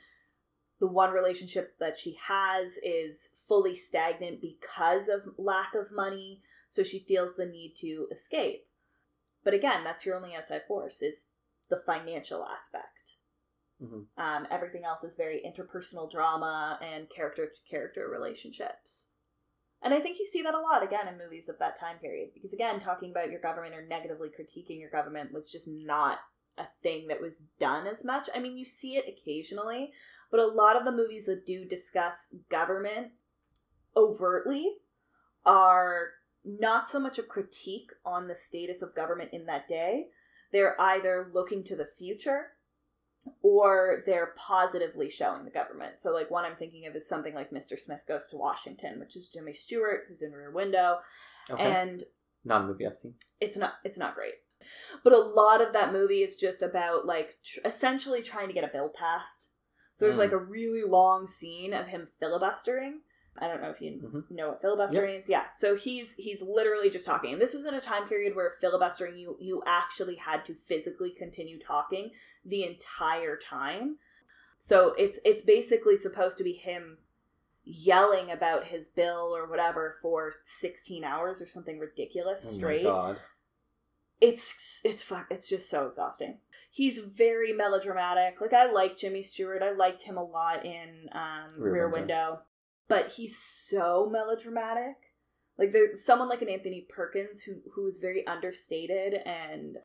[0.78, 6.84] The one relationship that she has is fully stagnant because of lack of money, so
[6.84, 8.68] she feels the need to escape.
[9.42, 11.24] But again, that's your only outside force is
[11.68, 13.16] the financial aspect.
[13.82, 14.06] Mhm.
[14.16, 19.06] Um, everything else is very interpersonal drama and character to character relationships.
[19.84, 22.30] And I think you see that a lot again in movies of that time period.
[22.32, 26.18] Because again, talking about your government or negatively critiquing your government was just not
[26.56, 28.30] a thing that was done as much.
[28.34, 29.92] I mean, you see it occasionally,
[30.30, 33.08] but a lot of the movies that do discuss government
[33.94, 34.72] overtly
[35.44, 36.12] are
[36.44, 40.06] not so much a critique on the status of government in that day.
[40.50, 42.53] They're either looking to the future
[43.42, 45.94] or they're positively showing the government.
[46.00, 47.78] So, like, one I'm thinking of is something like Mr.
[47.82, 50.98] Smith Goes to Washington, which is Jimmy Stewart, who's in Rear Window,
[51.50, 51.62] Okay.
[51.62, 52.04] and
[52.44, 53.14] Not a movie I've seen.
[53.40, 54.34] it's not it's not great.
[55.02, 58.64] But a lot of that movie is just about like tr- essentially trying to get
[58.64, 59.48] a bill passed.
[59.96, 60.20] So there's Mm.
[60.20, 63.00] like a really long scene of him filibustering.
[63.38, 64.30] I don't know if you Mhm.
[64.30, 65.28] know what filibustering is.
[65.28, 65.50] Yeah.
[65.58, 67.32] So he's he's literally just talking.
[67.32, 71.10] And this was in a time period where filibustering you you actually had to physically
[71.10, 72.12] continue talking
[72.44, 73.98] the entire time.
[74.58, 76.98] So it's it's basically supposed to be him
[77.64, 82.82] yelling about his bill or whatever for 16 hours or something ridiculous Oh my straight
[82.82, 83.18] god.
[84.20, 86.38] it's it's fuck it's just so exhausting
[86.70, 91.54] he's very melodramatic like i like jimmy stewart i liked him a lot in um,
[91.56, 91.98] Rear rear, Window.
[92.00, 92.40] window.
[92.88, 93.36] But he's
[93.68, 94.96] so melodramatic.
[95.58, 99.76] Like there's someone like an anthony perkins who who is very understated and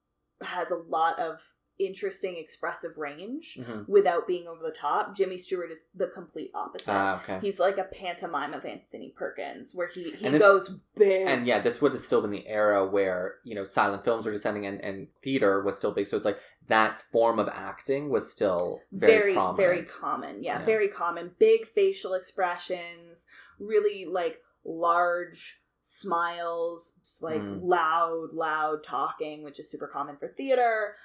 [0.41, 1.37] has a lot of
[1.79, 3.87] interesting expressive range Mhm.
[3.87, 7.39] without being over the top jimmy stewart is the complete opposite Ah, okay.
[7.41, 11.61] he's like a pantomime of anthony perkins where he he this- goes big and yeah,
[11.61, 14.83] this would have still been the era where you know silent films were descending and,
[14.83, 16.05] and theater was still big.
[16.07, 20.65] So it's like that form of acting was still very very very common yeah, Yeah.
[20.65, 23.25] very common big facial expressions
[23.57, 27.59] really like large smiles like Mm.
[27.63, 30.95] loud loud talking which is super common for theater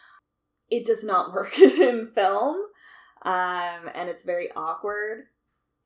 [0.70, 2.56] it does not work in film
[3.24, 5.24] um and it's very awkward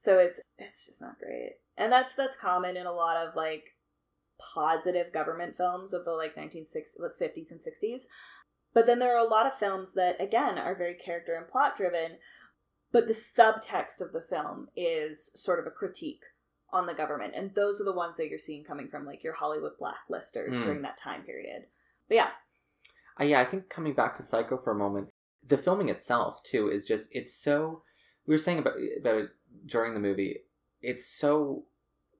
[0.02, 3.64] so it's it's just not great and that's that's common in a lot of like
[4.54, 8.02] positive government films of the like 1960s 50s and 60s
[8.74, 11.76] but then there are a lot of films that, again, are very character and plot
[11.76, 12.18] driven,
[12.92, 16.22] but the subtext of the film is sort of a critique
[16.70, 17.32] on the government.
[17.34, 20.62] And those are the ones that you're seeing coming from like your Hollywood blacklisters Mm.
[20.64, 21.62] during that time period.
[22.08, 22.28] But yeah,
[23.20, 25.08] Uh, yeah, I think coming back to Psycho for a moment,
[25.46, 27.82] the filming itself too is just it's so.
[28.26, 29.30] We were saying about about it
[29.66, 30.40] during the movie.
[30.82, 31.64] It's so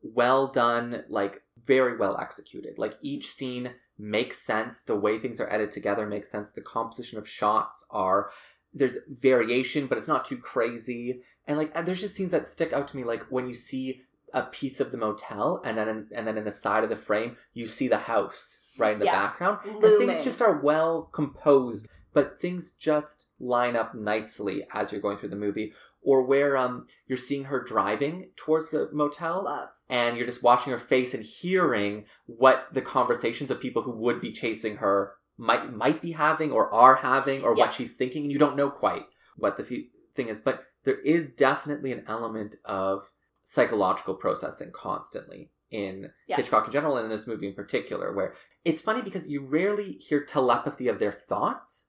[0.02, 2.78] well done, like very well executed.
[2.78, 4.80] Like each scene makes sense.
[4.80, 6.50] The way things are edited together makes sense.
[6.50, 8.30] The composition of shots are
[8.72, 11.20] there's variation, but it's not too crazy.
[11.46, 14.02] And like and there's just scenes that stick out to me, like when you see
[14.34, 17.36] a piece of the motel, and then and then in the side of the frame
[17.54, 19.20] you see the house right in the Yeah.
[19.26, 25.00] background, and things just are well composed, but things just line up nicely as you're
[25.00, 25.72] going through the movie.
[26.02, 29.68] Or where um you're seeing her driving towards the motel, love.
[29.88, 34.20] and you're just watching her face and hearing what the conversations of people who would
[34.20, 37.64] be chasing her might might be having or are having or Yeah.
[37.64, 39.06] what she's thinking and you don't know quite
[39.36, 43.10] what the fe- thing is but there is definitely an element of
[43.44, 46.36] psychological processing constantly in Yeah.
[46.36, 48.34] Hitchcock in general and in this movie in particular where
[48.68, 51.84] it's funny because you rarely hear telepathy of their thoughts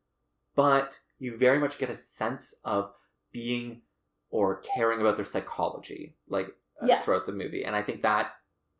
[0.55, 2.91] but you very much get a sense of
[3.31, 3.81] being
[4.29, 6.47] or caring about their psychology like
[6.81, 7.03] uh, Yes.
[7.03, 8.31] throughout the movie and i think that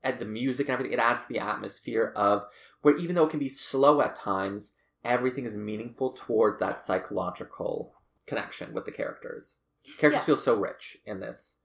[0.04, 2.46] and the music and everything it adds to the atmosphere of
[2.82, 4.72] where even though it can be slow at times
[5.04, 7.94] everything is meaningful toward that psychological
[8.26, 9.58] connection with the characters
[9.98, 10.26] characters Yeah.
[10.26, 11.56] feel so rich in this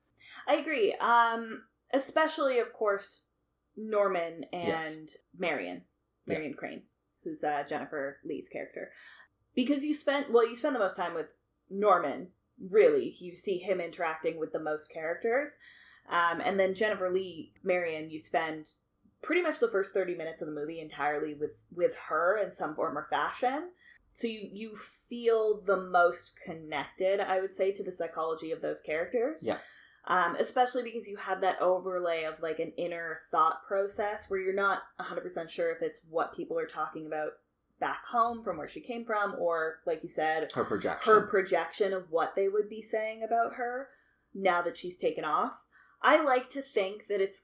[0.46, 0.94] I agree.
[1.00, 1.62] Um,
[1.92, 3.20] especially, of course,
[3.76, 5.16] Norman and Yes.
[5.38, 5.82] Marion,
[6.26, 6.34] Yeah.
[6.34, 6.82] Marion Crane,
[7.22, 8.90] who's uh, Jennifer Lee's character.
[9.54, 11.26] Because you spent, well, you spend the most time with
[11.70, 12.28] Norman,
[12.70, 13.16] really.
[13.18, 15.50] You see him interacting with the most characters.
[16.10, 18.66] Um, and then Jennifer Lee, Marion, you spend
[19.22, 22.74] pretty much the first 30 minutes of the movie entirely with, with her in some
[22.74, 23.70] form or fashion.
[24.12, 28.80] So you, you feel the most connected, I would say, to the psychology of those
[28.80, 29.58] characters Yeah.
[30.06, 34.54] Um, especially because you have that overlay of like an inner thought process where you're
[34.54, 37.30] not 100% sure if it's what people are talking about
[37.80, 41.12] back home from where she came from or like you said her projection.
[41.12, 43.88] her projection of what they would be saying about her
[44.34, 45.52] now that she's taken off.
[46.02, 47.42] I like to think that it's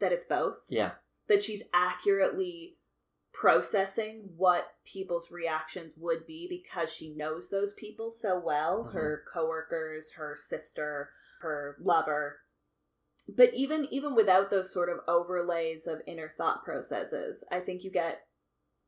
[0.00, 0.56] that it's both.
[0.68, 0.92] Yeah.
[1.28, 2.76] That she's accurately
[3.32, 8.84] processing what people's reactions would be because she knows those people so well.
[8.84, 8.92] Mhm.
[8.92, 12.38] her coworkers her sister her lover
[13.36, 17.90] but even even without those sort of overlays of inner thought processes i think you
[17.90, 18.20] get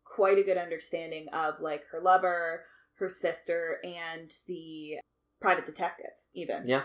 [0.05, 4.95] quite a good understanding of like her lover her sister and the
[5.41, 6.83] private detective even Yeah.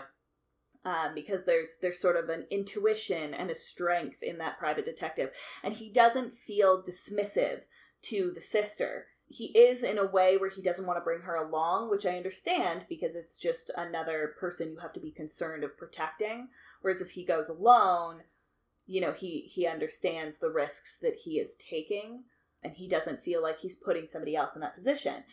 [0.84, 5.30] um, because there's there's sort of an intuition and a strength in that private detective,
[5.62, 7.60] and he doesn't feel dismissive
[8.02, 9.06] to the sister.
[9.28, 12.16] He is in a way where he doesn't want to bring her along, which I
[12.16, 16.48] understand because it's just another person you have to be concerned of protecting.
[16.80, 18.22] Whereas if he goes alone,
[18.86, 22.24] you know he he understands the risks that he is taking,
[22.62, 25.24] and he doesn't feel like he's putting somebody else in that position.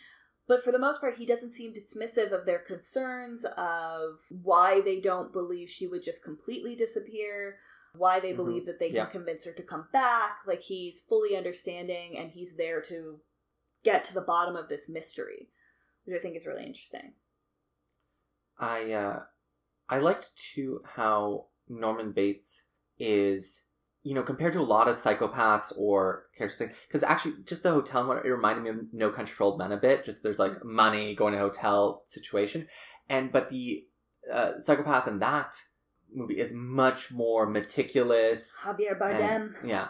[0.48, 5.00] But for the most part, he doesn't seem dismissive of their concerns, of why they
[5.00, 7.60] don't believe she would just completely disappear,
[7.94, 8.36] why they Mhm.
[8.36, 10.42] believe that they can convince her to come back.
[10.46, 13.22] Like he's fully understanding and he's there to
[13.86, 15.48] get to the bottom of this mystery,
[16.04, 17.14] which I think is really interesting.
[18.60, 19.20] I uh,
[19.90, 22.64] I liked too how Norman Bates
[23.00, 23.62] is,
[24.04, 28.12] you know, compared to a lot of psychopaths or characters, because actually just the hotel
[28.14, 30.06] it reminded me of No Country for Old Men a bit.
[30.06, 32.68] Just there's like money going to hotel situation,
[33.10, 33.86] and but the
[34.34, 35.56] uh, psychopath in that
[36.14, 38.54] movie is much more meticulous.
[38.64, 39.60] Javier Bardem.
[39.62, 39.90] and- yeah.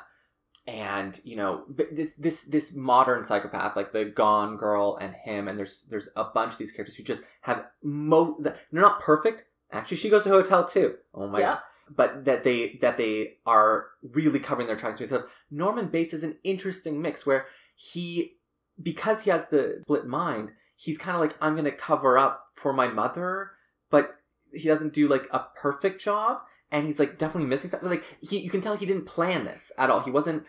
[0.68, 5.60] And you know this this this modern psychopath like the Gone Girl and him and
[5.60, 9.44] there's there's a bunch of these characters who just have mo they're not perfect.
[9.72, 10.96] Actually, she goes to a hotel too.
[11.14, 11.46] Oh my Yeah.
[11.46, 11.60] god!
[11.96, 14.98] But that they that they are really covering their tracks.
[15.08, 17.46] So Norman Bates is an interesting mix where
[17.76, 18.38] he
[18.82, 22.74] because he has the split mind, he's kind of like I'm gonna cover up for
[22.74, 23.52] my mother,
[23.92, 24.16] but
[24.52, 26.40] he doesn't do like a perfect job
[26.76, 29.72] and he's like definitely missing something like he you can tell he didn't plan this
[29.78, 30.44] at all he wasn't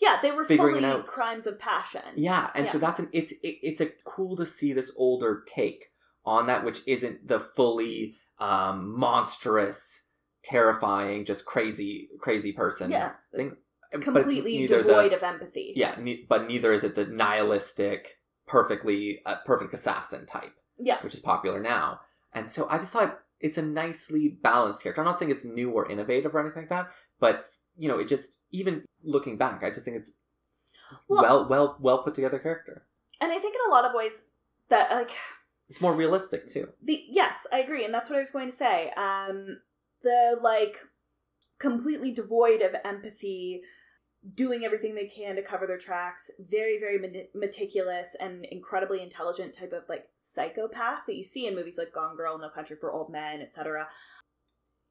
[0.00, 1.06] Yeah, they were Figuring it fully out.
[1.06, 2.02] crimes of passion.
[2.16, 5.86] yeah and so that's an it's it, it's a cool to see this older take
[6.24, 10.00] on that which isn't the fully um monstrous
[10.44, 13.12] terrifying just crazy crazy person Yeah.
[13.34, 13.56] thing
[13.92, 15.72] Completely neither the- devoid of empathy.
[15.76, 20.98] yeah ne- but neither is it the nihilistic perfectly uh, perfect assassin type Yeah.
[21.02, 22.00] which is popular now.
[22.34, 25.00] And so I just thought it's a nicely balanced character.
[25.02, 26.90] I'm not saying it's new or innovative or anything like that,
[27.20, 30.12] but you know, it just even looking back, I just think it's
[31.08, 32.86] Well- well well well put together character.
[33.20, 34.12] And I think in a lot of ways
[34.68, 35.10] that like
[35.68, 36.68] It's more realistic too.
[36.82, 38.90] the yes, I agree, and that's what I was going to say.
[38.96, 39.58] Um,
[40.02, 40.76] the like
[41.58, 43.62] completely devoid of empathy,
[44.34, 49.72] doing everything they can to cover their tracks, very very meticulous and incredibly intelligent type
[49.72, 53.10] of like psychopath that you see in movies like Gone Girl, No Country for Old
[53.10, 53.88] Men, etc.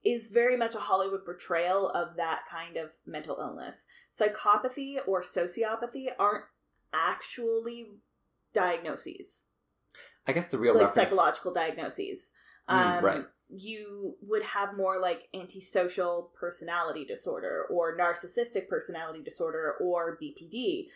[0.04, 3.86] Is very much a Hollywood portrayal of that kind of mental illness.
[4.20, 6.46] Psychopathy or sociopathy aren't
[6.94, 7.88] actually
[8.54, 9.44] diagnoses
[10.28, 11.10] I guess the real like reference.
[11.10, 12.32] psychological diagnoses.
[12.70, 13.26] Mm, Um, right.
[13.54, 20.88] You would have more like antisocial personality disorder or narcissistic personality disorder or BPD.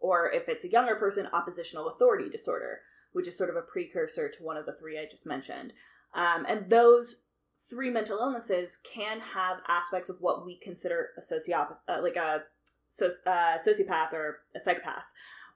[0.00, 2.80] Or if it's a younger person, oppositional authority disorder,
[3.12, 5.72] which is sort of a precursor to one of the three I just mentioned.
[6.14, 7.16] Um, and those
[7.70, 12.42] three mental illnesses can have aspects of what we consider a sociopath, uh, like a
[13.00, 15.04] uh, sociopath or a psychopath,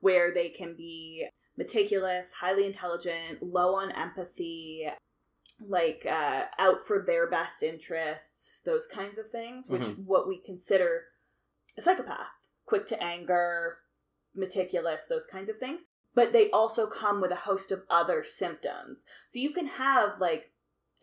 [0.00, 1.26] where they can be
[1.58, 4.86] meticulous, highly intelligent, low on empathy,
[5.60, 10.04] like uh, out for their best interests, those kinds of things, which Mhm.
[10.04, 11.04] what we consider
[11.78, 12.28] a psychopath,
[12.66, 13.78] quick to anger,
[14.34, 15.86] meticulous, those kinds of things.
[16.14, 19.04] But they also come with a host of other symptoms.
[19.28, 20.52] So you can have like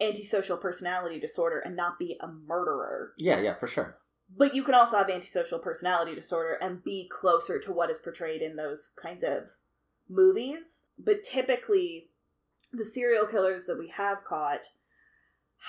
[0.02, 3.14] antisocial personality disorder and not be a murderer.
[3.18, 4.00] Yeah, yeah, for sure.
[4.36, 8.42] But you can also have antisocial personality disorder and be closer to what is portrayed
[8.42, 9.44] in those kinds of
[10.10, 10.84] movies.
[10.98, 12.10] But typically,
[12.74, 14.62] the serial killers that we have caught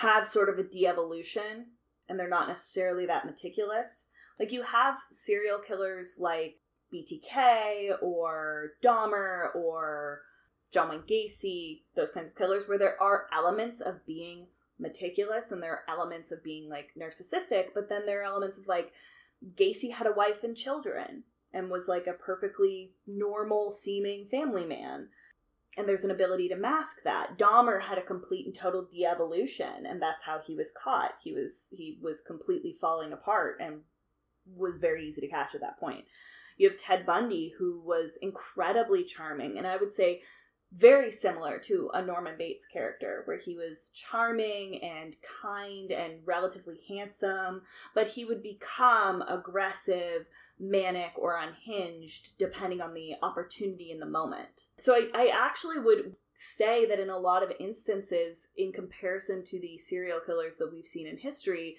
[0.00, 1.66] have sort of a de evolution,
[2.08, 4.06] and they're not necessarily that meticulous.
[4.40, 6.56] Like, you have serial killers like
[6.92, 10.22] BTK or Dahmer or
[10.72, 14.46] John Wayne Gacy, those kinds of killers, where there are elements of being
[14.78, 18.66] meticulous and there are elements of being like narcissistic, but then there are elements of
[18.66, 18.92] like
[19.56, 25.08] Gacy had a wife and children and was like a perfectly normal seeming family man.
[25.76, 27.36] And there's an ability to mask that.
[27.36, 31.12] Dahmer had a complete and total de-evolution, and that's how he was caught.
[31.22, 33.80] He was he was completely falling apart and
[34.46, 36.04] was very easy to catch at that point.
[36.56, 40.20] You have Ted Bundy, who was incredibly charming, and I would say
[40.76, 46.80] very similar to a Norman Bates character, where he was charming and kind and relatively
[46.88, 47.62] handsome,
[47.94, 50.26] but he would become aggressive,
[50.58, 54.66] manic, or unhinged depending on the opportunity in the moment.
[54.78, 59.60] So I, I actually would say that in a lot of instances, in comparison to
[59.60, 61.76] the serial killers that we've seen in history,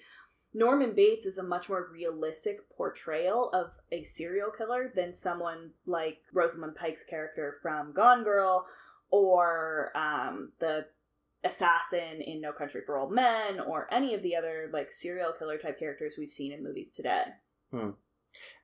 [0.54, 6.18] Norman Bates is a much more realistic portrayal of a serial killer than someone like
[6.32, 8.66] Rosamund Pike's character from Gone Girl
[9.10, 10.86] or um, the
[11.44, 15.58] assassin in No Country for Old Men or any of the other like serial killer
[15.58, 17.24] type characters we've seen in movies today.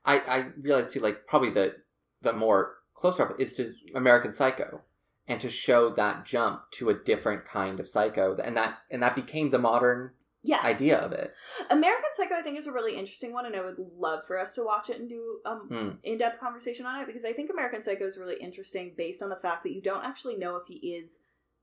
[0.05, 1.77] I I realized too, like probably the
[2.23, 4.81] the more close up is just American Psycho,
[5.27, 9.15] and to show that jump to a different kind of psycho, and that and that
[9.17, 10.13] became the modern
[10.45, 10.65] Yes.
[10.65, 11.33] idea of it.
[11.71, 14.55] American Psycho, I think, is a really interesting one, and I would love for us
[14.55, 15.91] to watch it and do um Hmm.
[16.03, 19.37] in-depth conversation on it because I think American Psycho is really interesting based on the
[19.37, 21.21] fact that you don't actually know if he is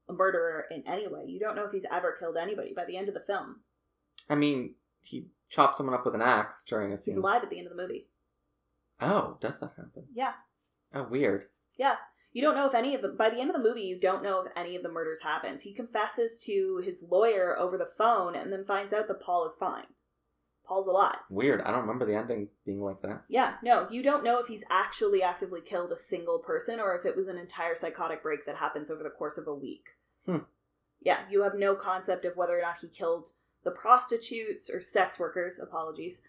[0.08, 1.26] a murderer in any way.
[1.26, 3.60] You don't know if he's ever killed anybody by the end of the film.
[4.30, 7.16] I mean, he chops someone up with an axe during a scene.
[7.16, 8.08] He's alive at the end of the movie.
[9.02, 10.06] Oh, does that happen?
[10.14, 10.34] Yeah,
[10.93, 11.45] Oh, weird.
[11.78, 11.95] yeah.
[12.32, 13.18] You don't know if any of them.
[13.18, 15.62] By the end of the movie, you don't know if any of the murders happens.
[15.62, 19.56] He confesses to his lawyer over the phone, and then finds out that Paul is
[19.60, 19.86] fine.
[20.64, 21.18] Paul's alive.
[21.32, 21.62] Weird.
[21.62, 23.24] I don't remember the ending being like that.
[23.30, 27.04] Yeah, no, you don't know if he's actually actively killed a single person or if
[27.08, 29.86] it was an entire psychotic break that happens over the course of a week.
[30.28, 30.43] Hmm.
[31.02, 33.30] Yeah, you have no concept of whether or not he killed
[33.64, 36.22] the prostitutes or sex workers, apologies.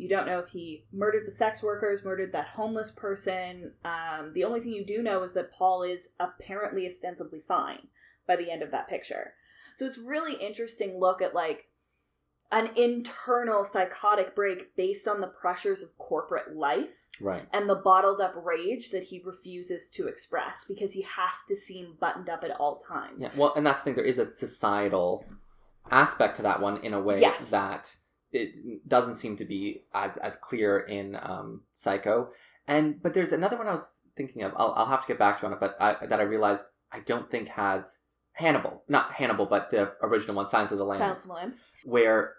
[0.00, 3.72] You don't know if he murdered the sex workers, murdered that homeless person.
[3.84, 7.86] Um, the only thing you do know is that Paul is apparently ostensibly fine
[8.26, 9.34] by the end of that picture.
[9.76, 11.66] So it's really interesting look at like
[12.50, 16.88] an internal psychotic break based on the pressures of corporate life
[17.20, 17.46] Right.
[17.52, 21.96] and the bottled up rage that he refuses to express because he has to seem
[22.00, 23.16] buttoned up at all times.
[23.18, 23.28] Yeah.
[23.36, 23.94] Well, and that's the thing.
[23.96, 25.26] There is a societal
[25.90, 27.50] aspect to that one in a way Yes.
[27.50, 27.94] that
[28.32, 32.30] it doesn't seem to be as as clear in um, Psycho.
[32.68, 34.52] And but there's another one I was thinking of.
[34.56, 36.62] I'll, I'll have to get back to on it, but I, that I realized
[36.92, 37.98] I don't think has
[38.32, 41.56] Hannibal, not Hannibal, but the original one, Signs of the Lambs, Silence of the Lambs.
[41.84, 42.34] where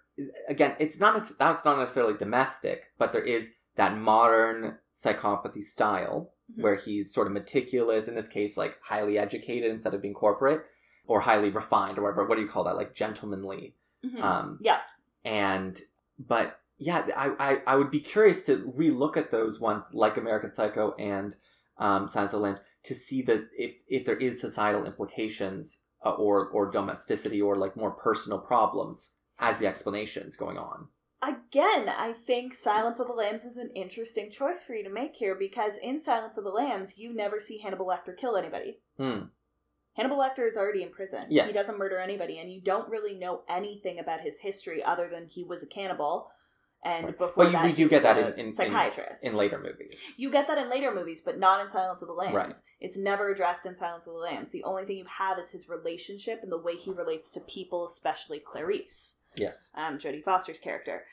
[0.50, 6.64] again it's not that's not necessarily domestic, but there is that modern psychopathy style Mhm.
[6.64, 8.08] where he's sort of meticulous.
[8.10, 10.66] In this case, like highly educated instead of being corporate
[11.08, 12.26] or highly refined or whatever.
[12.28, 12.76] What do you call that?
[12.76, 13.76] Like gentlemanly.
[14.06, 14.22] Mhm.
[14.22, 14.80] Um, yeah.
[15.26, 15.82] And
[16.20, 20.54] but yeah, I, I I would be curious to relook at those ones like American
[20.54, 21.36] Psycho and
[21.78, 26.12] um, Silence of the Lambs to see the if if there is societal implications uh,
[26.12, 30.88] or or domesticity or like more personal problems as the explanations going on.
[31.24, 35.16] Again, I think Silence of the Lambs is an interesting choice for you to make
[35.16, 38.80] here because in Silence of the Lambs, you never see Hannibal Lecter kill anybody.
[38.98, 39.26] Hmm.
[39.96, 41.22] Hannibal Lecter is already in prison.
[41.30, 41.48] Yes.
[41.48, 45.28] He doesn't murder anybody, and you don't really know anything about his history other than
[45.28, 46.32] he was a cannibal.
[46.84, 47.18] And Right.
[47.18, 49.22] before But you- that, we do get that in- in- in- psychiatrist.
[49.22, 52.14] In later movies, You get that in later movies, but not in Silence of the
[52.14, 52.34] Lambs.
[52.36, 52.56] Right.
[52.80, 54.52] It's never addressed in Silence of the Lambs.
[54.52, 57.86] The only thing you have is his relationship and the way he relates to people,
[57.86, 61.06] especially Clarice, yes, um, Jodie Foster's character.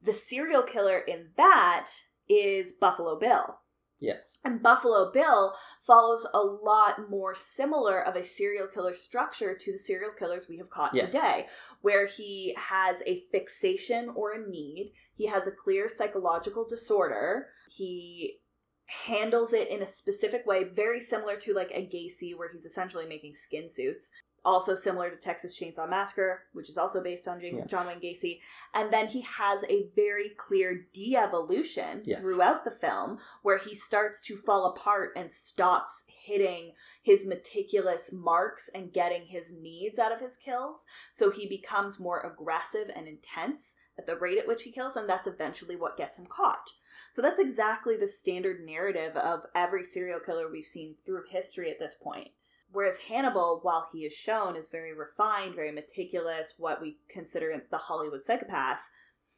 [0.00, 1.90] The serial killer in that
[2.28, 3.58] is Buffalo Bill.
[4.04, 5.54] Yes, And Buffalo Bill
[5.86, 10.58] follows a lot more similar of a serial killer structure to the serial killers we
[10.58, 11.10] have caught Yes.
[11.10, 11.46] today,
[11.82, 18.40] where he has a fixation or a need, he has a clear psychological disorder, he
[18.86, 23.06] handles it in a specific way, very similar to like a Gacy, where he's essentially
[23.06, 24.10] making skin suits.
[24.44, 27.64] Also similar to Texas Chainsaw Massacre, which is also based on Yeah.
[27.64, 28.40] John Wayne Gacy.
[28.74, 32.20] And then he has a very clear de-evolution Yes.
[32.20, 38.68] throughout the film where he starts to fall apart and stops hitting his meticulous marks
[38.74, 40.86] and getting his needs out of his kills.
[41.12, 45.08] So he becomes more aggressive and intense at the rate at which he kills, and
[45.08, 46.72] that's eventually what gets him caught.
[47.12, 51.78] So that's exactly the standard narrative of every serial killer we've seen through history at
[51.78, 52.32] this point.
[52.74, 57.78] Whereas Hannibal, while he is shown as very refined, very meticulous, what we consider the
[57.78, 58.78] Hollywood psychopath,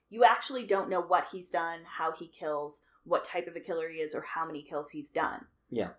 [0.08, 3.90] you actually don't know what he's done, how he kills, what type of a killer
[3.90, 5.44] he is, or how many kills he's done.
[5.70, 5.90] Yeah.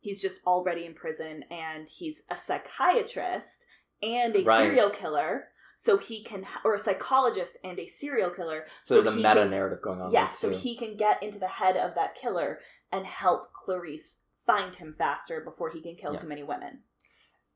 [0.00, 3.66] He's just already in prison and he's a psychiatrist
[4.02, 4.58] and a Right.
[4.64, 8.66] serial killer, so he can, or a psychologist and a serial killer.
[8.82, 10.10] so, there's a meta narrative going on.
[10.10, 12.58] Yes, so he can get into the head of that killer
[12.90, 14.16] and help Clarice
[14.50, 16.20] find him faster before he can kill Yeah.
[16.20, 16.80] too many women.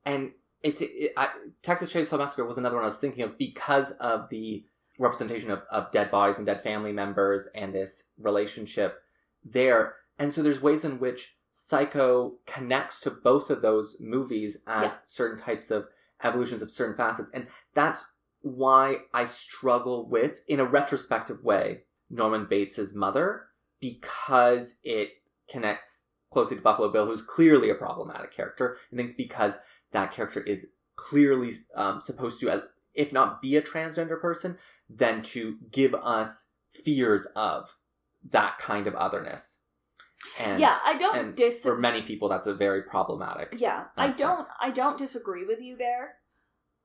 [0.04, 1.28] and it's it, I,
[1.62, 4.64] Texas Chainsaw Massacre was another one I was thinking of because of the
[4.98, 9.02] representation of, of dead bodies and dead family members and this relationship
[9.44, 9.96] there.
[10.18, 14.96] And so there's ways in which Psycho connects to both of those movies as Yeah.
[15.02, 15.86] certain types of
[16.22, 17.30] evolutions of certain facets.
[17.34, 18.04] And that's
[18.40, 23.48] why I struggle with, in a retrospective way, Norman Bates's mother,
[23.80, 25.10] because it
[25.50, 26.03] connects
[26.35, 28.77] closely to Buffalo Bill, who's clearly a problematic character.
[28.90, 29.55] And things because
[29.93, 30.66] that character is
[30.97, 32.61] clearly um, supposed to, uh,
[32.94, 34.59] if not be a transgender person,
[34.90, 36.47] then to give us
[36.85, 37.74] fears of
[38.31, 39.59] that kind of otherness.
[40.39, 41.62] And yeah, I don't and dis.
[41.62, 43.55] for many people, that's a very problematic.
[43.59, 44.47] Yeah, I don't.
[44.61, 46.15] I don't disagree with you there.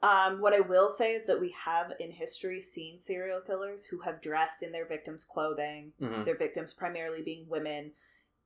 [0.01, 3.99] Um, what I will say is that we have in history seen serial killers who
[4.01, 6.25] have dressed in their victims' clothing, Mhm.
[6.25, 7.91] their victims primarily being women,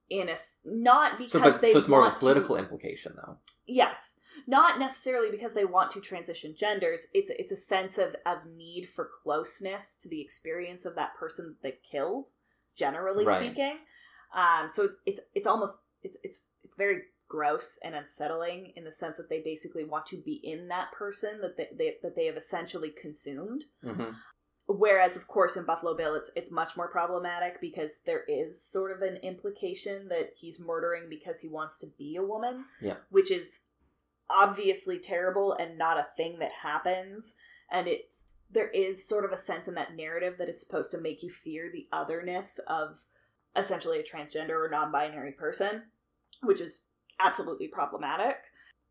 [0.10, 0.36] in a
[0.66, 3.38] not because So, but, they so it's more of a political To, implication, though.
[3.66, 4.16] yes,
[4.48, 7.02] not necessarily because they want to transition genders.
[7.14, 11.46] It's it's a sense of of need for closeness to the experience of that person
[11.48, 12.30] that they killed.
[12.76, 13.44] Generally Right.
[13.44, 13.78] speaking,
[14.36, 18.92] um, so it's it's it's almost it's it's it's very gross and unsettling in the
[18.92, 22.26] sense that they basically want to be in that person that they, they that they
[22.26, 23.64] have essentially consumed.
[23.84, 24.12] hmm
[24.84, 28.92] Whereas, of course, in Buffalo Bill, it's it's much more problematic because there is sort
[28.92, 32.66] of an implication that he's murdering because he wants to be a woman.
[32.82, 32.96] Yeah.
[33.10, 33.48] Which is
[34.30, 37.36] obviously terrible and not a thing that happens.
[37.72, 40.98] And it's there is sort of a sense in that narrative that is supposed to
[40.98, 42.98] make you fear the otherness of
[43.56, 45.84] essentially a transgender or non-binary person,
[46.42, 46.82] which is
[47.22, 48.36] absolutely problematic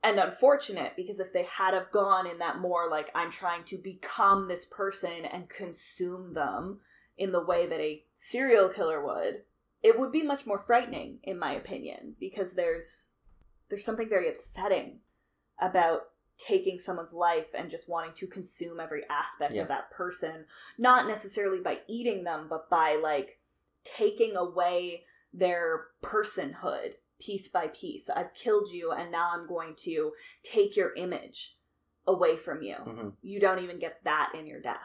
[0.02, 3.78] and unfortunate because if they had have gone in that more like I'm trying to
[3.78, 6.80] become this person and consume them
[7.16, 9.42] in the way that a serial killer would,
[9.82, 13.06] it would be much more frightening in my opinion because there's
[13.68, 14.98] there's something very upsetting
[15.60, 16.02] about
[16.38, 19.62] taking someone's life and just wanting to consume every aspect Yes.
[19.62, 20.46] of that person
[20.78, 23.38] not necessarily by eating them but by like
[23.84, 28.08] taking away their personhood piece by piece.
[28.08, 30.12] I've killed you, and now I'm going to
[30.42, 31.56] take your image
[32.06, 32.74] away from you.
[32.74, 34.76] hmm You don't even get that in your death.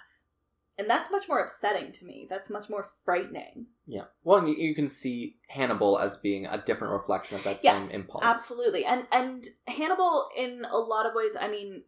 [0.80, 2.28] And that's much more upsetting to me.
[2.30, 3.66] That's much more frightening.
[3.88, 4.04] Yeah.
[4.24, 7.82] Well, and you, you can see Hannibal as being a different reflection of that yes,
[7.82, 8.22] same impulse.
[8.24, 8.86] absolutely.
[8.86, 11.82] And and Hannibal, in a lot of ways, I mean,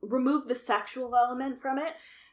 [0.00, 1.92] remove the sexual element from it.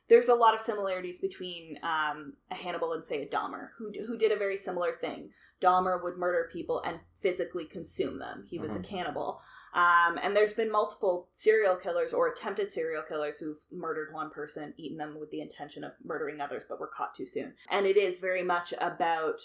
[0.09, 4.17] There's a lot of similarities between um, a Hannibal and say a Dahmer, who who
[4.17, 5.29] did a very similar thing.
[5.61, 8.45] Dahmer would murder people and physically consume them.
[8.49, 8.79] He was Mhm.
[8.81, 9.41] a cannibal.
[9.73, 14.73] Um, and there's been multiple serial killers or attempted serial killers who've murdered one person,
[14.77, 17.55] eaten them with the intention of murdering others, but were caught too soon.
[17.69, 19.41] And it is very much about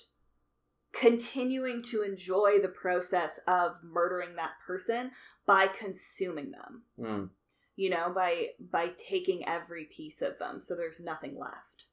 [0.93, 5.13] continuing to enjoy the process of murdering that person
[5.47, 7.31] by consuming them Mm.
[7.79, 11.85] You know by by taking every piece of them so there's nothing left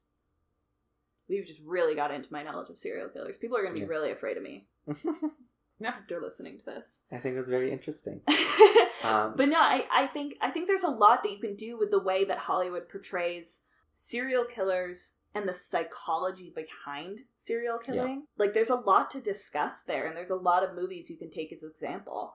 [1.28, 3.86] we've just really got into my knowledge of serial killers people are going to be
[3.86, 3.94] Yeah.
[3.96, 4.66] really afraid of me
[5.78, 5.90] Yeah.
[5.94, 8.20] after listening to this I think it was very interesting.
[9.04, 11.78] Um, but no I, I think i think there's a lot that you can do
[11.78, 13.60] with the way that hollywood portrays
[13.92, 17.92] serial killers and the psychology behind serial Yeah.
[17.94, 21.18] killing like there's a lot to discuss there and there's a lot of movies you
[21.18, 22.34] can take as example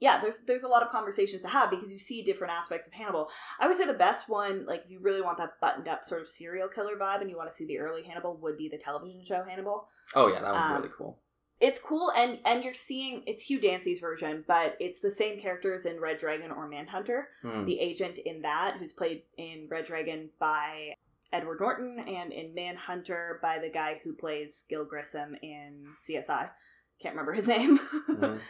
[0.00, 2.92] yeah there's there's a lot of conversations to have because you see different aspects of
[2.92, 3.28] hannibal
[3.60, 6.20] i would say the best one like if you really want that buttoned up sort
[6.20, 8.78] of serial killer vibe and you want to see the early hannibal would be the
[8.78, 11.18] television show hannibal oh yeah, that was um, really cool.
[11.60, 15.86] it's cool and and you're seeing it's hugh dancy's version but it's the same characters
[15.86, 17.64] in red dragon or manhunter Mm.
[17.66, 20.92] the agent in that who's played in red dragon by
[21.32, 26.50] edward norton and in manhunter by the guy who plays gil grissom in csi
[27.00, 27.78] can't remember his name.
[28.08, 28.40] Mhm.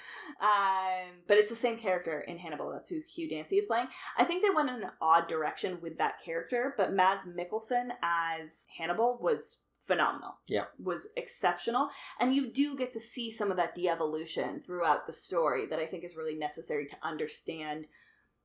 [0.41, 2.71] um, but it's the same character in hannibal.
[2.73, 3.87] That's who hugh dancy is playing.
[4.19, 8.67] I think they went in an odd direction with that character but mads mikkelsen as
[8.77, 10.37] hannibal was phenomenal.
[10.47, 10.65] Yeah.
[10.83, 11.89] was exceptional.
[12.19, 15.85] And you do get to see some of that de-evolution throughout the story that i
[15.87, 17.85] think is really necessary to understand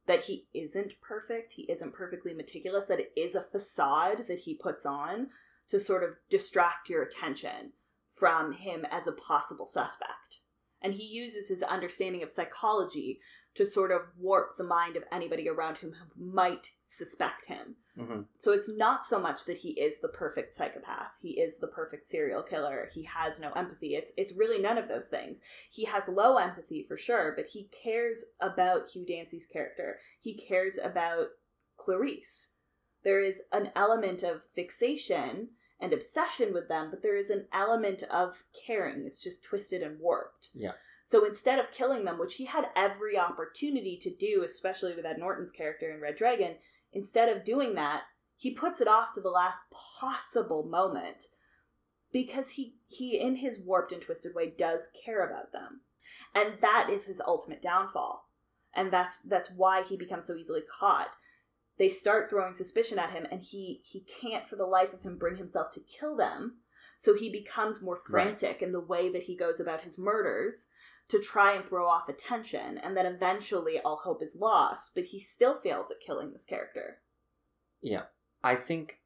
[0.05, 1.53] that he isn't perfect.
[1.53, 5.27] He isn't perfectly meticulous that it is a facade that he puts on
[5.69, 7.71] to sort of distract your attention
[8.19, 10.39] from him as a possible suspect
[10.81, 13.19] and he uses his understanding of psychology
[13.55, 18.27] to sort of warp the mind of anybody around him who might suspect him Mhm.
[18.37, 21.11] so it's not so much that he is the perfect psychopath.
[21.21, 22.89] He is the perfect serial killer.
[22.93, 23.95] He has no empathy.
[23.95, 25.41] It's it's really none of those things.
[25.69, 29.99] He has low empathy for sure, but he cares about Hugh Dancy's character.
[30.21, 31.27] He cares about
[31.75, 32.49] Clarice.
[33.03, 35.49] There is an element of fixation
[35.79, 39.05] and obsession with them, but there is an element of caring.
[39.05, 40.49] It's just twisted and warped.
[40.53, 40.73] Yeah.
[41.05, 45.17] So instead of killing them, which he had every opportunity to do, especially with Ed
[45.17, 46.55] Norton's character in Red Dragon,
[46.93, 48.01] instead of doing that,
[48.35, 49.59] he puts it off to the last
[49.99, 51.27] possible moment
[52.11, 55.81] because he he in his warped and twisted way does care about them.
[56.35, 58.29] and that is his ultimate downfall
[58.73, 61.09] and that's that's why he becomes so easily caught
[61.79, 65.17] they start throwing suspicion at him and he he can't for the life of him
[65.17, 66.57] bring himself to kill them
[66.99, 68.23] so he becomes more Right.
[68.37, 70.67] frantic in the way that he goes about his murders
[71.07, 75.19] to try and throw off attention and then eventually all hope is lost but he
[75.19, 76.99] still fails at killing this character
[77.81, 78.03] Yeah.
[78.43, 78.99] I think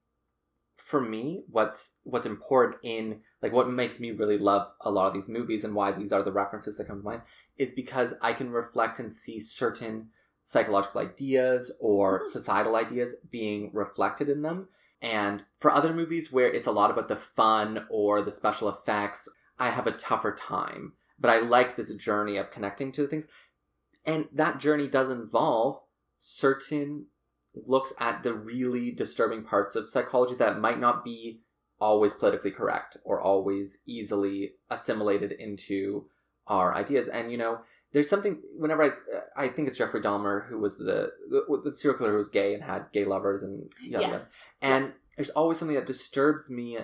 [0.78, 5.14] for me, what's what's important in like what makes me really love a lot of
[5.14, 7.22] these movies and why these are the references that come to mind
[7.58, 10.10] is because I can reflect and see certain
[10.44, 12.28] psychological ideas or Mhm.
[12.28, 14.70] societal ideas being reflected in them.
[15.02, 19.28] And for other movies where it's a lot about the fun or the special effects,
[19.60, 20.94] I have a tougher time.
[21.20, 23.28] But I like this journey of connecting to things.
[24.06, 25.82] And that journey does involve
[26.18, 27.08] certain
[27.54, 31.42] looks at the really disturbing parts of psychology that might not be
[31.80, 36.10] always politically correct or always easily assimilated into
[36.48, 37.08] our ideas.
[37.08, 37.60] And you know,
[37.94, 38.84] there's something whenever
[39.38, 42.30] I I think it's Jeffrey Dahmer who was the the, the serial killer who was
[42.30, 44.08] gay and had gay lovers and yada.
[44.08, 46.80] yes And there's always something that disturbs me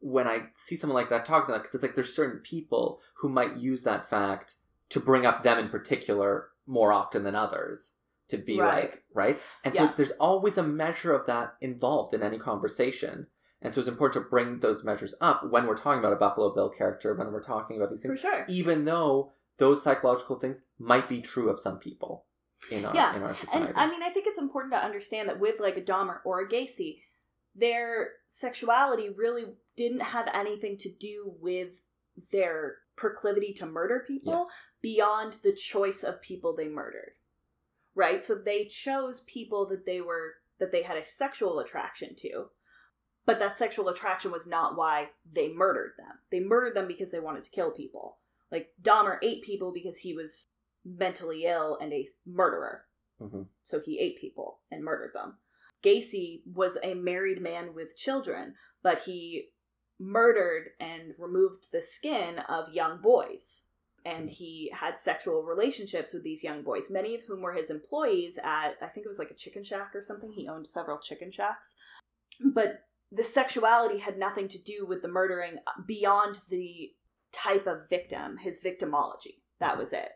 [0.00, 3.28] when I see someone like that talking about because it's like there's certain people who
[3.28, 4.54] might use that fact
[4.90, 7.90] to bring up them in particular more often than others
[8.28, 8.90] to be Right.
[8.90, 9.88] like right and Yeah.
[9.88, 13.26] so there's always a measure of that involved in any conversation
[13.60, 16.54] and so it's important to bring those measures up when we're talking about a buffalo
[16.54, 20.58] bill character when we're talking about these for things sure even though those psychological things
[20.78, 22.24] might be true of some people
[22.70, 25.28] in our Yeah, in our society And I mean, I think it's important to understand
[25.28, 27.00] that with like a Dahmer or a Gacy,
[27.54, 29.44] their sexuality really
[29.76, 31.68] didn't have anything to do with
[32.32, 34.48] their proclivity to murder people yes
[34.80, 37.12] beyond the choice of people they murdered.
[37.94, 38.24] Right?
[38.24, 42.46] So they chose people that they were that they had a sexual attraction to.
[43.26, 46.18] But that sexual attraction was not why they murdered them.
[46.30, 48.18] They murdered them because they wanted to kill people.
[48.50, 50.46] Like Dahmer ate people because he was
[50.84, 52.84] mentally ill and a murderer
[53.20, 55.36] hmm so he ate people and murdered them.
[55.84, 59.50] Gacy was a married man with children, but he
[60.00, 63.62] murdered and removed the skin of young boys.
[64.04, 68.38] And he had sexual relationships with these young boys, many of whom were his employees
[68.42, 70.32] at, I think it was like a chicken shack or something.
[70.32, 71.74] He owned several chicken shacks.
[72.40, 76.92] But the sexuality had nothing to do with the murdering beyond the
[77.32, 79.40] type of victim, his victimology.
[79.60, 80.10] That was it.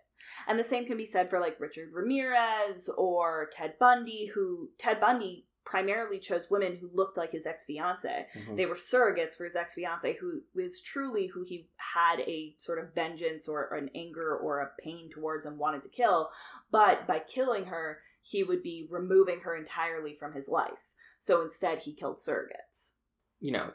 [0.47, 5.01] And the same can be said for like Richard Ramirez or Ted Bundy, who Ted
[5.01, 8.27] Bundy primarily chose women who looked like his ex fiance.
[8.35, 8.57] Mhm.
[8.57, 12.79] They were surrogates for his ex fiance, who was truly who he had a sort
[12.81, 16.31] of vengeance or an anger or a pain towards and wanted to kill.
[16.73, 20.79] But by killing her, he would be removing her entirely from his life.
[21.21, 22.91] So instead, he killed surrogates.
[23.39, 23.73] you know,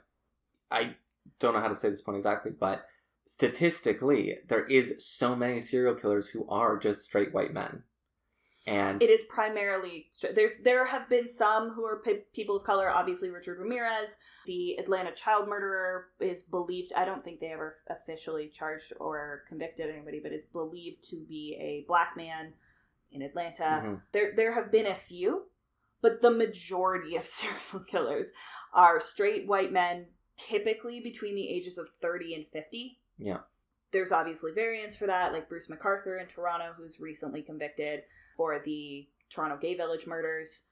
[0.71, 0.95] I
[1.39, 2.85] don't know how to say this point exactly, but
[3.27, 7.83] statistically, there is so many serial killers who are just straight white men,
[8.65, 12.89] and It is primarily there's there have been some who are pe- people of color.
[12.89, 16.91] Obviously, Richard Ramirez, the Atlanta child murderer, is believed.
[16.93, 21.57] I don't think they ever officially charged or convicted anybody, but is believed to be
[21.61, 22.53] a black man
[23.11, 23.63] in Atlanta.
[23.85, 24.01] Mhm.
[24.11, 25.49] There there have been a few,
[26.01, 28.27] but the majority of serial killers
[28.73, 33.39] are straight white men, typically between the ages of thirty and fifty yeah,
[33.91, 38.03] there's obviously variants for that, like Bruce McArthur in Toronto, who's recently convicted
[38.35, 40.63] for the Toronto Gay Village murders,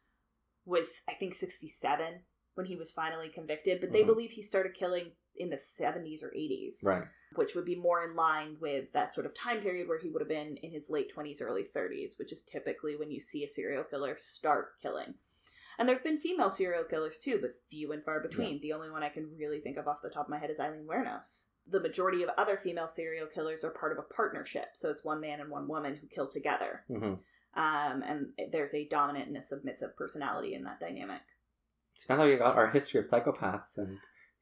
[0.65, 2.21] was I think 67
[2.55, 3.81] when he was finally convicted.
[3.81, 4.07] But they Mhm.
[4.07, 8.15] believe he started killing in the 70s or 80s, right, which would be more in
[8.15, 11.11] line with that sort of time period where he would have been in his late
[11.11, 15.13] 20s, early 30s, which is typically when you see a serial killer start killing.
[15.77, 18.61] And there have been female serial killers too, but few and far between.
[18.61, 20.59] The only one I can really think of off the top of my head is
[20.59, 21.43] Aileen Wuornos.
[21.71, 25.19] The majority of other female serial killers are part of a partnership, so it's one
[25.19, 26.83] man and one woman who kill together.
[26.87, 27.13] hmm
[27.55, 31.21] Um, and there's a dominant and a submissive personality in that dynamic.
[31.95, 33.97] So now that we got our history of psychopaths and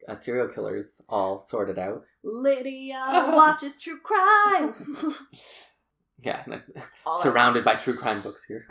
[0.07, 4.73] uh, serial killers all sorted out, Lydia watches true crime.
[6.23, 6.43] yeah,
[7.05, 8.65] All surrounded by true crime books here.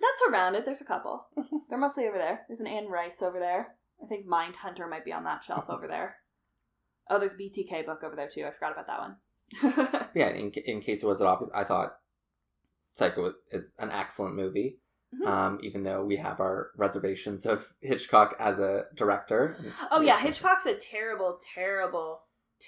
[0.00, 0.64] Not surrounded.
[0.64, 1.26] There's a couple.
[1.68, 2.42] They're mostly over there.
[2.48, 3.74] There's an Anne Rice over there.
[4.02, 6.16] I think Mind Hunter might be on that shelf over there.
[7.08, 8.44] Oh, there's BTK book over there too.
[8.44, 10.06] I forgot about that one.
[10.14, 11.96] Yeah, in, in case it wasn't obvious, I thought
[12.94, 14.78] Psycho is an excellent movie.
[15.14, 15.26] Mhm.
[15.28, 19.56] Um, even though we have our reservations of Hitchcock as a director.
[19.92, 22.22] oh yeah, Hitchcock's a terrible, terrible,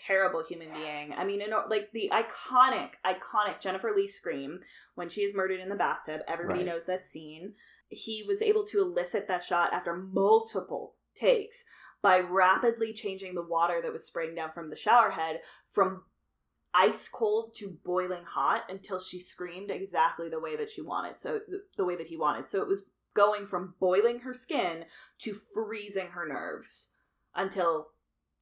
[0.06, 1.12] terrible human being.
[1.16, 4.60] I mean, in, like the iconic, iconic Jennifer Lee scream
[4.94, 6.20] when she is murdered in the bathtub.
[6.28, 6.66] Everybody Right.
[6.66, 7.54] knows that scene.
[7.88, 11.64] He was able to elicit that shot after multiple takes
[12.02, 15.40] by rapidly changing the water that was spraying down from the shower head
[15.72, 16.02] from
[16.74, 21.18] ice cold to boiling hot until she screamed exactly the way that she wanted.
[21.18, 21.40] So
[21.76, 22.48] the way that he wanted.
[22.48, 22.84] So it was
[23.14, 24.84] going from boiling her skin
[25.20, 26.88] to freezing her nerves
[27.34, 27.88] until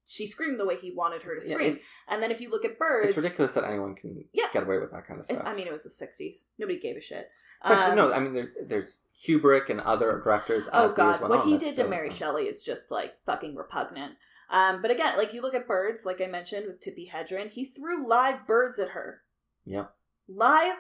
[0.05, 1.73] she screamed the way he wanted her to scream.
[1.75, 4.47] it's, and then if you look at birds, it's ridiculous that anyone can Yeah.
[4.53, 5.43] get away with that kind of stuff.
[5.45, 6.45] I mean, it was the '60s.
[6.59, 7.29] Nobody gave a shit.
[7.63, 10.65] Um, no, I mean, there's there's Kubrick and other directors.
[10.73, 14.15] Oh god, what on, he did to still- Mary Shelley is just like fucking repugnant.
[14.51, 17.65] Um, but again, like you look at birds, like I mentioned with Tippi Hedren, he
[17.65, 19.23] threw live birds at her.
[19.65, 19.87] Yeah.
[20.29, 20.77] Live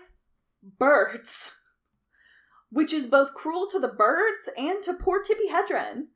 [0.78, 1.50] birds,
[2.70, 6.06] which is both cruel to the birds and to poor Tippi Hedren.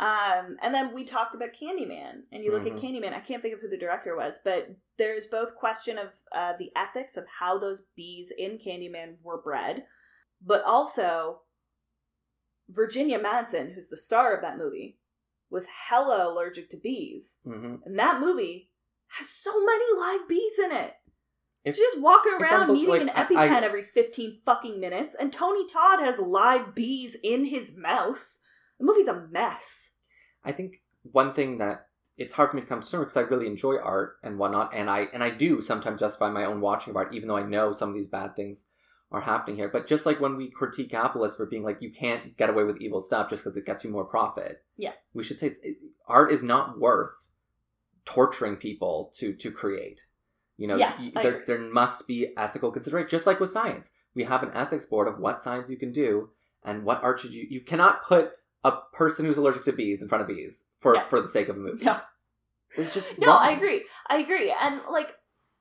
[0.00, 2.76] Um, and then we talked about Candyman, and you look Mhm.
[2.76, 3.12] at Candyman.
[3.12, 6.70] I can't think of who the director was, but there's both question of uh, the
[6.76, 9.86] ethics of how those bees in Candyman were bred,
[10.44, 11.40] but also
[12.68, 14.98] Virginia Madsen, who's the star of that movie,
[15.50, 17.80] was hella allergic to bees, Mhm.
[17.84, 18.70] and that movie
[19.18, 20.94] has so many live bees in it.
[21.64, 25.14] It's She's just walking around needing like, an I- EpiPen I- every 15 fucking minutes,
[25.14, 28.36] and Tony Todd has live bees in his mouth.
[28.78, 29.90] The movie's a mess.
[30.44, 31.88] I think one thing that
[32.18, 34.74] it's hard for me to come to terms because I really enjoy art and whatnot,
[34.74, 37.42] and I and I do sometimes justify my own watching of art, even though I
[37.44, 38.64] know some of these bad things
[39.10, 39.68] are happening here.
[39.68, 42.80] But just like when we critique capitalists for being like you can't get away with
[42.80, 44.92] evil stuff just because it gets you more profit, Yeah.
[45.14, 45.76] we should say it's, it,
[46.06, 47.10] art is not worth
[48.04, 50.04] torturing people to to create.
[50.56, 53.90] You know, Yes, there there must be ethical consideration, just like with science.
[54.14, 56.30] We have an ethics board of what science you can do
[56.64, 57.46] and what art should you.
[57.48, 58.32] You cannot put
[58.64, 61.08] a person who's allergic to bees in front of bees for Yeah.
[61.08, 61.84] for the sake of a movie.
[61.84, 62.00] Yeah.
[62.76, 63.38] It's just No, wrong.
[63.42, 63.84] I agree.
[64.08, 64.52] I agree.
[64.60, 65.14] And like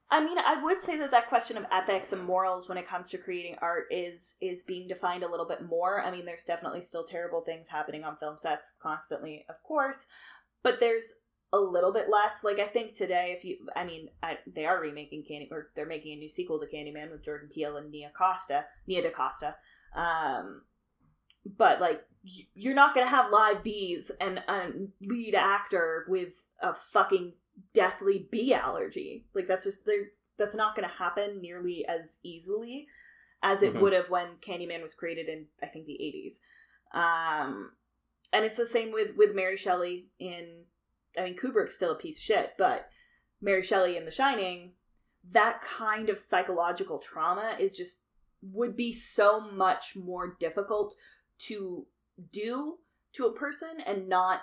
[0.09, 3.09] I mean, I would say that that question of ethics and morals when it comes
[3.09, 6.01] to creating art is is being defined a little bit more.
[6.01, 9.97] I mean, there's definitely still terrible things happening on film sets constantly, of course,
[10.63, 11.03] but there's
[11.51, 12.43] a little bit less.
[12.43, 15.85] Like I think today, if you, I mean, I, they are remaking Candy, or they're
[15.85, 19.55] making a new sequel to Candyman with Jordan Peele and Nia Costa, Nia DaCosta.
[19.95, 20.61] Um,
[21.57, 22.01] but like,
[22.53, 24.69] you're not gonna have live bees and a
[25.01, 27.33] lead actor with a fucking
[27.73, 29.25] deathly bee allergy.
[29.33, 32.87] Like that's just they're that's not going to happen nearly as easily
[33.41, 33.81] as it Mhm.
[33.81, 36.39] would have when Candyman was created in I think the 80s.
[36.93, 37.71] Um
[38.33, 40.65] and it's the same with with Mary Shelley in
[41.17, 42.89] I mean Kubrick's still a piece of shit, but
[43.41, 44.73] Mary Shelley in The Shining,
[45.31, 47.97] that kind of psychological trauma is just
[48.41, 50.95] would be so much more difficult
[51.39, 51.85] to
[52.31, 52.77] do
[53.13, 54.41] to a person and not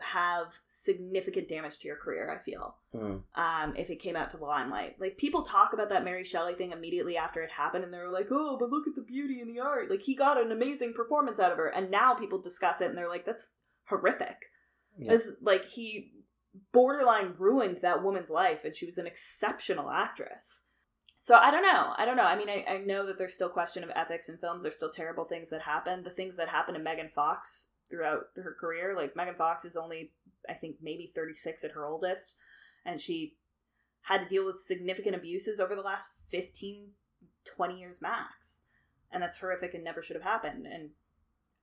[0.00, 3.22] have significant damage to your career, I feel Mm.
[3.36, 5.00] um, if it came out to the limelight.
[5.00, 8.10] Like people talk about that Mary Shelley thing immediately after it happened, and they were
[8.10, 9.90] like, "Oh, but look at the beauty in the art!
[9.90, 12.98] Like he got an amazing performance out of her." And now people discuss it, and
[12.98, 13.48] they're like, "That's
[13.88, 14.50] horrific."
[14.98, 15.12] Yeah.
[15.12, 16.12] As like he
[16.72, 20.62] borderline ruined that woman's life, and she was an exceptional actress.
[21.18, 21.94] So I don't know.
[21.96, 22.24] I don't know.
[22.24, 24.64] I mean, I, I know that there's still question of ethics in films.
[24.64, 26.02] There's still terrible things that happen.
[26.02, 30.10] The things that happened to Megan Fox throughout her career, like Megan Fox is only,
[30.48, 32.34] I think, maybe 36 at her oldest.
[32.86, 33.36] And she
[34.00, 36.88] had to deal with significant abuses over the last 15
[37.44, 38.60] 20 years max.
[39.12, 40.66] And that's horrific and never should have happened.
[40.66, 40.90] And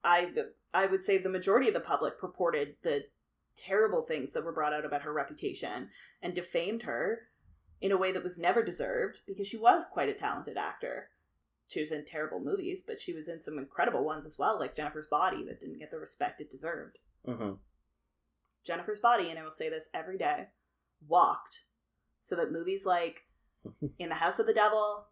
[0.04, 0.28] i
[0.74, 3.02] i would say the majority of the public purported the
[3.58, 5.90] terrible things that were brought out about her reputation
[6.22, 7.20] and defamed her
[7.82, 11.10] in a way that was never deserved because she was quite a talented actor
[11.70, 14.76] she was in terrible movies but she was in some incredible ones as well like
[14.76, 17.52] jennifer's body that didn't get the respect it deserved hmm
[18.66, 20.48] Jennifer's Body, and I will say this every day,
[21.08, 21.60] walked
[22.22, 23.22] so that movies like
[24.00, 25.06] In the House of the Devil,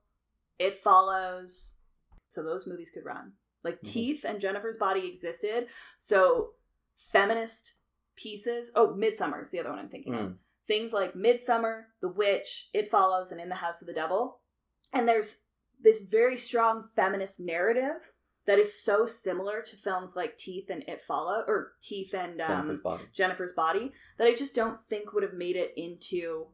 [0.59, 1.73] It Follows,
[2.29, 3.31] so those movies could run.
[3.63, 3.88] Like Mhm.
[3.89, 5.67] Teeth and Jennifer's Body existed,
[5.97, 6.55] so
[6.97, 7.73] feminist
[8.15, 8.69] pieces.
[8.75, 10.29] Oh, Midsommar is the other one I'm thinking of.
[10.31, 10.38] Mm.
[10.67, 14.41] Things like Midsommar, The Witch, It Follows, and In the House of the Devil.
[14.91, 15.38] And there's
[15.81, 18.01] this very strong feminist narrative
[18.45, 22.47] that is so similar to films like Teeth and It Follow, or Teeth and um,
[22.47, 23.03] Jennifer's body.
[23.13, 26.45] Jennifer's Body that I just don't think would have made it into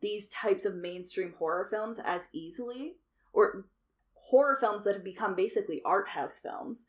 [0.00, 2.96] these types of mainstream horror films as easily,
[3.32, 3.66] or
[4.14, 6.86] horror films that have become basically art house films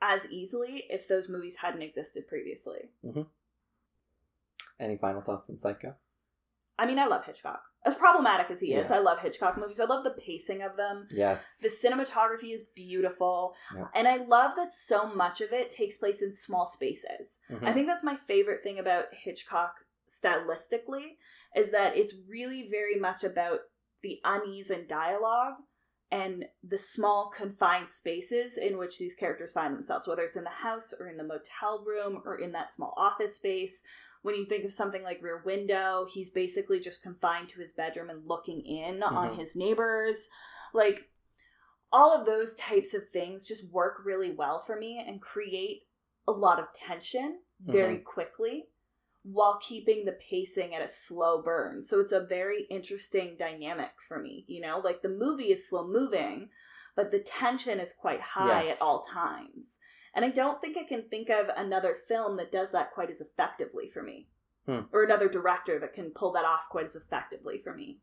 [0.00, 2.90] as easily if those movies hadn't existed previously.
[4.80, 5.94] Any final thoughts on Psycho?
[6.78, 7.62] I mean, I love Hitchcock.
[7.86, 8.96] As problematic as he is, Yeah.
[8.96, 9.78] I love Hitchcock movies.
[9.78, 11.06] I love the pacing of them.
[11.10, 11.58] Yes.
[11.60, 13.54] The cinematography is beautiful.
[13.74, 13.88] Yeah.
[13.94, 17.40] And I love that so much of it takes place in small spaces.
[17.50, 17.64] Mhm.
[17.68, 19.74] I think that's my favorite thing about Hitchcock
[20.10, 21.16] stylistically
[21.54, 23.60] is that it's really very much about
[24.02, 25.54] the unease in dialogue
[26.10, 30.50] and the small confined spaces in which these characters find themselves, whether it's in the
[30.50, 33.82] house or in the motel room or in that small office space.
[34.24, 38.08] When you think of something like Rear Window, he's basically just confined to his bedroom
[38.08, 39.36] and looking in on Mhm.
[39.36, 40.30] his neighbors.
[40.72, 41.10] Like,
[41.92, 45.86] all of those types of things just work really well for me and create
[46.26, 48.70] a lot of tension very quickly
[49.24, 51.82] while keeping the pacing at a slow burn.
[51.82, 54.78] So it's a very interesting dynamic for me, you know?
[54.78, 56.50] Like the movie is slow moving,
[56.96, 58.76] but the tension is quite high Yes.
[58.76, 59.78] at all times.
[60.14, 63.20] And I don't think I can think of another film that does that quite as
[63.20, 64.28] effectively for me.
[64.66, 64.80] Hmm.
[64.92, 67.98] Or another director that can pull that off quite as effectively for me.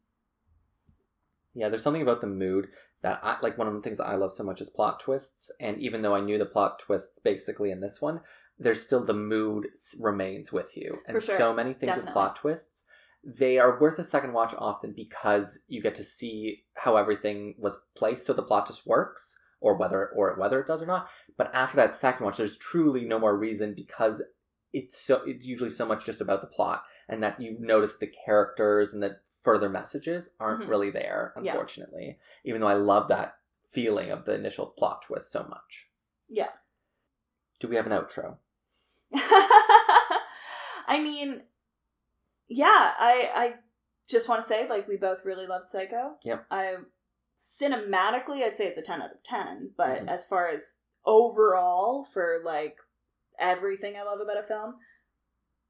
[1.54, 2.68] Yeah, there's something about the mood
[3.02, 3.58] that I like.
[3.58, 6.16] One of the things that I love so much is plot twists, and even though
[6.16, 8.22] I knew the plot twists basically in this one,
[8.60, 9.68] there's still the mood
[10.00, 12.06] remains with you, and For sure, so many things definitely.
[12.06, 12.84] with plot twists.
[13.24, 17.78] They are worth a second watch often because you get to see how everything was
[17.96, 21.08] placed so the plot just works, or whether or whether it does or not.
[21.38, 24.22] But after that second watch, there's truly no more reason because
[24.74, 28.12] it's so it's usually so much just about the plot, and that you notice the
[28.26, 30.70] characters and the further messages aren't Mhm.
[30.70, 31.52] really there, Yeah.
[31.54, 32.20] unfortunately.
[32.44, 33.38] Even though I love that
[33.70, 35.90] feeling of the initial plot twist so much.
[36.28, 36.52] Yeah.
[37.60, 38.38] Do we have an outro?
[40.88, 41.44] I mean,
[42.48, 43.54] yeah, I I
[44.08, 46.18] just want to say like we both really loved Psycho.
[46.24, 46.46] Yep.
[46.52, 46.76] I
[47.42, 50.08] cinematically I'd say it's a 10 out of 10, but Mhm.
[50.10, 52.78] as far as overall for like
[53.40, 54.80] everything I love about a film,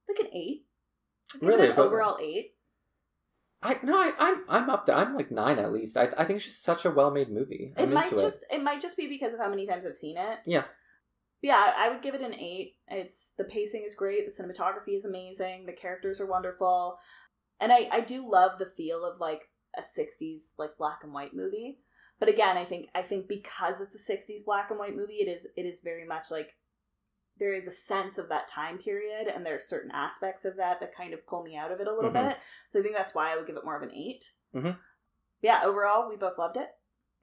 [0.07, 0.65] like an 8.
[1.35, 1.69] I'd give it Really?
[1.71, 2.55] an overall 8.
[3.63, 4.95] I no, I, I'm I'm up there.
[4.95, 5.95] I'm like nine at least.
[5.95, 7.73] I I think it's just such a well made movie.
[7.77, 8.61] It I'm might into just it.
[8.63, 10.39] might just be because of how many times I've seen it.
[10.45, 10.63] Yeah.
[11.43, 12.77] Yeah, I I would give it an eight.
[12.87, 16.97] It's the pacing is great, the cinematography is amazing, the characters are wonderful,
[17.59, 21.33] and I I do love the feel of like a '60s like black and white
[21.33, 21.79] movie.
[22.19, 25.29] But again, I think I think because it's a '60s black and white movie, it
[25.29, 26.49] is it is very much like
[27.39, 30.79] there is a sense of that time period, and there are certain aspects of that
[30.81, 32.29] that kind of pull me out of it a little Mhm.
[32.29, 32.37] bit.
[32.71, 34.23] So I think that's why I would give it more of an 8
[34.53, 34.77] Mhm.
[35.41, 36.69] Yeah, overall, we both loved it.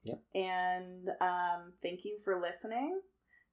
[0.03, 0.19] Yep.
[0.35, 3.01] And um, thank you for listening.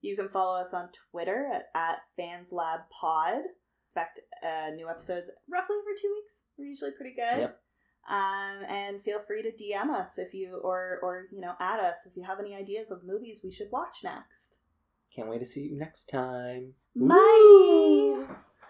[0.00, 3.42] You can follow us on Twitter at, at FansLabPod.
[3.88, 6.40] Expect uh, new episodes roughly every two weeks.
[6.58, 7.40] We're usually pretty good.
[7.40, 7.62] Yep.
[8.08, 11.98] Um, and feel free to DM us if you or or you know add us
[12.06, 14.54] if you have any ideas of movies we should watch next.
[15.14, 16.74] Can't wait to see you next time.
[16.94, 18.26] Bye.